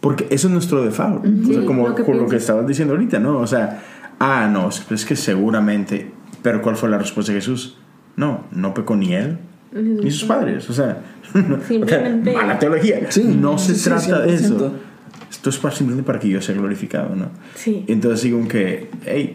Porque 0.00 0.26
eso 0.30 0.48
es 0.48 0.52
nuestro 0.52 0.82
default. 0.84 1.24
o 1.24 1.52
sea, 1.52 1.64
como 1.64 1.88
lo 1.88 1.94
que 1.94 2.04
con 2.04 2.16
lo 2.18 2.26
que 2.26 2.36
estabas 2.36 2.66
diciendo 2.66 2.94
ahorita, 2.94 3.18
¿no? 3.20 3.38
O 3.38 3.46
sea, 3.46 3.82
ah, 4.18 4.48
no, 4.52 4.68
es 4.68 5.04
que 5.04 5.14
seguramente, 5.14 6.10
pero 6.42 6.62
¿cuál 6.62 6.76
fue 6.76 6.88
la 6.88 6.98
respuesta 6.98 7.32
de 7.32 7.38
Jesús? 7.38 7.76
No, 8.16 8.44
no 8.50 8.74
pecó 8.74 8.96
ni 8.96 9.14
él 9.14 9.38
ni 9.72 10.10
sus 10.10 10.24
padres. 10.24 10.68
O 10.70 10.72
sea, 10.72 11.02
Simplemente- 11.66 12.32
mala 12.32 12.58
teología. 12.58 13.10
Sí, 13.10 13.22
no 13.24 13.58
se 13.58 13.74
sí, 13.74 13.84
trata 13.88 14.20
de 14.20 14.32
100%. 14.32 14.34
eso. 14.34 14.72
Esto 15.30 15.50
es 15.50 15.58
para, 15.58 15.74
simplemente 15.74 16.06
para 16.06 16.18
que 16.18 16.28
yo 16.28 16.40
sea 16.40 16.54
glorificado, 16.54 17.14
¿no? 17.14 17.30
Sí. 17.54 17.84
Entonces 17.86 18.22
digo 18.22 18.46
que, 18.48 18.90
hey, 19.04 19.34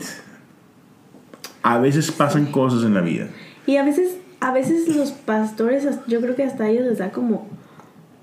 a 1.63 1.79
veces 1.79 2.11
pasan 2.11 2.47
cosas 2.47 2.83
en 2.83 2.93
la 2.93 3.01
vida. 3.01 3.29
Y 3.65 3.77
a 3.77 3.83
veces, 3.83 4.17
a 4.39 4.53
veces 4.53 4.95
los 4.95 5.11
pastores, 5.11 5.87
yo 6.07 6.21
creo 6.21 6.35
que 6.35 6.43
hasta 6.43 6.65
a 6.65 6.69
ellos 6.69 6.85
les 6.85 6.97
da 6.99 7.11
como, 7.11 7.47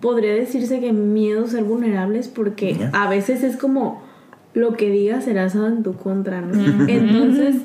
podría 0.01 0.35
decirse 0.35 0.81
que 0.81 0.93
miedo 0.93 1.47
ser 1.49 1.65
vulnerables 1.65 2.29
porque 2.29 2.91
a 2.93 3.09
veces 3.09 3.43
es 3.43 3.57
como 3.57 4.03
lo 4.55 4.75
que 4.75 4.91
digas 4.91 5.25
será 5.25 5.47
usado 5.47 5.69
en 5.69 5.83
tu 5.83 5.95
contra, 5.95 6.41
¿no? 6.41 6.89
Entonces, 6.89 7.57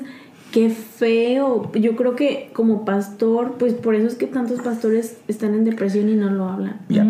qué 0.56 0.70
feo. 0.70 1.70
Yo 1.74 1.96
creo 1.96 2.16
que 2.16 2.48
como 2.54 2.86
pastor, 2.86 3.56
pues 3.58 3.74
por 3.74 3.94
eso 3.94 4.06
es 4.06 4.14
que 4.14 4.26
tantos 4.26 4.62
pastores 4.62 5.18
están 5.28 5.52
en 5.54 5.66
depresión 5.66 6.08
y 6.08 6.14
no 6.14 6.30
lo 6.30 6.48
hablan. 6.48 6.80
Ya. 6.88 7.06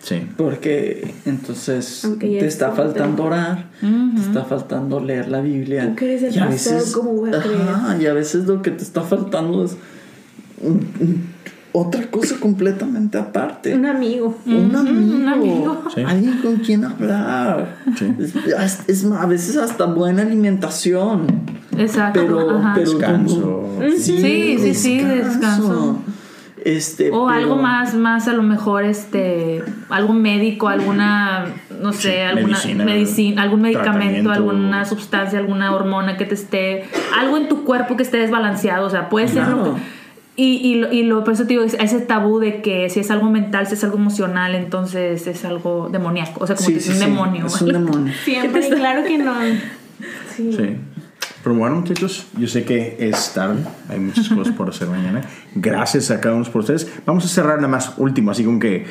Sí. 0.00 0.24
Porque 0.36 1.12
entonces 1.26 2.08
te 2.20 2.38
es 2.38 2.44
está 2.44 2.70
otro 2.70 2.84
faltando 2.84 3.24
orar, 3.24 3.66
te 3.80 4.20
está 4.20 4.44
faltando 4.44 5.00
leer 5.00 5.26
la 5.26 5.40
Biblia. 5.40 5.88
Tú 5.88 5.96
que 5.96 6.04
eres 6.04 6.22
el 6.22 6.36
Y 6.36 6.38
a 6.38 6.46
pastor, 6.46 6.82
¿cómo 6.94 7.14
voy 7.14 7.32
a 7.32 7.38
Ajá, 7.38 8.00
y 8.00 8.06
a 8.06 8.12
veces 8.12 8.44
lo 8.44 8.62
que 8.62 8.70
te 8.70 8.84
está 8.84 9.02
faltando 9.02 9.64
es 9.64 9.72
mm, 10.62 11.27
otra 11.72 12.06
cosa 12.10 12.36
completamente 12.40 13.18
aparte. 13.18 13.74
Un 13.74 13.86
amigo. 13.86 14.36
Un 14.46 14.74
amigo, 14.74 15.16
un 15.16 15.28
amigo. 15.28 15.82
Sí. 15.94 16.02
alguien 16.06 16.38
con 16.42 16.56
quien 16.56 16.84
hablar. 16.84 17.76
Sí. 17.96 18.14
Es, 18.18 18.88
es- 18.88 19.04
a 19.04 19.26
veces 19.26 19.56
hasta 19.56 19.84
buena 19.86 20.22
alimentación. 20.22 21.26
Exacto. 21.76 22.20
Pero, 22.20 22.58
ajá. 22.58 22.72
pero 22.74 22.90
Descanso. 22.90 23.40
como- 23.42 23.68
Sí, 23.96 24.56
sí, 24.58 24.74
sí, 24.74 24.98
descanso. 25.00 25.98
Este, 26.64 27.10
O 27.10 27.26
pero- 27.26 27.28
algo 27.28 27.56
más, 27.56 27.94
más 27.94 28.26
a 28.26 28.32
lo 28.32 28.42
mejor, 28.42 28.84
este, 28.84 29.62
algo 29.88 30.12
médico, 30.12 30.68
alguna, 30.68 31.46
no 31.80 31.92
sé, 31.92 32.10
Sí, 32.10 32.16
alguna 32.18 32.48
medicina, 32.48 32.84
medicina, 32.84 33.42
algún 33.42 33.60
medicamento, 33.62 34.32
alguna 34.32 34.84
sustancia, 34.84 35.38
alguna 35.38 35.72
hormona 35.72 36.16
que 36.16 36.24
te 36.24 36.34
esté, 36.34 36.84
algo 37.16 37.36
en 37.36 37.48
tu 37.48 37.62
cuerpo 37.64 37.96
que 37.96 38.02
esté 38.02 38.16
desbalanceado, 38.18 38.86
o 38.86 38.90
sea, 38.90 39.08
puede 39.08 39.28
ser 39.28 39.46
lo 39.48 39.54
Claro. 39.56 39.74
que- 39.76 39.97
y, 40.38 40.54
y, 40.70 40.74
lo, 40.76 40.92
y 40.92 41.02
lo, 41.02 41.24
por 41.24 41.34
eso 41.34 41.42
te 41.42 41.48
digo, 41.50 41.64
es- 41.64 41.74
ese 41.74 42.00
tabú 42.00 42.38
de 42.38 42.62
que 42.62 42.88
si 42.88 43.00
es 43.00 43.10
algo 43.10 43.28
mental, 43.28 43.66
si 43.66 43.74
es 43.74 43.82
algo 43.84 43.98
emocional, 43.98 44.54
entonces 44.54 45.26
es 45.26 45.44
algo 45.44 45.88
demoníaco, 45.92 46.42
o 46.42 46.46
sea, 46.46 46.54
como 46.56 46.68
Sí, 46.68 46.74
que 46.74 46.80
sí, 46.80 46.90
es 46.92 46.96
un 46.96 47.02
sí, 47.02 47.08
demonio. 47.10 47.46
Es 47.46 47.60
un 47.60 47.72
demonio. 47.72 48.12
Siempre, 48.24 48.68
claro 48.70 49.04
que 49.04 49.18
no. 49.18 49.34
Sí. 50.36 50.52
Sí. 50.56 50.76
Pero 51.42 51.54
bueno, 51.56 51.76
muchachos, 51.76 52.26
yo 52.38 52.46
sé 52.48 52.64
que 52.64 52.96
es 52.98 53.32
tarde, 53.34 53.62
hay 53.88 53.98
muchas 54.00 54.28
cosas 54.28 54.54
por 54.54 54.68
hacer 54.68 54.88
mañana. 54.88 55.22
Gracias 55.54 56.10
a 56.10 56.20
cada 56.20 56.34
uno 56.34 56.44
por 56.44 56.60
ustedes. 56.60 56.90
Vamos 57.06 57.24
a 57.24 57.28
cerrar 57.28 57.56
nada 57.56 57.68
más 57.68 57.94
último, 57.96 58.30
así 58.30 58.44
como 58.44 58.58
que, 58.58 58.86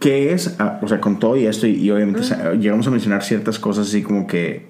¿qué 0.00 0.32
es? 0.32 0.56
Ah, 0.58 0.78
o 0.82 0.88
sea, 0.88 1.00
con 1.00 1.18
todo 1.18 1.36
y 1.36 1.46
esto, 1.46 1.66
y, 1.66 1.72
y 1.74 1.90
obviamente 1.90 2.22
sa- 2.24 2.52
llegamos 2.54 2.86
a 2.86 2.90
mencionar 2.90 3.22
ciertas 3.22 3.58
cosas 3.58 3.88
así 3.88 4.02
como 4.02 4.26
que, 4.26 4.66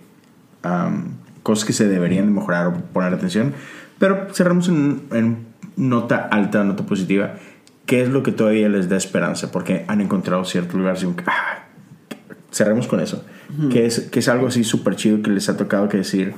am, 0.62 1.14
cosas 1.42 1.64
que 1.64 1.72
se 1.72 1.88
deberían 1.88 2.26
de 2.26 2.32
mejorar 2.32 2.66
o 2.68 2.74
poner 2.92 3.14
atención, 3.14 3.54
pero 3.98 4.28
cerramos 4.32 4.68
en, 4.68 5.02
en 5.12 5.46
nota 5.76 6.28
alta, 6.30 6.64
nota 6.64 6.84
positiva. 6.84 7.34
¿Qué 7.86 8.02
es 8.02 8.08
lo 8.08 8.22
que 8.22 8.32
todavía 8.32 8.68
les 8.68 8.88
da 8.88 8.96
esperanza? 8.96 9.50
Porque 9.50 9.84
han 9.88 10.00
encontrado 10.00 10.44
cierto 10.44 10.78
lugar 10.78 10.94
así 10.94 11.06
ah, 11.26 11.64
cerremos 12.50 12.86
con 12.86 13.00
eso. 13.00 13.24
que, 13.70 13.86
es, 13.86 14.00
que 14.00 14.20
es 14.20 14.28
algo 14.28 14.46
así 14.46 14.64
súper 14.64 14.96
chido 14.96 15.22
que 15.22 15.30
les 15.30 15.48
ha 15.48 15.56
tocado 15.56 15.88
que 15.88 15.98
decir, 15.98 16.32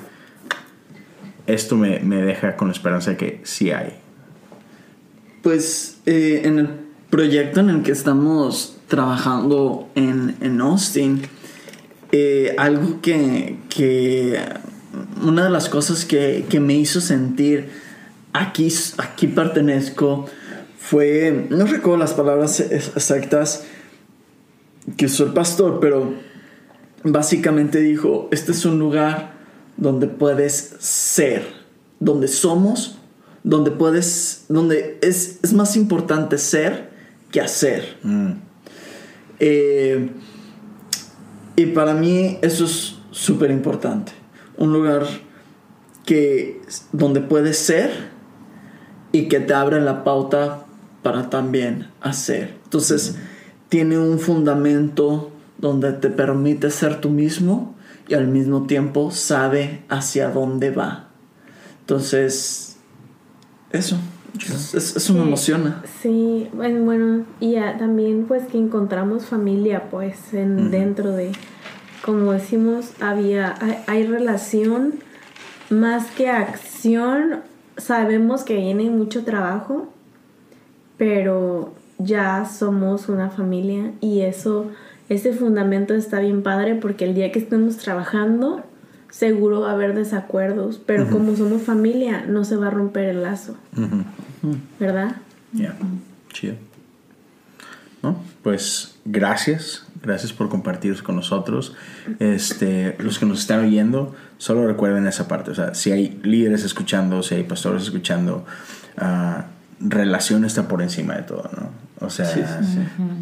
esto 1.47 1.77
me, 1.77 2.01
me 2.01 2.17
deja 2.17 2.57
con 2.57 2.69
la 2.69 2.73
esperanza 2.73 3.11
de 3.11 3.17
que 3.17 3.41
sí 3.45 3.71
hay. 3.71 3.93
Pues 5.43 5.99
eh, 6.07 6.43
en 6.45 6.59
el 6.59 6.69
proyecto 7.11 7.61
en 7.61 7.71
el 7.71 7.83
que 7.83 7.93
estamos 7.93 8.79
trabajando 8.89 9.89
en, 9.95 10.37
en 10.41 10.61
Austin, 10.61 11.23
eh, 12.13 12.55
algo 12.59 13.01
que, 13.01 13.59
que, 13.69 14.39
una 15.23 15.45
de 15.45 15.51
las 15.51 15.69
cosas 15.69 16.05
que, 16.05 16.47
que, 16.49 16.61
me 16.61 16.75
hizo 16.75 17.01
sentir 17.01 17.71
aquí, 18.33 18.73
aquí 18.99 19.27
pertenezco 19.27 20.27
fue, 20.79 21.47
no 21.51 21.67
recuerdo 21.67 21.97
las 21.97 22.13
palabras 22.13 22.61
exactas 22.61 23.65
que 24.97 25.07
usó 25.07 25.25
el 25.25 25.33
pastor, 25.33 25.79
pero 25.81 26.15
básicamente 27.05 27.81
dijo, 27.81 28.29
este 28.33 28.53
es 28.53 28.65
un 28.65 28.79
lugar 28.79 29.35
donde 29.77 30.07
puedes 30.07 30.77
ser, 30.79 31.47
donde 32.01 32.29
somos, 32.29 32.99
donde 33.43 33.71
puedes, 33.71 34.45
donde 34.49 34.99
es, 35.03 35.39
es 35.43 35.53
más 35.53 35.77
importante 35.77 36.39
ser 36.39 36.91
que 37.31 37.41
hacer. 37.41 37.99
Mm. 38.03 38.33
Eh, 39.41 40.11
y 41.57 41.67
para 41.67 41.95
mí 41.95 42.39
eso 42.43 42.65
es 42.65 42.97
súper 43.11 43.51
importante. 43.51 44.13
Un 44.57 44.73
lugar 44.73 45.07
que, 46.05 46.61
donde 46.93 47.21
puedes 47.21 47.59
ser 47.59 47.91
y 49.13 49.29
que 49.29 49.41
te 49.41 49.55
abre 49.55 49.81
la 49.81 50.05
pauta 50.05 50.65
para 51.03 51.31
también 51.31 51.89
hacer. 52.01 52.57
Entonces, 52.65 53.17
tiene 53.69 53.99
un 53.99 54.19
fundamento 54.19 55.31
donde 55.59 55.93
te 55.93 56.11
permite 56.11 56.71
ser 56.71 57.01
tú 57.01 57.11
mismo 57.11 57.75
y 58.09 58.15
al 58.15 58.29
mismo 58.29 58.67
tiempo 58.67 59.11
sabe 59.11 59.83
hacia 59.89 60.31
dónde 60.31 60.71
va. 60.71 61.09
Entonces, 61.81 62.77
eso, 63.71 63.97
eso, 64.75 65.15
me 65.15 65.23
emociona. 65.23 65.83
Sí, 66.03 66.49
bueno, 66.53 66.85
bueno 66.85 67.25
y 67.41 67.55
también 67.79 68.25
pues 68.27 68.45
que 68.45 68.59
encontramos 68.59 69.27
familia 69.27 69.91
pues 69.91 70.35
en, 70.35 70.71
dentro 70.71 71.13
de, 71.13 71.33
como 72.05 72.33
decimos, 72.33 72.93
había, 73.01 73.55
hay, 73.87 74.07
relación 74.07 74.97
más 75.71 76.11
que 76.11 76.29
acción. 76.29 77.41
Sabemos 77.79 78.43
que 78.43 78.57
viene 78.57 78.91
mucho 78.91 79.25
trabajo, 79.25 79.91
pero 80.99 81.73
ya 81.97 82.45
somos 82.45 83.09
una 83.09 83.31
familia 83.31 83.93
y 84.03 84.21
eso, 84.21 84.71
ese 85.09 85.33
fundamento 85.33 85.95
está 85.95 86.21
bien 86.21 86.43
padre 86.43 86.75
porque 86.75 87.07
el 87.07 87.15
día 87.15 87.33
que 87.33 87.39
estemos 87.39 87.79
trabajando, 87.79 88.63
seguro 89.11 89.63
va 89.63 89.71
a 89.71 89.73
haber 89.73 89.95
desacuerdos, 89.95 90.83
pero 90.85 91.09
como 91.09 91.35
somos 91.37 91.63
familia, 91.63 92.27
no 92.29 92.45
se 92.45 92.57
va 92.57 92.67
a 92.67 92.71
romper 92.71 93.07
el 93.07 93.23
lazo. 93.23 93.57
¿Verdad? 94.79 95.17
Ya, 95.53 95.75
chido. 96.35 96.57
¿No? 98.03 98.19
Pues 98.43 98.97
gracias, 99.07 99.84
gracias 100.05 100.33
por 100.33 100.49
compartir 100.49 101.03
con 101.03 101.17
nosotros. 101.17 101.75
Este, 102.19 102.97
los 102.99 103.19
que 103.19 103.27
nos 103.27 103.41
están 103.41 103.61
oyendo, 103.61 104.15
solo 104.39 104.67
recuerden 104.67 105.07
esa 105.07 105.29
parte. 105.29 105.51
O 105.51 105.55
sea, 105.55 105.75
si 105.75 105.93
hay 105.93 106.21
líderes 106.23 106.65
escuchando, 106.65 107.23
si 107.23 107.37
hay 107.37 107.45
pastores 107.45 107.85
escuchando, 107.85 108.45
uh, 108.99 109.43
relación 109.81 110.45
está 110.45 110.69
por 110.69 110.83
encima 110.83 111.15
de 111.15 111.23
todo, 111.23 111.51
¿no? 111.57 111.85
O 112.05 112.11
sea, 112.11 112.27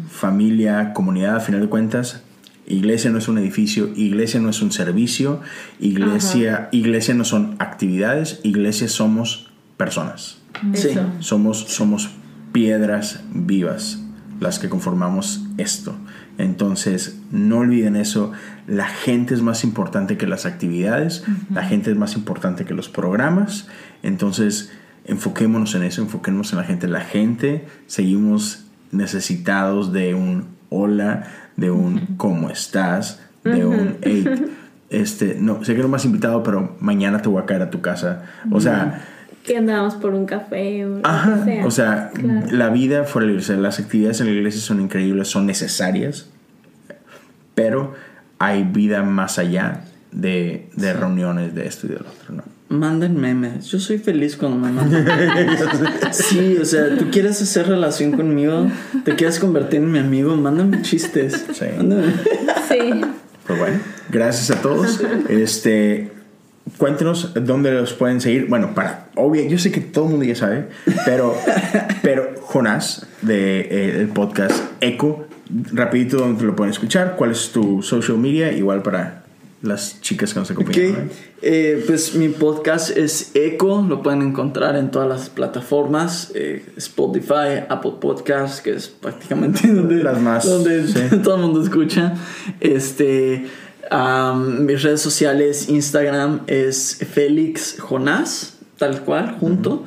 familia, 0.09 0.93
comunidad, 0.93 1.37
a 1.37 1.39
final 1.39 1.61
de 1.61 1.69
cuentas, 1.69 2.23
iglesia 2.65 3.11
no 3.11 3.17
es 3.17 3.27
un 3.27 3.37
edificio, 3.37 3.89
iglesia 3.95 4.39
no 4.39 4.49
es 4.49 4.61
un 4.61 4.71
servicio, 4.71 5.41
iglesia, 5.79 6.69
iglesia 6.71 7.13
no 7.13 7.23
son 7.23 7.55
actividades, 7.59 8.39
iglesia 8.43 8.89
somos 8.89 9.51
personas. 9.77 10.39
Sí. 10.73 10.89
Somos, 11.19 11.59
somos 11.59 12.09
piedras 12.51 13.21
vivas 13.31 13.99
las 14.39 14.59
que 14.59 14.69
conformamos 14.69 15.41
esto. 15.57 15.95
Entonces, 16.37 17.19
no 17.31 17.59
olviden 17.59 17.95
eso. 17.95 18.31
La 18.67 18.87
gente 18.87 19.33
es 19.33 19.41
más 19.41 19.63
importante 19.63 20.17
que 20.17 20.27
las 20.27 20.45
actividades, 20.45 21.23
la 21.53 21.63
gente 21.63 21.91
es 21.91 21.97
más 21.97 22.15
importante 22.15 22.65
que 22.65 22.73
los 22.73 22.89
programas. 22.89 23.67
Entonces, 24.01 24.71
enfoquémonos 25.05 25.75
en 25.75 25.83
eso, 25.83 26.01
enfoquémonos 26.01 26.51
en 26.53 26.59
la 26.59 26.63
gente. 26.63 26.87
La 26.87 27.01
gente 27.01 27.65
seguimos 27.87 28.65
necesitados 28.91 29.91
de 29.93 30.13
un 30.13 30.47
hola, 30.69 31.27
de 31.55 31.71
un 31.71 32.15
cómo 32.17 32.49
estás, 32.49 33.21
de 33.43 33.65
un 33.65 33.97
hey, 34.01 34.25
este, 34.89 35.37
no, 35.39 35.63
sé 35.63 35.75
que 35.75 35.81
no 35.81 35.87
me 35.87 35.97
has 35.97 36.05
invitado, 36.05 36.43
pero 36.43 36.75
mañana 36.79 37.21
te 37.21 37.29
voy 37.29 37.41
a 37.41 37.45
caer 37.45 37.61
a 37.61 37.69
tu 37.69 37.81
casa. 37.81 38.23
O 38.51 38.59
sea, 38.59 39.05
que 39.43 39.57
andábamos 39.57 39.95
por 39.95 40.13
un 40.13 40.25
café 40.25 40.85
o 40.85 41.01
sea. 41.01 41.61
O 41.65 41.71
sea, 41.71 42.11
la 42.51 42.69
vida 42.69 43.03
fuera 43.03 43.25
de 43.25 43.33
la 43.33 43.33
iglesia, 43.33 43.57
las 43.57 43.79
actividades 43.79 44.21
en 44.21 44.27
la 44.27 44.33
iglesia 44.33 44.61
son 44.61 44.81
increíbles, 44.81 45.27
son 45.27 45.45
necesarias, 45.45 46.29
pero 47.55 47.93
hay 48.39 48.63
vida 48.63 49.03
más 49.03 49.39
allá 49.39 49.81
de, 50.11 50.69
de 50.75 50.93
reuniones 50.93 51.53
de 51.55 51.67
esto 51.67 51.87
y 51.87 51.89
del 51.89 52.01
otro, 52.01 52.35
¿no? 52.35 52.43
Manden 52.69 53.19
memes. 53.19 53.67
Yo 53.67 53.79
soy 53.79 53.99
feliz 53.99 54.35
cuando 54.35 54.57
me 54.57 54.71
mandan 54.71 55.05
Sí, 56.11 56.57
o 56.59 56.65
sea, 56.65 56.97
tú 56.97 57.11
quieres 57.11 57.39
hacer 57.39 57.67
relación 57.67 58.13
conmigo, 58.13 58.67
te 59.03 59.15
quieres 59.15 59.39
convertir 59.39 59.81
en 59.81 59.91
mi 59.91 59.99
amigo, 59.99 60.35
mándame 60.35 60.81
chistes. 60.81 61.45
Sí. 61.53 61.65
Sí. 62.67 63.01
Pues 63.45 63.59
bueno, 63.59 63.77
gracias 64.09 64.57
a 64.57 64.61
todos. 64.61 65.01
Este, 65.29 66.11
cuéntenos 66.77 67.33
dónde 67.33 67.71
los 67.71 67.93
pueden 67.93 68.21
seguir. 68.21 68.47
Bueno, 68.47 68.73
para 68.73 69.07
obvio, 69.15 69.45
yo 69.47 69.57
sé 69.57 69.71
que 69.71 69.81
todo 69.81 70.05
el 70.05 70.11
mundo 70.11 70.25
ya 70.25 70.35
sabe, 70.35 70.67
pero, 71.05 71.35
pero 72.01 72.35
Jonás 72.41 73.05
de 73.21 73.61
eh, 73.61 73.99
el 74.01 74.07
podcast 74.09 74.63
Echo, 74.81 75.27
rapidito 75.71 76.17
dónde 76.17 76.43
lo 76.45 76.55
pueden 76.55 76.71
escuchar, 76.71 77.15
cuál 77.15 77.31
es 77.31 77.51
tu 77.51 77.81
social 77.81 78.17
media, 78.17 78.51
igual 78.51 78.81
para 78.81 79.23
las 79.63 80.01
chicas 80.01 80.33
que 80.33 80.41
nos 80.41 80.51
acompañan. 80.51 81.09
Eh, 81.41 81.81
pues 81.87 82.15
mi 82.15 82.27
podcast 82.27 82.95
es 82.95 83.31
Echo, 83.33 83.81
lo 83.81 84.03
pueden 84.03 84.21
encontrar 84.21 84.75
en 84.75 84.91
todas 84.91 85.07
las 85.07 85.29
plataformas, 85.29 86.31
eh, 86.35 86.65
Spotify, 86.75 87.63
Apple 87.69 87.93
Podcasts, 88.01 88.61
que 88.61 88.73
es 88.73 88.89
prácticamente 88.89 89.67
donde, 89.73 90.03
las 90.03 90.19
más, 90.21 90.45
donde 90.45 90.83
todo 91.23 91.35
el 91.35 91.41
mundo 91.41 91.63
escucha. 91.63 92.13
Este, 92.59 93.45
mis 94.35 94.81
redes 94.81 95.01
sociales, 95.01 95.69
Instagram 95.69 96.41
es 96.47 96.97
Félix 97.11 97.79
Jonás, 97.79 98.57
tal 98.77 99.01
cual, 99.01 99.37
junto. 99.39 99.85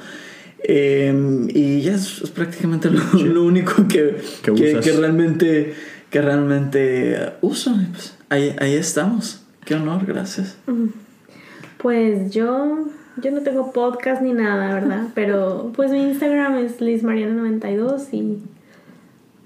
Em, 0.69 1.49
y 1.51 1.83
ya 1.83 1.95
es, 1.95 2.23
prácticamente 2.35 2.91
lo, 2.91 3.45
único 3.45 3.87
que, 3.87 4.17
que, 4.43 4.93
realmente, 4.99 5.75
que 6.11 6.21
realmente 6.21 7.35
uso. 7.41 7.73
Pues 7.93 8.15
ahí, 8.29 8.55
ahí 8.59 8.75
estamos. 8.75 9.43
Qué 9.65 9.75
honor, 9.75 10.05
gracias. 10.07 10.57
Pues 11.79 12.33
yo, 12.33 12.89
yo 13.23 13.31
no 13.31 13.43
tengo 13.43 13.73
podcast 13.73 14.23
ni 14.23 14.33
nada, 14.33 14.75
¿verdad? 14.75 15.09
Pero 15.15 15.73
pues 15.75 15.91
mi 15.91 16.03
Instagram 16.03 16.59
es 16.59 16.81
lismariana92 16.81 18.09
y... 18.13 18.39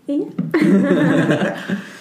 y 0.06 0.26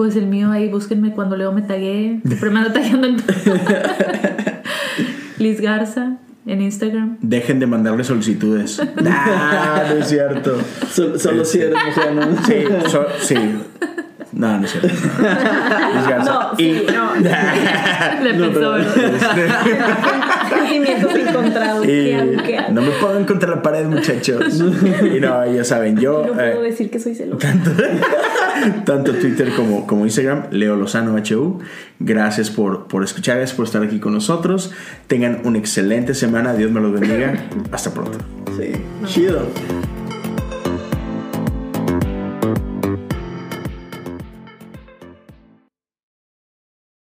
pues 0.00 0.16
el 0.16 0.24
mío 0.28 0.50
ahí, 0.50 0.66
búsquenme 0.70 1.12
cuando 1.12 1.36
Leo 1.36 1.52
me 1.52 1.60
tagué. 1.60 2.20
Siempre 2.24 2.48
me 2.48 2.60
ando 2.60 2.72
tagueando 2.72 3.06
en 3.06 3.16
Liz 5.38 5.60
Garza 5.60 6.16
en 6.46 6.62
Instagram. 6.62 7.18
Dejen 7.20 7.60
de 7.60 7.66
mandarle 7.66 8.02
solicitudes. 8.02 8.80
ah, 9.06 9.82
no 9.90 9.96
es 9.96 10.08
cierto. 10.08 10.56
solo 11.18 11.44
si 11.44 11.60
eres 11.60 11.76
¿no? 12.14 12.44
Sí, 12.46 12.64
sí. 13.20 13.34
No, 14.32 14.58
no 14.58 14.64
es 14.64 14.70
cierto. 14.70 14.88
No, 15.92 16.24
no 16.24 16.56
sí, 16.56 16.86
no. 16.90 17.14
Le 18.22 18.34
pensó, 18.34 18.76
Sentimientos 20.70 21.14
encontrados. 21.28 21.86
no 22.72 22.82
me 22.82 22.90
puedo 22.92 23.18
encontrar 23.18 23.56
la 23.56 23.62
pared, 23.62 23.86
muchachos. 23.86 24.54
y 25.14 25.20
no, 25.20 25.52
ya 25.52 25.64
saben, 25.64 25.96
yo. 25.98 26.26
No 26.26 26.34
puedo 26.34 26.64
eh, 26.64 26.70
decir 26.70 26.90
que 26.90 26.98
soy 26.98 27.14
celoso. 27.14 27.46
Tanto, 28.84 29.12
Twitter 29.14 29.52
como, 29.54 29.86
como 29.86 30.04
Instagram, 30.04 30.44
Leo 30.50 30.76
Lozano 30.76 31.16
HU. 31.16 31.60
Gracias 31.98 32.50
por, 32.50 32.88
por 32.88 33.04
escuchar, 33.04 33.36
gracias 33.36 33.56
por 33.56 33.66
estar 33.66 33.82
aquí 33.82 33.98
con 33.98 34.12
nosotros. 34.12 34.72
Tengan 35.06 35.40
una 35.44 35.58
excelente 35.58 36.14
semana. 36.14 36.54
Dios 36.54 36.70
me 36.70 36.80
los 36.80 36.92
bendiga. 36.92 37.48
Hasta 37.72 37.92
pronto. 37.92 38.18
Sí, 38.58 38.72
chido. 39.06 39.46